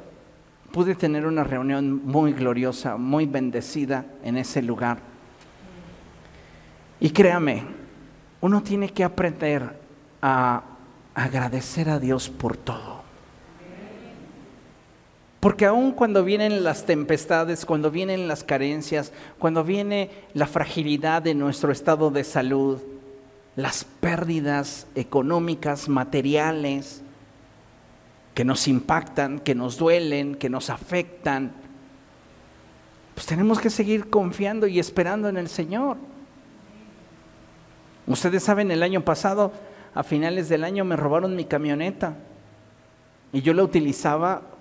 pude 0.73 0.95
tener 0.95 1.27
una 1.27 1.45
reunión 1.45 2.05
muy 2.05 2.33
gloriosa, 2.33 2.97
muy 2.97 3.27
bendecida 3.27 4.05
en 4.25 4.37
ese 4.37 4.63
lugar. 4.63 4.99
Y 7.01 7.11
créame, 7.11 7.65
uno 8.41 8.63
tiene 8.63 8.89
que 8.89 9.05
aprender 9.05 9.81
a 10.21 10.63
agradecer 11.15 11.89
a 11.89 11.99
Dios 11.99 12.29
por 12.29 12.57
todo. 12.57 12.94
Porque 15.45 15.67
aun 15.67 15.93
cuando 15.93 16.25
vienen 16.25 16.65
las 16.65 16.87
tempestades, 16.87 17.67
cuando 17.67 17.91
vienen 17.91 18.29
las 18.29 18.43
carencias, 18.45 19.13
cuando 19.39 19.63
viene 19.63 20.09
la 20.33 20.47
fragilidad 20.47 21.21
de 21.21 21.35
nuestro 21.35 21.71
estado 21.71 22.11
de 22.11 22.25
salud, 22.25 22.81
las 23.55 23.85
pérdidas 23.85 24.87
económicas, 24.95 25.87
materiales, 25.91 27.03
que 28.33 28.47
nos 28.47 28.67
impactan, 28.69 29.39
que 29.39 29.55
nos 29.55 29.77
duelen, 29.77 30.35
que 30.35 30.49
nos 30.49 30.71
afectan, 30.71 31.53
pues 33.15 33.27
tenemos 33.27 33.61
que 33.61 33.69
seguir 33.69 34.09
confiando 34.09 34.67
y 34.67 34.79
esperando 34.79 35.29
en 35.29 35.37
el 35.37 35.51
Señor. 35.51 35.99
Ustedes 38.07 38.43
saben, 38.43 38.71
el 38.71 38.83
año 38.83 39.05
pasado, 39.05 39.53
a 39.95 40.05
finales 40.05 40.49
del 40.49 40.65
año, 40.65 40.87
me 40.87 40.97
robaron 40.97 41.37
mi 41.37 41.45
camioneta 41.45 42.17
y 43.31 43.43
yo 43.43 43.53
la 43.53 43.63
utilizaba 43.63 44.54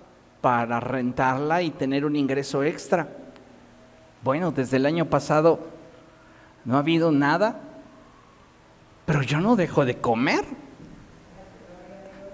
para 0.44 0.78
rentarla 0.78 1.62
y 1.62 1.70
tener 1.70 2.04
un 2.04 2.16
ingreso 2.16 2.62
extra. 2.62 3.08
Bueno, 4.22 4.52
desde 4.52 4.76
el 4.76 4.84
año 4.84 5.06
pasado 5.06 5.58
no 6.66 6.76
ha 6.76 6.80
habido 6.80 7.10
nada, 7.10 7.62
pero 9.06 9.22
yo 9.22 9.40
no 9.40 9.56
dejo 9.56 9.86
de 9.86 9.96
comer. 9.96 10.44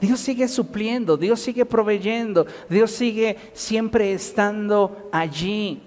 Dios 0.00 0.18
sigue 0.18 0.48
supliendo, 0.48 1.16
Dios 1.16 1.38
sigue 1.38 1.64
proveyendo, 1.64 2.48
Dios 2.68 2.90
sigue 2.90 3.36
siempre 3.52 4.12
estando 4.12 5.08
allí. 5.12 5.80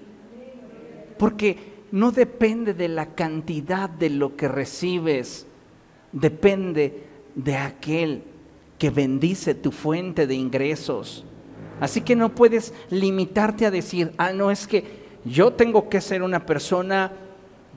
Porque 1.17 1.74
no 1.91 2.13
depende 2.13 2.74
de 2.74 2.88
la 2.88 3.15
cantidad 3.15 3.89
de 3.89 4.09
lo 4.11 4.38
que 4.38 4.47
recibes, 4.47 5.45
depende 6.13 7.05
de 7.36 7.57
aquel 7.57 8.24
que 8.80 8.91
bendice 8.91 9.55
tu 9.55 9.74
fuente 9.74 10.26
de 10.26 10.36
ingresos. 10.36 11.26
Así 11.80 12.01
que 12.01 12.15
no 12.15 12.30
puedes 12.30 12.74
limitarte 12.89 13.65
a 13.65 13.71
decir, 13.71 14.13
ah, 14.17 14.32
no, 14.32 14.51
es 14.51 14.67
que 14.67 15.03
yo 15.26 15.53
tengo 15.53 15.89
que 15.89 16.01
ser 16.01 16.21
una 16.21 16.45
persona 16.45 17.11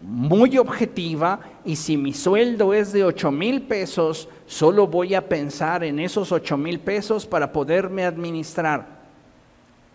muy 0.03 0.59
objetiva 0.59 1.41
y 1.65 1.77
si 1.77 1.97
mi 1.97 2.13
sueldo 2.13 2.75
es 2.75 2.93
de 2.93 3.05
8 3.05 3.31
mil 3.31 3.63
pesos, 3.63 4.29
solo 4.47 4.87
voy 4.87 5.15
a 5.15 5.29
pensar 5.29 5.85
en 5.85 5.99
esos 5.99 6.33
8 6.33 6.57
mil 6.57 6.81
pesos 6.81 7.27
para 7.27 7.53
poderme 7.53 8.05
administrar. 8.05 8.97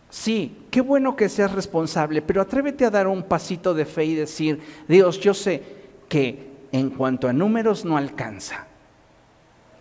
Sí, 0.10 0.66
qué 0.70 0.82
bueno 0.82 1.16
que 1.16 1.30
seas 1.30 1.54
responsable, 1.54 2.22
pero 2.22 2.41
atrévete 2.41 2.84
a 2.84 2.89
dar 2.89 3.08
un 3.08 3.24
pasito 3.24 3.74
de 3.74 3.86
fe 3.86 4.06
y 4.06 4.16
decir, 4.16 4.60
Dios, 4.88 5.20
yo 5.20 5.34
sé 5.34 5.64
que 6.10 6.52
en 6.74 6.89
cuanto 6.89 7.30
a 7.30 7.34
números 7.34 7.86
no 7.86 7.95
alcanza, 7.95 8.68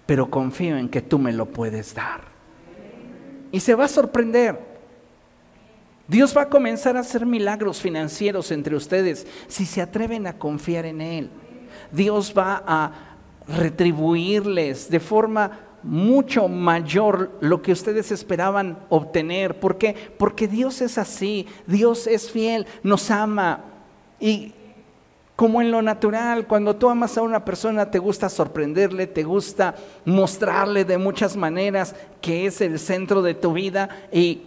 pero 0.07 0.31
confío 0.31 0.77
en 0.77 0.89
que 0.89 1.03
tú 1.03 1.19
me 1.19 1.33
lo 1.33 1.47
puedes 1.47 1.95
dar. 1.95 2.30
Y 3.53 3.61
se 3.61 3.75
va 3.75 3.85
a 3.85 3.89
sorprender. 3.89 4.59
Dios 6.07 6.37
va 6.37 6.43
a 6.43 6.49
comenzar 6.49 6.97
a 6.97 7.01
hacer 7.01 7.25
milagros 7.25 7.81
financieros 7.81 8.51
entre 8.51 8.75
ustedes 8.75 9.27
si 9.47 9.65
se 9.65 9.81
atreven 9.81 10.27
a 10.27 10.39
confiar 10.39 10.87
en 10.87 11.01
Él. 11.01 11.31
Dios 11.93 12.35
va 12.37 12.63
a 12.67 12.93
retribuirles 13.47 14.91
de 14.91 15.01
forma 15.01 15.61
mucho 15.83 16.49
mayor 16.49 17.39
lo 17.41 17.63
que 17.63 17.73
ustedes 17.73 18.11
esperaban 18.11 18.79
obtener. 18.89 19.59
¿Por 19.59 19.79
qué? 19.79 19.95
Porque 20.19 20.49
Dios 20.49 20.81
es 20.81 20.99
así, 20.99 21.47
Dios 21.67 22.07
es 22.07 22.31
fiel, 22.31 22.67
nos 22.83 23.11
ama. 23.11 23.65
Y 24.19 24.53
como 25.41 25.63
en 25.63 25.71
lo 25.71 25.81
natural, 25.81 26.47
cuando 26.47 26.77
tú 26.77 26.91
amas 26.91 27.17
a 27.17 27.23
una 27.23 27.43
persona, 27.43 27.91
te 27.91 27.99
gusta 27.99 28.29
sorprenderle, 28.29 29.07
te 29.07 29.23
gusta 29.23 29.75
mostrarle 30.05 30.85
de 30.85 30.99
muchas 30.99 31.35
maneras 31.35 31.95
que 32.21 32.45
es 32.45 32.61
el 32.61 32.79
centro 32.79 33.23
de 33.23 33.33
tu 33.33 33.55
vida 33.55 33.89
y 34.13 34.43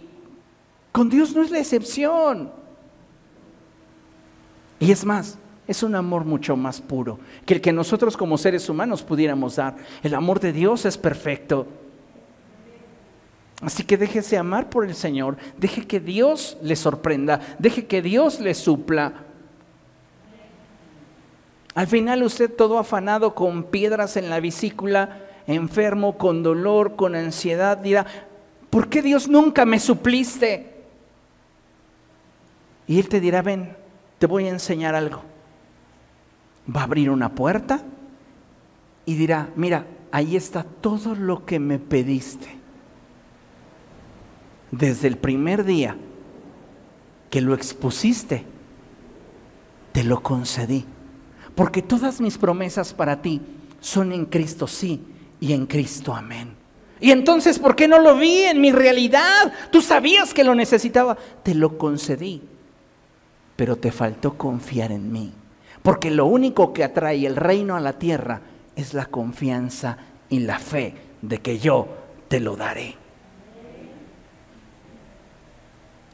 con 0.92 1.10
Dios 1.10 1.34
no 1.34 1.42
es 1.42 1.50
la 1.50 1.58
excepción. 1.58 2.52
Y 4.78 4.92
es 4.92 5.04
más, 5.04 5.36
es 5.66 5.82
un 5.82 5.96
amor 5.96 6.24
mucho 6.24 6.54
más 6.54 6.80
puro 6.80 7.18
que 7.44 7.54
el 7.54 7.60
que 7.60 7.72
nosotros 7.72 8.16
como 8.16 8.38
seres 8.38 8.68
humanos 8.68 9.02
pudiéramos 9.02 9.56
dar. 9.56 9.74
El 10.00 10.14
amor 10.14 10.38
de 10.38 10.52
Dios 10.52 10.84
es 10.84 10.96
perfecto. 10.96 11.66
Así 13.62 13.82
que 13.82 13.96
déjese 13.96 14.38
amar 14.38 14.70
por 14.70 14.84
el 14.84 14.94
Señor, 14.94 15.38
deje 15.58 15.88
que 15.88 15.98
Dios 15.98 16.56
le 16.62 16.76
sorprenda, 16.76 17.40
deje 17.58 17.86
que 17.86 18.00
Dios 18.00 18.38
le 18.38 18.54
supla. 18.54 19.23
Al 21.74 21.86
final 21.88 22.22
usted 22.22 22.54
todo 22.54 22.78
afanado 22.78 23.34
con 23.34 23.64
piedras 23.64 24.16
en 24.16 24.30
la 24.30 24.40
vesícula, 24.40 25.20
enfermo, 25.46 26.16
con 26.16 26.42
dolor, 26.42 26.94
con 26.96 27.14
ansiedad, 27.16 27.76
dirá, 27.76 28.06
¿por 28.70 28.88
qué 28.88 29.02
Dios 29.02 29.28
nunca 29.28 29.64
me 29.64 29.80
supliste? 29.80 30.72
Y 32.86 33.00
Él 33.00 33.08
te 33.08 33.20
dirá, 33.20 33.42
ven, 33.42 33.76
te 34.18 34.26
voy 34.26 34.46
a 34.46 34.50
enseñar 34.50 34.94
algo. 34.94 35.22
Va 36.74 36.82
a 36.82 36.84
abrir 36.84 37.10
una 37.10 37.34
puerta 37.34 37.82
y 39.04 39.14
dirá, 39.14 39.48
mira, 39.56 39.86
ahí 40.12 40.36
está 40.36 40.62
todo 40.62 41.14
lo 41.14 41.44
que 41.44 41.58
me 41.58 41.78
pediste. 41.78 42.56
Desde 44.70 45.08
el 45.08 45.18
primer 45.18 45.64
día 45.64 45.96
que 47.30 47.40
lo 47.40 47.54
expusiste, 47.54 48.44
te 49.92 50.04
lo 50.04 50.22
concedí. 50.22 50.86
Porque 51.54 51.82
todas 51.82 52.20
mis 52.20 52.38
promesas 52.38 52.92
para 52.92 53.22
ti 53.22 53.40
son 53.80 54.12
en 54.12 54.26
Cristo 54.26 54.66
sí 54.66 55.00
y 55.40 55.52
en 55.52 55.66
Cristo 55.66 56.14
amén. 56.14 56.54
Y 57.00 57.10
entonces, 57.10 57.58
¿por 57.58 57.76
qué 57.76 57.86
no 57.86 57.98
lo 57.98 58.16
vi 58.16 58.42
en 58.42 58.60
mi 58.60 58.72
realidad? 58.72 59.52
Tú 59.70 59.82
sabías 59.82 60.32
que 60.32 60.44
lo 60.44 60.54
necesitaba. 60.54 61.16
Te 61.42 61.54
lo 61.54 61.76
concedí 61.76 62.40
pero 63.56 63.76
te 63.76 63.92
faltó 63.92 64.36
confiar 64.36 64.92
en 64.92 65.12
mí. 65.12 65.32
Porque 65.82 66.10
lo 66.10 66.26
único 66.26 66.72
que 66.72 66.84
atrae 66.84 67.26
el 67.26 67.36
reino 67.36 67.76
a 67.76 67.80
la 67.80 67.98
tierra 67.98 68.40
es 68.74 68.94
la 68.94 69.06
confianza 69.06 69.98
y 70.28 70.40
la 70.40 70.58
fe 70.58 70.94
de 71.22 71.40
que 71.40 71.58
yo 71.58 71.86
te 72.28 72.40
lo 72.40 72.56
daré. 72.56 72.96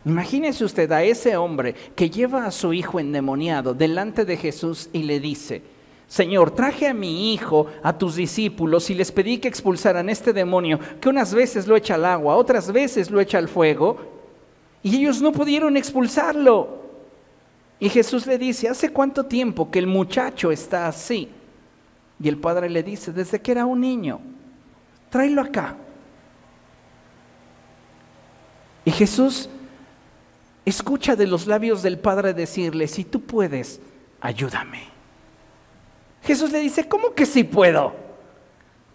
Imagínese 0.05 0.65
usted 0.65 0.91
a 0.93 1.03
ese 1.03 1.37
hombre 1.37 1.75
que 1.95 2.09
lleva 2.09 2.47
a 2.47 2.51
su 2.51 2.73
hijo 2.73 2.99
endemoniado 2.99 3.75
delante 3.75 4.25
de 4.25 4.37
Jesús 4.37 4.89
y 4.93 5.03
le 5.03 5.21
dice, 5.21 5.63
Señor, 6.09 6.51
traje 6.53 6.89
a 6.89 6.95
mi 6.95 7.33
hijo 7.33 7.67
a 7.83 7.97
tus 7.97 8.17
discípulos 8.17 8.89
y 8.91 8.95
les 8.95 9.13
pedí 9.13 9.39
que 9.39 9.49
expulsaran 9.49 10.09
este 10.09 10.33
demonio, 10.33 10.81
que 11.01 11.09
unas 11.09 11.35
veces 11.35 11.67
lo 11.67 11.77
echa 11.77 11.95
al 11.95 12.05
agua, 12.07 12.35
otras 12.35 12.73
veces 12.73 13.11
lo 13.11 13.21
echa 13.21 13.39
al 13.39 13.49
fuego, 13.49 13.99
y 14.83 14.97
ellos 14.97 15.21
no 15.21 15.33
pudieron 15.33 15.77
expulsarlo. 15.77 16.81
Y 17.79 17.89
Jesús 17.91 18.27
le 18.27 18.39
dice, 18.39 18.69
¿hace 18.69 18.91
cuánto 18.91 19.27
tiempo 19.27 19.71
que 19.71 19.79
el 19.79 19.87
muchacho 19.87 20.51
está 20.51 20.89
así? 20.89 21.29
Y 22.23 22.29
el 22.29 22.39
padre 22.39 22.69
le 22.69 22.83
dice, 22.83 23.13
desde 23.13 23.41
que 23.41 23.53
era 23.53 23.65
un 23.67 23.81
niño, 23.81 24.21
tráelo 25.11 25.43
acá. 25.43 25.77
Y 28.85 28.91
Jesús 28.91 29.49
escucha 30.71 31.17
de 31.17 31.27
los 31.27 31.47
labios 31.47 31.83
del 31.83 31.99
Padre 31.99 32.35
decirle, 32.35 32.89
si 32.89 33.05
tú 33.05 33.21
puedes, 33.21 33.81
ayúdame. 34.21 34.85
Jesús 36.23 36.51
le 36.51 36.61
dice, 36.61 36.89
¿cómo 36.89 37.15
que 37.15 37.27
sí 37.27 37.45
puedo? 37.45 37.95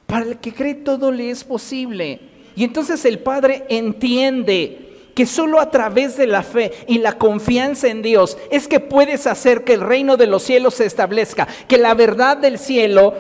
Para 0.05 0.25
el 0.25 0.37
que 0.37 0.53
cree 0.53 0.75
todo 0.75 1.11
le 1.11 1.29
es 1.29 1.43
posible. 1.43 2.19
Y 2.55 2.63
entonces 2.63 3.03
el 3.05 3.19
Padre 3.19 3.65
entiende 3.69 5.11
que 5.15 5.25
solo 5.25 5.59
a 5.59 5.71
través 5.71 6.17
de 6.17 6.27
la 6.27 6.43
fe 6.43 6.71
y 6.87 6.97
la 6.97 7.13
confianza 7.17 7.87
en 7.87 8.01
Dios 8.01 8.37
es 8.51 8.67
que 8.67 8.79
puedes 8.79 9.27
hacer 9.27 9.63
que 9.63 9.73
el 9.73 9.81
reino 9.81 10.17
de 10.17 10.27
los 10.27 10.43
cielos 10.43 10.75
se 10.75 10.85
establezca, 10.85 11.47
que 11.67 11.77
la 11.77 11.93
verdad 11.93 12.37
del 12.37 12.59
cielo 12.59 13.13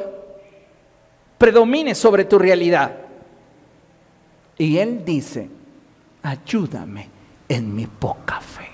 predomine 1.37 1.95
sobre 1.95 2.25
tu 2.25 2.37
realidad. 2.37 2.97
Y 4.57 4.77
Él 4.77 5.03
dice, 5.05 5.49
ayúdame 6.21 7.14
en 7.49 7.75
mi 7.75 7.87
poca 7.87 8.41
fe. 8.41 8.67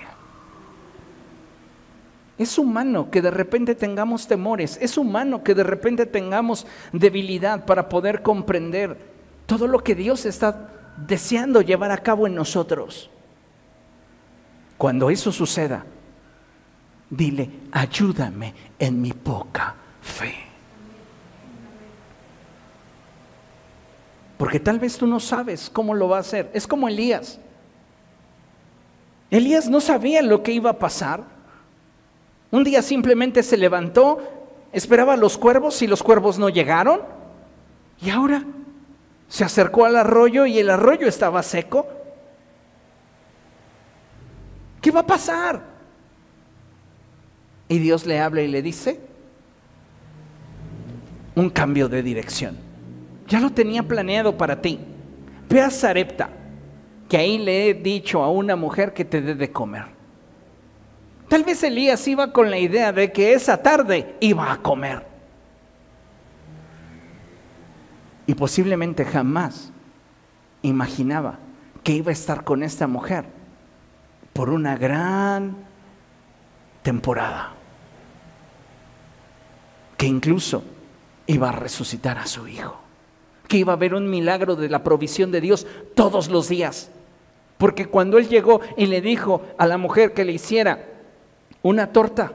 Es 2.38 2.58
humano 2.58 3.10
que 3.10 3.22
de 3.22 3.30
repente 3.30 3.74
tengamos 3.74 4.26
temores, 4.26 4.78
es 4.80 4.96
humano 4.96 5.44
que 5.44 5.54
de 5.54 5.62
repente 5.62 6.06
tengamos 6.06 6.66
debilidad 6.92 7.64
para 7.66 7.88
poder 7.88 8.22
comprender 8.22 8.98
todo 9.46 9.66
lo 9.66 9.80
que 9.80 9.94
Dios 9.94 10.24
está 10.24 10.70
deseando 10.96 11.60
llevar 11.60 11.90
a 11.90 11.98
cabo 11.98 12.26
en 12.26 12.34
nosotros. 12.34 13.10
Cuando 14.78 15.10
eso 15.10 15.30
suceda, 15.30 15.84
dile, 17.08 17.48
ayúdame 17.70 18.54
en 18.78 19.00
mi 19.00 19.12
poca 19.12 19.76
fe. 20.00 20.34
Porque 24.36 24.58
tal 24.58 24.80
vez 24.80 24.98
tú 24.98 25.06
no 25.06 25.20
sabes 25.20 25.70
cómo 25.70 25.94
lo 25.94 26.08
va 26.08 26.16
a 26.16 26.20
hacer. 26.20 26.50
Es 26.52 26.66
como 26.66 26.88
Elías. 26.88 27.38
Elías 29.32 29.70
no 29.70 29.80
sabía 29.80 30.20
lo 30.20 30.42
que 30.42 30.52
iba 30.52 30.68
a 30.68 30.78
pasar. 30.78 31.24
Un 32.50 32.64
día 32.64 32.82
simplemente 32.82 33.42
se 33.42 33.56
levantó, 33.56 34.18
esperaba 34.72 35.14
a 35.14 35.16
los 35.16 35.38
cuervos 35.38 35.80
y 35.80 35.86
los 35.86 36.02
cuervos 36.02 36.38
no 36.38 36.50
llegaron. 36.50 37.00
Y 38.02 38.10
ahora 38.10 38.44
se 39.28 39.42
acercó 39.42 39.86
al 39.86 39.96
arroyo 39.96 40.44
y 40.44 40.58
el 40.58 40.68
arroyo 40.68 41.08
estaba 41.08 41.42
seco. 41.42 41.86
¿Qué 44.82 44.90
va 44.90 45.00
a 45.00 45.06
pasar? 45.06 45.62
Y 47.68 47.78
Dios 47.78 48.04
le 48.04 48.20
habla 48.20 48.42
y 48.42 48.48
le 48.48 48.60
dice, 48.60 49.00
un 51.34 51.48
cambio 51.48 51.88
de 51.88 52.02
dirección. 52.02 52.58
Ya 53.28 53.40
lo 53.40 53.48
tenía 53.48 53.82
planeado 53.82 54.36
para 54.36 54.60
ti. 54.60 54.78
Ve 55.48 55.62
a 55.62 55.70
Sarepta, 55.70 56.28
que 57.12 57.18
ahí 57.18 57.36
le 57.36 57.68
he 57.68 57.74
dicho 57.74 58.22
a 58.22 58.30
una 58.30 58.56
mujer 58.56 58.94
que 58.94 59.04
te 59.04 59.20
dé 59.20 59.34
de 59.34 59.52
comer. 59.52 59.84
Tal 61.28 61.44
vez 61.44 61.62
Elías 61.62 62.08
iba 62.08 62.32
con 62.32 62.50
la 62.50 62.58
idea 62.58 62.90
de 62.90 63.12
que 63.12 63.34
esa 63.34 63.62
tarde 63.62 64.16
iba 64.20 64.50
a 64.50 64.62
comer. 64.62 65.04
Y 68.26 68.32
posiblemente 68.32 69.04
jamás 69.04 69.70
imaginaba 70.62 71.38
que 71.84 71.92
iba 71.92 72.08
a 72.08 72.14
estar 72.14 72.44
con 72.44 72.62
esta 72.62 72.86
mujer 72.86 73.26
por 74.32 74.48
una 74.48 74.78
gran 74.78 75.54
temporada, 76.80 77.52
que 79.98 80.06
incluso 80.06 80.64
iba 81.26 81.50
a 81.50 81.52
resucitar 81.52 82.16
a 82.16 82.26
su 82.26 82.48
hijo, 82.48 82.80
que 83.48 83.58
iba 83.58 83.74
a 83.74 83.76
haber 83.76 83.92
un 83.92 84.08
milagro 84.08 84.56
de 84.56 84.70
la 84.70 84.82
provisión 84.82 85.30
de 85.30 85.42
Dios 85.42 85.66
todos 85.94 86.30
los 86.30 86.48
días. 86.48 86.90
Porque 87.62 87.86
cuando 87.86 88.18
él 88.18 88.28
llegó 88.28 88.60
y 88.76 88.86
le 88.86 89.00
dijo 89.00 89.42
a 89.56 89.68
la 89.68 89.78
mujer 89.78 90.14
que 90.14 90.24
le 90.24 90.32
hiciera 90.32 90.84
una 91.62 91.92
torta, 91.92 92.32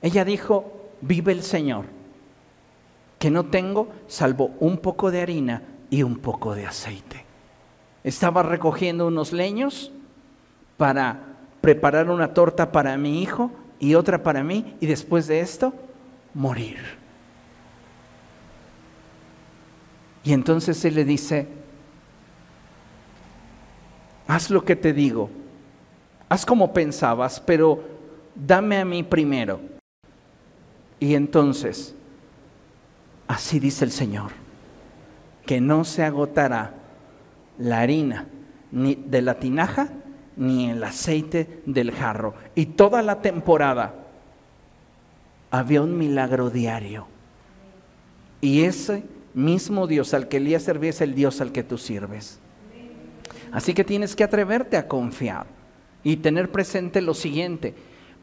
ella 0.00 0.24
dijo, 0.24 0.70
vive 1.00 1.32
el 1.32 1.42
Señor, 1.42 1.86
que 3.18 3.28
no 3.28 3.46
tengo 3.46 3.88
salvo 4.06 4.52
un 4.60 4.78
poco 4.78 5.10
de 5.10 5.20
harina 5.20 5.64
y 5.90 6.04
un 6.04 6.18
poco 6.18 6.54
de 6.54 6.64
aceite. 6.64 7.24
Estaba 8.04 8.44
recogiendo 8.44 9.08
unos 9.08 9.32
leños 9.32 9.90
para 10.76 11.18
preparar 11.60 12.08
una 12.08 12.34
torta 12.34 12.70
para 12.70 12.96
mi 12.96 13.20
hijo 13.20 13.50
y 13.80 13.96
otra 13.96 14.22
para 14.22 14.44
mí 14.44 14.76
y 14.78 14.86
después 14.86 15.26
de 15.26 15.40
esto 15.40 15.74
morir. 16.34 16.78
Y 20.22 20.32
entonces 20.32 20.84
él 20.84 20.94
le 20.94 21.04
dice, 21.04 21.63
haz 24.26 24.50
lo 24.50 24.64
que 24.64 24.76
te 24.76 24.92
digo, 24.92 25.30
haz 26.28 26.46
como 26.46 26.72
pensabas, 26.72 27.40
pero 27.40 27.82
dame 28.34 28.78
a 28.78 28.84
mí 28.84 29.02
primero. 29.02 29.60
Y 31.00 31.14
entonces, 31.14 31.94
así 33.26 33.60
dice 33.60 33.84
el 33.84 33.90
Señor, 33.90 34.32
que 35.46 35.60
no 35.60 35.84
se 35.84 36.04
agotará 36.04 36.74
la 37.58 37.80
harina 37.80 38.26
ni 38.72 38.94
de 38.94 39.22
la 39.22 39.38
tinaja 39.38 39.88
ni 40.36 40.70
el 40.70 40.82
aceite 40.82 41.62
del 41.66 41.92
jarro. 41.92 42.34
Y 42.54 42.66
toda 42.66 43.02
la 43.02 43.22
temporada 43.22 43.94
había 45.50 45.82
un 45.82 45.96
milagro 45.96 46.50
diario. 46.50 47.06
Y 48.40 48.62
ese 48.62 49.04
mismo 49.34 49.86
Dios 49.86 50.14
al 50.14 50.28
que 50.28 50.38
Elías 50.38 50.62
servía 50.62 50.90
es 50.90 51.00
el 51.00 51.14
Dios 51.14 51.40
al 51.40 51.52
que 51.52 51.62
tú 51.62 51.78
sirves. 51.78 52.40
Así 53.54 53.72
que 53.72 53.84
tienes 53.84 54.16
que 54.16 54.24
atreverte 54.24 54.76
a 54.76 54.88
confiar 54.88 55.46
y 56.02 56.16
tener 56.16 56.50
presente 56.50 57.00
lo 57.00 57.14
siguiente. 57.14 57.72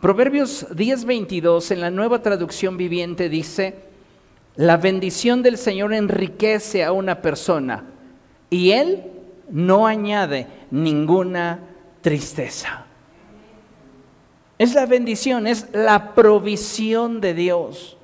Proverbios 0.02 0.68
10:22 0.72 1.72
en 1.72 1.80
la 1.80 1.90
nueva 1.90 2.22
traducción 2.22 2.76
viviente 2.76 3.30
dice, 3.30 3.76
la 4.58 4.76
bendición 4.76 5.42
del 5.42 5.58
Señor 5.58 5.94
enriquece 5.94 6.84
a 6.84 6.92
una 6.92 7.22
persona 7.22 7.86
y 8.50 8.72
Él 8.72 9.04
no 9.50 9.88
añade 9.88 10.48
ninguna 10.70 11.62
tristeza. 12.02 12.86
Es 14.58 14.74
la 14.74 14.86
bendición, 14.86 15.48
es 15.48 15.70
la 15.72 16.14
provisión 16.14 17.22
de 17.22 17.34
Dios. 17.34 17.98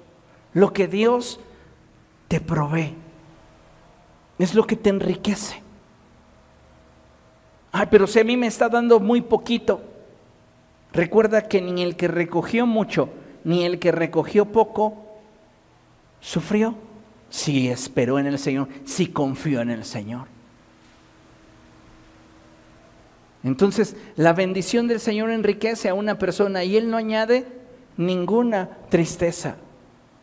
Lo 0.54 0.72
que 0.72 0.88
Dios 0.88 1.42
te 2.30 2.40
provee. 2.40 2.96
Es 4.40 4.56
lo 4.56 4.66
que 4.66 4.78
te 4.78 4.90
enriquece. 4.90 5.67
Ay, 7.72 7.88
pero 7.90 8.08
si 8.08 8.20
a 8.20 8.24
mí 8.24 8.38
me 8.38 8.48
está 8.48 8.70
dando 8.70 9.00
muy 9.00 9.22
poquito. 9.22 9.82
Recuerda 10.94 11.48
que 11.48 11.62
ni 11.62 11.84
el 11.84 11.96
que 11.96 12.08
recogió 12.08 12.66
mucho, 12.66 13.10
ni 13.44 13.64
el 13.64 13.80
que 13.80 13.92
recogió 13.92 14.46
poco, 14.46 15.06
sufrió. 16.22 16.76
Si 17.30 17.68
esperó 17.68 18.20
en 18.20 18.26
el 18.26 18.40
Señor, 18.40 18.70
si 18.86 19.08
confió 19.08 19.62
en 19.62 19.70
el 19.70 19.84
Señor. 19.84 20.28
Entonces, 23.44 23.96
la 24.16 24.34
bendición 24.34 24.88
del 24.88 25.00
Señor 25.00 25.30
enriquece 25.32 25.90
a 25.90 25.94
una 25.94 26.18
persona 26.18 26.64
y 26.64 26.78
Él 26.78 26.90
no 26.90 26.98
añade 26.98 27.46
ninguna 27.98 28.70
tristeza. 28.90 29.58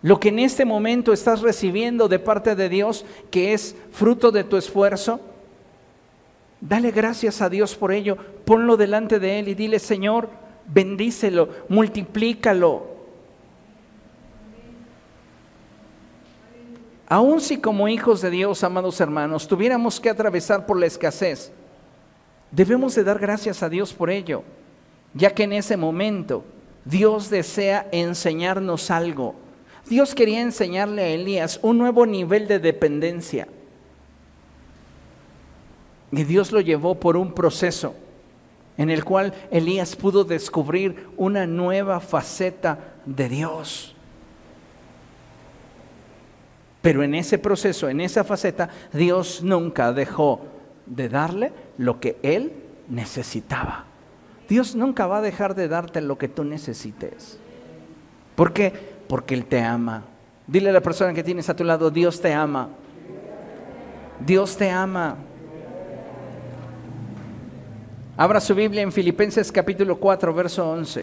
Lo 0.02 0.20
que 0.20 0.28
en 0.28 0.38
este 0.38 0.64
momento 0.64 1.12
estás 1.12 1.40
recibiendo 1.40 2.08
de 2.08 2.18
parte 2.18 2.54
de 2.54 2.68
Dios, 2.68 3.06
que 3.30 3.54
es 3.54 3.76
fruto 3.90 4.30
de 4.30 4.44
tu 4.44 4.56
esfuerzo, 4.56 5.20
dale 6.68 6.90
gracias 6.90 7.40
a 7.40 7.48
Dios 7.48 7.76
por 7.76 7.92
ello, 7.92 8.16
ponlo 8.44 8.76
delante 8.76 9.20
de 9.20 9.38
Él 9.38 9.48
y 9.48 9.54
dile, 9.54 9.78
Señor, 9.78 10.28
bendícelo, 10.66 11.48
multiplícalo. 11.68 12.94
Aun 17.06 17.40
si 17.40 17.58
como 17.58 17.86
hijos 17.86 18.22
de 18.22 18.30
Dios, 18.30 18.64
amados 18.64 19.00
hermanos, 19.00 19.46
tuviéramos 19.46 20.00
que 20.00 20.10
atravesar 20.10 20.66
por 20.66 20.78
la 20.78 20.86
escasez, 20.86 21.52
Debemos 22.54 22.94
de 22.94 23.02
dar 23.02 23.18
gracias 23.18 23.64
a 23.64 23.68
Dios 23.68 23.92
por 23.92 24.10
ello, 24.10 24.44
ya 25.12 25.34
que 25.34 25.42
en 25.42 25.52
ese 25.52 25.76
momento 25.76 26.44
Dios 26.84 27.28
desea 27.28 27.88
enseñarnos 27.90 28.92
algo. 28.92 29.34
Dios 29.88 30.14
quería 30.14 30.40
enseñarle 30.40 31.02
a 31.02 31.08
Elías 31.08 31.58
un 31.62 31.78
nuevo 31.78 32.06
nivel 32.06 32.46
de 32.46 32.60
dependencia. 32.60 33.48
Y 36.14 36.24
Dios 36.24 36.52
lo 36.52 36.60
llevó 36.60 36.94
por 36.94 37.16
un 37.16 37.32
proceso 37.32 37.94
en 38.76 38.90
el 38.90 39.04
cual 39.04 39.34
Elías 39.50 39.96
pudo 39.96 40.24
descubrir 40.24 41.08
una 41.16 41.46
nueva 41.46 42.00
faceta 42.00 42.78
de 43.04 43.28
Dios. 43.28 43.94
Pero 46.82 47.02
en 47.02 47.14
ese 47.14 47.38
proceso, 47.38 47.88
en 47.88 48.00
esa 48.00 48.24
faceta, 48.24 48.68
Dios 48.92 49.42
nunca 49.42 49.92
dejó 49.92 50.40
de 50.86 51.08
darle 51.08 51.52
lo 51.78 51.98
que 51.98 52.18
Él 52.22 52.52
necesitaba. 52.88 53.86
Dios 54.48 54.74
nunca 54.74 55.06
va 55.06 55.18
a 55.18 55.22
dejar 55.22 55.54
de 55.54 55.66
darte 55.66 56.00
lo 56.00 56.18
que 56.18 56.28
tú 56.28 56.44
necesites. 56.44 57.38
¿Por 58.36 58.52
qué? 58.52 58.72
Porque 59.08 59.34
Él 59.34 59.46
te 59.46 59.60
ama. 59.62 60.04
Dile 60.46 60.70
a 60.70 60.74
la 60.74 60.82
persona 60.82 61.14
que 61.14 61.24
tienes 61.24 61.48
a 61.48 61.56
tu 61.56 61.64
lado, 61.64 61.90
Dios 61.90 62.20
te 62.20 62.32
ama. 62.32 62.68
Dios 64.20 64.56
te 64.56 64.70
ama. 64.70 65.16
Abra 68.16 68.40
su 68.40 68.54
Biblia 68.54 68.82
en 68.82 68.92
Filipenses 68.92 69.50
capítulo 69.50 69.98
4, 69.98 70.32
verso 70.32 70.70
11. 70.70 71.02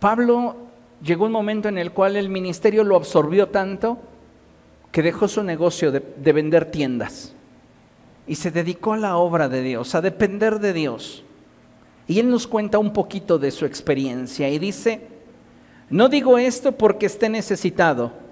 Pablo 0.00 0.56
llegó 1.02 1.26
un 1.26 1.32
momento 1.32 1.68
en 1.68 1.76
el 1.76 1.92
cual 1.92 2.16
el 2.16 2.30
ministerio 2.30 2.84
lo 2.84 2.96
absorbió 2.96 3.50
tanto 3.50 3.98
que 4.92 5.02
dejó 5.02 5.28
su 5.28 5.42
negocio 5.42 5.92
de, 5.92 6.32
vender 6.32 6.70
tiendas 6.70 7.34
y 8.26 8.36
se 8.36 8.50
dedicó 8.50 8.94
a 8.94 8.96
la 8.96 9.18
obra 9.18 9.50
de 9.50 9.60
Dios, 9.60 9.94
a 9.94 10.00
depender 10.00 10.58
de 10.58 10.72
Dios. 10.72 11.22
Y 12.08 12.18
él 12.18 12.30
nos 12.30 12.46
cuenta 12.46 12.78
un 12.78 12.94
poquito 12.94 13.38
de 13.38 13.50
su 13.50 13.66
experiencia 13.66 14.48
y 14.48 14.58
dice, 14.58 15.06
no 15.90 16.08
digo 16.08 16.38
esto 16.38 16.72
porque 16.72 17.04
esté 17.04 17.28
necesitado, 17.28 18.23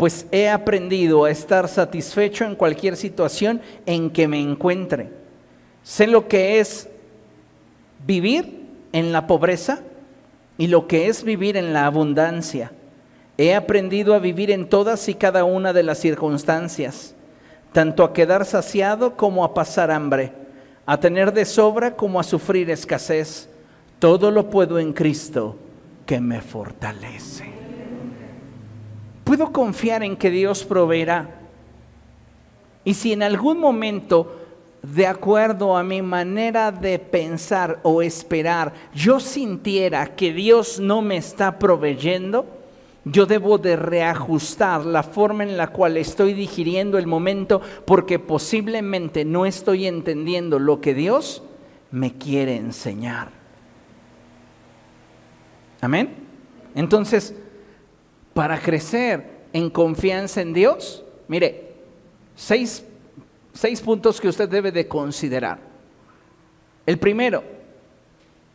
pues 0.00 0.24
he 0.32 0.48
aprendido 0.48 1.26
a 1.26 1.30
estar 1.30 1.68
satisfecho 1.68 2.46
en 2.46 2.54
cualquier 2.54 2.96
situación 2.96 3.60
en 3.84 4.08
que 4.08 4.26
me 4.28 4.40
encuentre. 4.40 5.10
Sé 5.82 6.06
lo 6.06 6.26
que 6.26 6.58
es 6.58 6.88
vivir 8.06 8.62
en 8.94 9.12
la 9.12 9.26
pobreza 9.26 9.80
y 10.56 10.68
lo 10.68 10.86
que 10.86 11.08
es 11.08 11.22
vivir 11.22 11.58
en 11.58 11.74
la 11.74 11.84
abundancia. 11.84 12.72
He 13.36 13.54
aprendido 13.54 14.14
a 14.14 14.20
vivir 14.20 14.50
en 14.50 14.70
todas 14.70 15.06
y 15.10 15.14
cada 15.14 15.44
una 15.44 15.74
de 15.74 15.82
las 15.82 15.98
circunstancias, 15.98 17.14
tanto 17.74 18.02
a 18.02 18.14
quedar 18.14 18.46
saciado 18.46 19.18
como 19.18 19.44
a 19.44 19.52
pasar 19.52 19.90
hambre, 19.90 20.32
a 20.86 20.98
tener 20.98 21.30
de 21.34 21.44
sobra 21.44 21.94
como 21.94 22.18
a 22.18 22.22
sufrir 22.22 22.70
escasez. 22.70 23.50
Todo 23.98 24.30
lo 24.30 24.48
puedo 24.48 24.78
en 24.78 24.94
Cristo 24.94 25.56
que 26.06 26.22
me 26.22 26.40
fortalece. 26.40 27.59
Puedo 29.30 29.52
confiar 29.52 30.02
en 30.02 30.16
que 30.16 30.28
Dios 30.28 30.64
proveerá. 30.64 31.30
Y 32.82 32.94
si 32.94 33.12
en 33.12 33.22
algún 33.22 33.60
momento 33.60 34.40
de 34.82 35.06
acuerdo 35.06 35.76
a 35.76 35.84
mi 35.84 36.02
manera 36.02 36.72
de 36.72 36.98
pensar 36.98 37.78
o 37.84 38.02
esperar, 38.02 38.72
yo 38.92 39.20
sintiera 39.20 40.16
que 40.16 40.32
Dios 40.32 40.80
no 40.80 41.00
me 41.00 41.16
está 41.16 41.60
proveyendo, 41.60 42.44
yo 43.04 43.24
debo 43.24 43.56
de 43.58 43.76
reajustar 43.76 44.84
la 44.84 45.04
forma 45.04 45.44
en 45.44 45.56
la 45.56 45.68
cual 45.68 45.96
estoy 45.96 46.34
digiriendo 46.34 46.98
el 46.98 47.06
momento 47.06 47.60
porque 47.84 48.18
posiblemente 48.18 49.24
no 49.24 49.46
estoy 49.46 49.86
entendiendo 49.86 50.58
lo 50.58 50.80
que 50.80 50.92
Dios 50.92 51.44
me 51.92 52.14
quiere 52.14 52.56
enseñar. 52.56 53.28
Amén. 55.80 56.16
Entonces, 56.74 57.32
para 58.34 58.60
crecer 58.60 59.40
en 59.52 59.70
confianza 59.70 60.40
en 60.40 60.52
Dios, 60.52 61.04
mire, 61.28 61.74
seis 62.34 62.84
seis 63.52 63.80
puntos 63.80 64.20
que 64.20 64.28
usted 64.28 64.48
debe 64.48 64.72
de 64.72 64.86
considerar. 64.86 65.58
El 66.86 66.98
primero, 66.98 67.42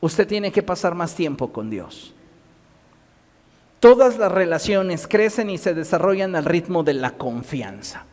usted 0.02 0.28
tiene 0.28 0.52
que 0.52 0.64
pasar 0.64 0.96
más 0.96 1.16
tiempo 1.16 1.52
con 1.52 1.70
Dios. 1.70 2.14
Todas 3.80 4.18
las 4.18 4.32
relaciones 4.32 5.08
crecen 5.08 5.50
y 5.50 5.58
se 5.58 5.74
desarrollan 5.74 6.36
al 6.36 6.46
ritmo 6.46 6.84
de 6.84 6.94
la 6.94 7.12
confianza. 7.12 8.06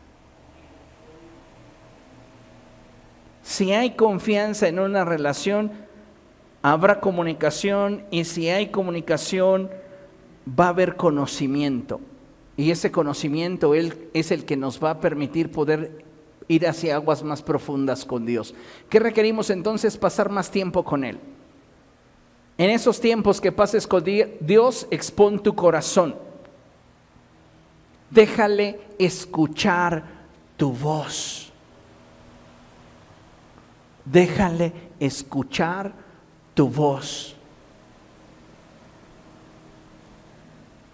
Si 3.41 3.73
hay 3.73 3.91
confianza 3.91 4.67
en 4.67 4.79
una 4.79 5.03
relación, 5.03 5.71
habrá 6.61 6.99
comunicación 6.99 8.05
y 8.11 8.23
si 8.25 8.49
hay 8.49 8.67
comunicación, 8.67 9.69
va 10.47 10.65
a 10.65 10.69
haber 10.69 10.95
conocimiento. 10.95 11.99
Y 12.55 12.71
ese 12.71 12.91
conocimiento 12.91 13.73
es 13.73 14.31
el 14.31 14.45
que 14.45 14.57
nos 14.57 14.83
va 14.83 14.91
a 14.91 14.99
permitir 14.99 15.51
poder 15.51 16.03
ir 16.47 16.67
hacia 16.67 16.95
aguas 16.95 17.23
más 17.23 17.41
profundas 17.41 18.05
con 18.05 18.25
Dios. 18.25 18.53
¿Qué 18.89 18.99
requerimos 18.99 19.49
entonces? 19.49 19.97
Pasar 19.97 20.29
más 20.29 20.51
tiempo 20.51 20.83
con 20.83 21.03
Él. 21.03 21.19
En 22.57 22.69
esos 22.69 22.99
tiempos 22.99 23.41
que 23.41 23.51
pases 23.51 23.87
con 23.87 24.03
Dios, 24.03 24.87
expon 24.91 25.41
tu 25.41 25.55
corazón. 25.55 26.15
Déjale 28.11 28.79
escuchar 28.99 30.03
tu 30.55 30.71
voz. 30.71 31.51
Déjale 34.05 34.73
escuchar 34.99 35.93
tu 36.53 36.69
voz. 36.69 37.32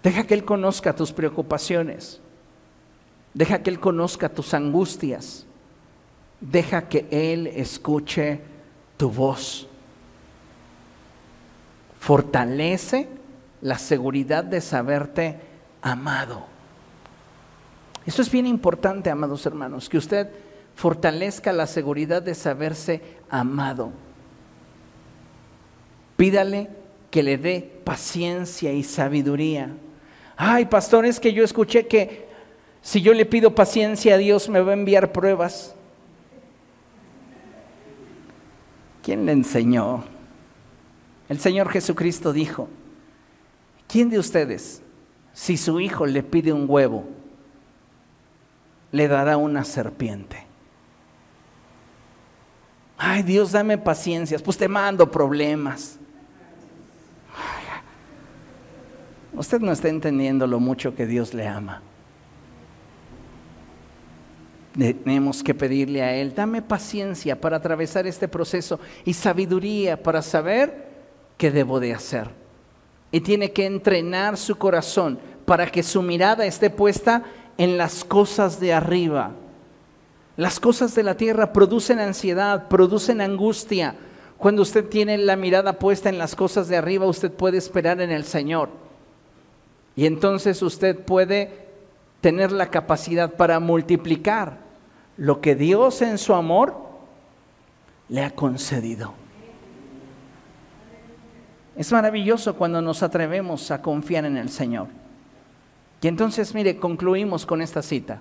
Deja 0.02 0.24
que 0.24 0.34
Él 0.34 0.44
conozca 0.44 0.94
tus 0.94 1.12
preocupaciones. 1.12 2.20
Deja 3.34 3.62
que 3.62 3.70
Él 3.70 3.80
conozca 3.80 4.28
tus 4.28 4.54
angustias. 4.54 5.46
Deja 6.40 6.88
que 6.88 7.06
Él 7.10 7.46
escuche 7.48 8.40
tu 8.96 9.10
voz. 9.10 9.68
Fortalece 11.98 13.08
la 13.60 13.78
seguridad 13.78 14.42
de 14.42 14.60
saberte 14.60 15.38
amado. 15.82 16.46
Eso 18.06 18.22
es 18.22 18.30
bien 18.30 18.46
importante, 18.46 19.10
amados 19.10 19.44
hermanos, 19.44 19.88
que 19.88 19.98
usted 19.98 20.30
fortalezca 20.74 21.52
la 21.52 21.66
seguridad 21.66 22.22
de 22.22 22.34
saberse 22.34 23.02
amado. 23.28 23.92
Pídale 26.16 26.70
que 27.10 27.22
le 27.22 27.36
dé 27.36 27.80
paciencia 27.84 28.72
y 28.72 28.82
sabiduría. 28.82 29.70
Ay, 30.42 30.64
pastor, 30.64 31.04
es 31.04 31.20
que 31.20 31.34
yo 31.34 31.44
escuché 31.44 31.86
que 31.86 32.26
si 32.80 33.02
yo 33.02 33.12
le 33.12 33.26
pido 33.26 33.54
paciencia 33.54 34.14
a 34.14 34.16
Dios 34.16 34.48
me 34.48 34.62
va 34.62 34.70
a 34.70 34.72
enviar 34.72 35.12
pruebas. 35.12 35.74
¿Quién 39.02 39.26
le 39.26 39.32
enseñó? 39.32 40.04
El 41.28 41.40
Señor 41.40 41.68
Jesucristo 41.68 42.32
dijo, 42.32 42.70
¿quién 43.86 44.08
de 44.08 44.18
ustedes, 44.18 44.80
si 45.34 45.58
su 45.58 45.78
hijo 45.78 46.06
le 46.06 46.22
pide 46.22 46.54
un 46.54 46.64
huevo, 46.66 47.04
le 48.92 49.08
dará 49.08 49.36
una 49.36 49.62
serpiente? 49.62 50.46
Ay, 52.96 53.24
Dios, 53.24 53.52
dame 53.52 53.76
paciencias, 53.76 54.40
pues 54.40 54.56
te 54.56 54.68
mando 54.68 55.10
problemas. 55.10 55.98
Usted 59.32 59.60
no 59.60 59.72
está 59.72 59.88
entendiendo 59.88 60.46
lo 60.46 60.60
mucho 60.60 60.94
que 60.94 61.06
Dios 61.06 61.34
le 61.34 61.46
ama. 61.46 61.82
Tenemos 64.72 65.42
que 65.42 65.54
pedirle 65.54 66.02
a 66.02 66.14
Él, 66.14 66.34
dame 66.34 66.62
paciencia 66.62 67.40
para 67.40 67.56
atravesar 67.56 68.06
este 68.06 68.28
proceso 68.28 68.78
y 69.04 69.12
sabiduría 69.14 70.00
para 70.00 70.22
saber 70.22 70.88
qué 71.36 71.50
debo 71.50 71.80
de 71.80 71.92
hacer. 71.92 72.30
Y 73.10 73.20
tiene 73.20 73.50
que 73.52 73.66
entrenar 73.66 74.36
su 74.36 74.56
corazón 74.56 75.18
para 75.44 75.66
que 75.66 75.82
su 75.82 76.02
mirada 76.02 76.46
esté 76.46 76.70
puesta 76.70 77.24
en 77.58 77.76
las 77.76 78.04
cosas 78.04 78.60
de 78.60 78.72
arriba. 78.72 79.32
Las 80.36 80.60
cosas 80.60 80.94
de 80.94 81.02
la 81.02 81.16
tierra 81.16 81.52
producen 81.52 81.98
ansiedad, 81.98 82.68
producen 82.68 83.20
angustia. 83.20 83.96
Cuando 84.38 84.62
usted 84.62 84.88
tiene 84.88 85.18
la 85.18 85.36
mirada 85.36 85.74
puesta 85.78 86.08
en 86.08 86.16
las 86.16 86.36
cosas 86.36 86.68
de 86.68 86.76
arriba, 86.76 87.06
usted 87.06 87.32
puede 87.32 87.58
esperar 87.58 88.00
en 88.00 88.12
el 88.12 88.24
Señor. 88.24 88.70
Y 89.96 90.06
entonces 90.06 90.62
usted 90.62 90.98
puede 90.98 91.68
tener 92.20 92.52
la 92.52 92.70
capacidad 92.70 93.32
para 93.32 93.60
multiplicar 93.60 94.58
lo 95.16 95.40
que 95.40 95.54
Dios 95.54 96.02
en 96.02 96.18
su 96.18 96.34
amor 96.34 96.74
le 98.08 98.24
ha 98.24 98.30
concedido. 98.30 99.14
Es 101.76 101.92
maravilloso 101.92 102.56
cuando 102.56 102.82
nos 102.82 103.02
atrevemos 103.02 103.70
a 103.70 103.80
confiar 103.80 104.24
en 104.24 104.36
el 104.36 104.50
Señor. 104.50 104.88
Y 106.02 106.08
entonces, 106.08 106.54
mire, 106.54 106.76
concluimos 106.76 107.46
con 107.46 107.62
esta 107.62 107.82
cita. 107.82 108.20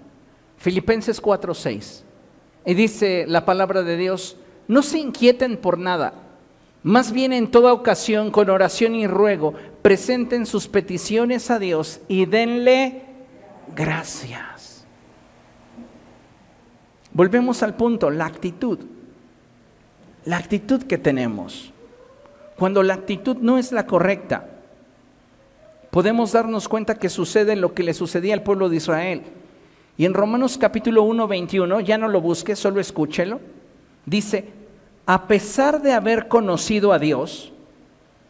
Filipenses 0.58 1.22
4:6. 1.22 2.04
Y 2.66 2.74
dice 2.74 3.26
la 3.28 3.46
palabra 3.46 3.84
de 3.84 3.98
Dios, 3.98 4.38
no 4.68 4.82
se 4.82 5.00
inquieten 5.00 5.58
por 5.58 5.78
nada, 5.78 6.14
más 6.84 7.12
bien 7.12 7.34
en 7.34 7.50
toda 7.50 7.74
ocasión, 7.74 8.32
con 8.32 8.50
oración 8.50 8.96
y 8.96 9.08
ruego, 9.08 9.54
presenten 9.82 10.46
sus 10.46 10.68
peticiones 10.68 11.50
a 11.52 11.60
Dios 11.60 12.02
y 12.08 12.26
denle 12.26 13.04
gracias. 13.76 14.86
Volvemos 17.14 17.64
al 17.64 17.76
punto, 17.76 18.10
la 18.10 18.26
actitud. 18.26 18.80
La 20.26 20.38
actitud 20.38 20.84
que 20.84 20.98
tenemos. 20.98 21.74
Cuando 22.58 22.84
la 22.84 22.94
actitud 22.94 23.38
no 23.38 23.58
es 23.58 23.72
la 23.72 23.86
correcta, 23.86 24.50
podemos 25.92 26.34
darnos 26.34 26.68
cuenta 26.68 26.96
que 26.96 27.10
sucede 27.10 27.56
lo 27.56 27.74
que 27.74 27.84
le 27.84 27.94
sucedía 27.94 28.34
al 28.34 28.44
pueblo 28.44 28.70
de 28.70 28.76
Israel. 28.76 29.24
Y 29.98 30.06
en 30.06 30.14
Romanos 30.14 30.58
capítulo 30.58 31.04
1, 31.04 31.28
21, 31.28 31.80
ya 31.82 31.98
no 31.98 32.08
lo 32.08 32.22
busque, 32.22 32.56
solo 32.56 32.80
escúchelo, 32.80 33.40
dice, 34.06 34.46
a 35.06 35.28
pesar 35.28 35.82
de 35.82 35.94
haber 35.94 36.28
conocido 36.28 36.94
a 36.94 37.00
Dios, 37.00 37.52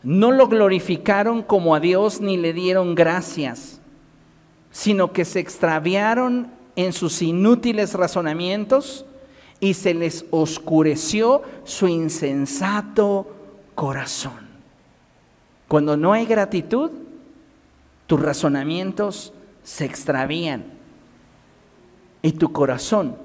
no 0.03 0.31
lo 0.31 0.47
glorificaron 0.47 1.43
como 1.43 1.75
a 1.75 1.79
Dios 1.79 2.21
ni 2.21 2.37
le 2.37 2.53
dieron 2.53 2.95
gracias, 2.95 3.81
sino 4.71 5.11
que 5.11 5.25
se 5.25 5.39
extraviaron 5.39 6.51
en 6.75 6.93
sus 6.93 7.21
inútiles 7.21 7.93
razonamientos 7.93 9.05
y 9.59 9.73
se 9.73 9.93
les 9.93 10.25
oscureció 10.31 11.41
su 11.65 11.87
insensato 11.87 13.27
corazón. 13.75 14.47
Cuando 15.67 15.97
no 15.97 16.13
hay 16.13 16.25
gratitud, 16.25 16.91
tus 18.07 18.21
razonamientos 18.21 19.33
se 19.63 19.85
extravían 19.85 20.65
y 22.21 22.31
tu 22.31 22.51
corazón 22.51 23.17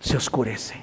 se 0.00 0.16
oscurece. 0.16 0.74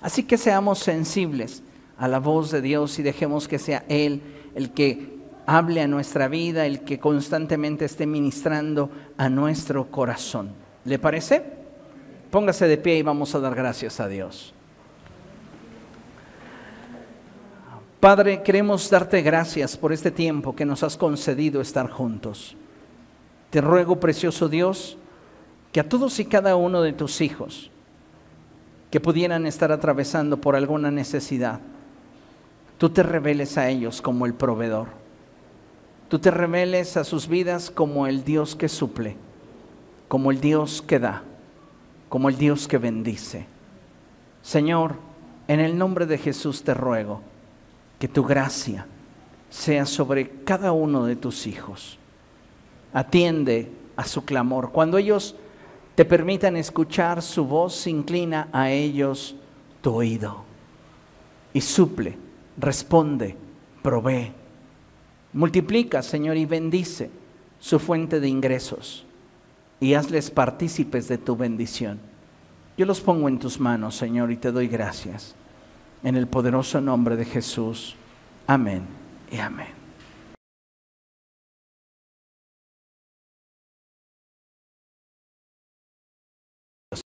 Así 0.00 0.22
que 0.22 0.38
seamos 0.38 0.78
sensibles 0.78 1.62
a 1.98 2.08
la 2.08 2.20
voz 2.20 2.50
de 2.50 2.60
Dios 2.60 2.98
y 2.98 3.02
dejemos 3.02 3.48
que 3.48 3.58
sea 3.58 3.84
Él 3.88 4.22
el 4.54 4.70
que 4.70 5.18
hable 5.46 5.80
a 5.80 5.88
nuestra 5.88 6.28
vida, 6.28 6.66
el 6.66 6.80
que 6.80 6.98
constantemente 6.98 7.84
esté 7.84 8.06
ministrando 8.06 8.90
a 9.16 9.28
nuestro 9.28 9.90
corazón. 9.90 10.50
¿Le 10.84 10.98
parece? 10.98 11.42
Póngase 12.30 12.68
de 12.68 12.76
pie 12.76 12.98
y 12.98 13.02
vamos 13.02 13.34
a 13.34 13.40
dar 13.40 13.54
gracias 13.54 14.00
a 14.00 14.08
Dios. 14.08 14.52
Padre, 18.00 18.42
queremos 18.42 18.88
darte 18.90 19.22
gracias 19.22 19.76
por 19.76 19.92
este 19.92 20.10
tiempo 20.10 20.54
que 20.54 20.64
nos 20.64 20.82
has 20.82 20.96
concedido 20.96 21.60
estar 21.60 21.90
juntos. 21.90 22.56
Te 23.50 23.60
ruego, 23.60 23.98
precioso 23.98 24.48
Dios, 24.48 24.98
que 25.72 25.80
a 25.80 25.88
todos 25.88 26.20
y 26.20 26.26
cada 26.26 26.54
uno 26.56 26.82
de 26.82 26.92
tus 26.92 27.20
hijos 27.20 27.70
que 28.90 29.00
pudieran 29.00 29.46
estar 29.46 29.72
atravesando 29.72 30.40
por 30.40 30.56
alguna 30.56 30.90
necesidad, 30.90 31.60
tú 32.78 32.90
te 32.90 33.02
reveles 33.02 33.58
a 33.58 33.68
ellos 33.68 34.00
como 34.00 34.24
el 34.24 34.34
proveedor. 34.34 34.88
Tú 36.08 36.18
te 36.18 36.30
reveles 36.30 36.96
a 36.96 37.04
sus 37.04 37.28
vidas 37.28 37.70
como 37.70 38.06
el 38.06 38.24
Dios 38.24 38.56
que 38.56 38.68
suple, 38.68 39.16
como 40.08 40.30
el 40.30 40.40
Dios 40.40 40.80
que 40.80 40.98
da, 40.98 41.22
como 42.08 42.30
el 42.30 42.38
Dios 42.38 42.66
que 42.66 42.78
bendice. 42.78 43.46
Señor, 44.40 44.94
en 45.48 45.60
el 45.60 45.76
nombre 45.76 46.06
de 46.06 46.16
Jesús 46.16 46.62
te 46.62 46.72
ruego 46.72 47.20
que 47.98 48.08
tu 48.08 48.24
gracia 48.24 48.86
sea 49.50 49.84
sobre 49.84 50.30
cada 50.44 50.72
uno 50.72 51.04
de 51.04 51.16
tus 51.16 51.46
hijos. 51.46 51.98
Atiende 52.92 53.70
a 53.96 54.04
su 54.04 54.24
clamor. 54.24 54.70
Cuando 54.72 54.96
ellos 54.96 55.34
te 55.94 56.04
permitan 56.04 56.56
escuchar 56.56 57.20
su 57.22 57.44
voz, 57.44 57.86
inclina 57.86 58.48
a 58.52 58.70
ellos 58.70 59.34
tu 59.82 59.94
oído 59.94 60.44
y 61.52 61.60
suple, 61.60 62.16
responde, 62.58 63.36
provee. 63.82 64.32
Multiplica, 65.32 66.02
Señor, 66.02 66.36
y 66.36 66.46
bendice 66.46 67.10
su 67.58 67.78
fuente 67.78 68.20
de 68.20 68.28
ingresos 68.28 69.04
y 69.80 69.94
hazles 69.94 70.30
partícipes 70.30 71.08
de 71.08 71.18
tu 71.18 71.36
bendición. 71.36 72.00
Yo 72.76 72.86
los 72.86 73.00
pongo 73.00 73.28
en 73.28 73.38
tus 73.38 73.60
manos, 73.60 73.96
Señor, 73.96 74.30
y 74.30 74.36
te 74.36 74.52
doy 74.52 74.68
gracias. 74.68 75.34
En 76.02 76.16
el 76.16 76.28
poderoso 76.28 76.80
nombre 76.80 77.16
de 77.16 77.24
Jesús. 77.24 77.96
Amén 78.46 78.82
y 79.30 79.38
amén. 79.38 79.77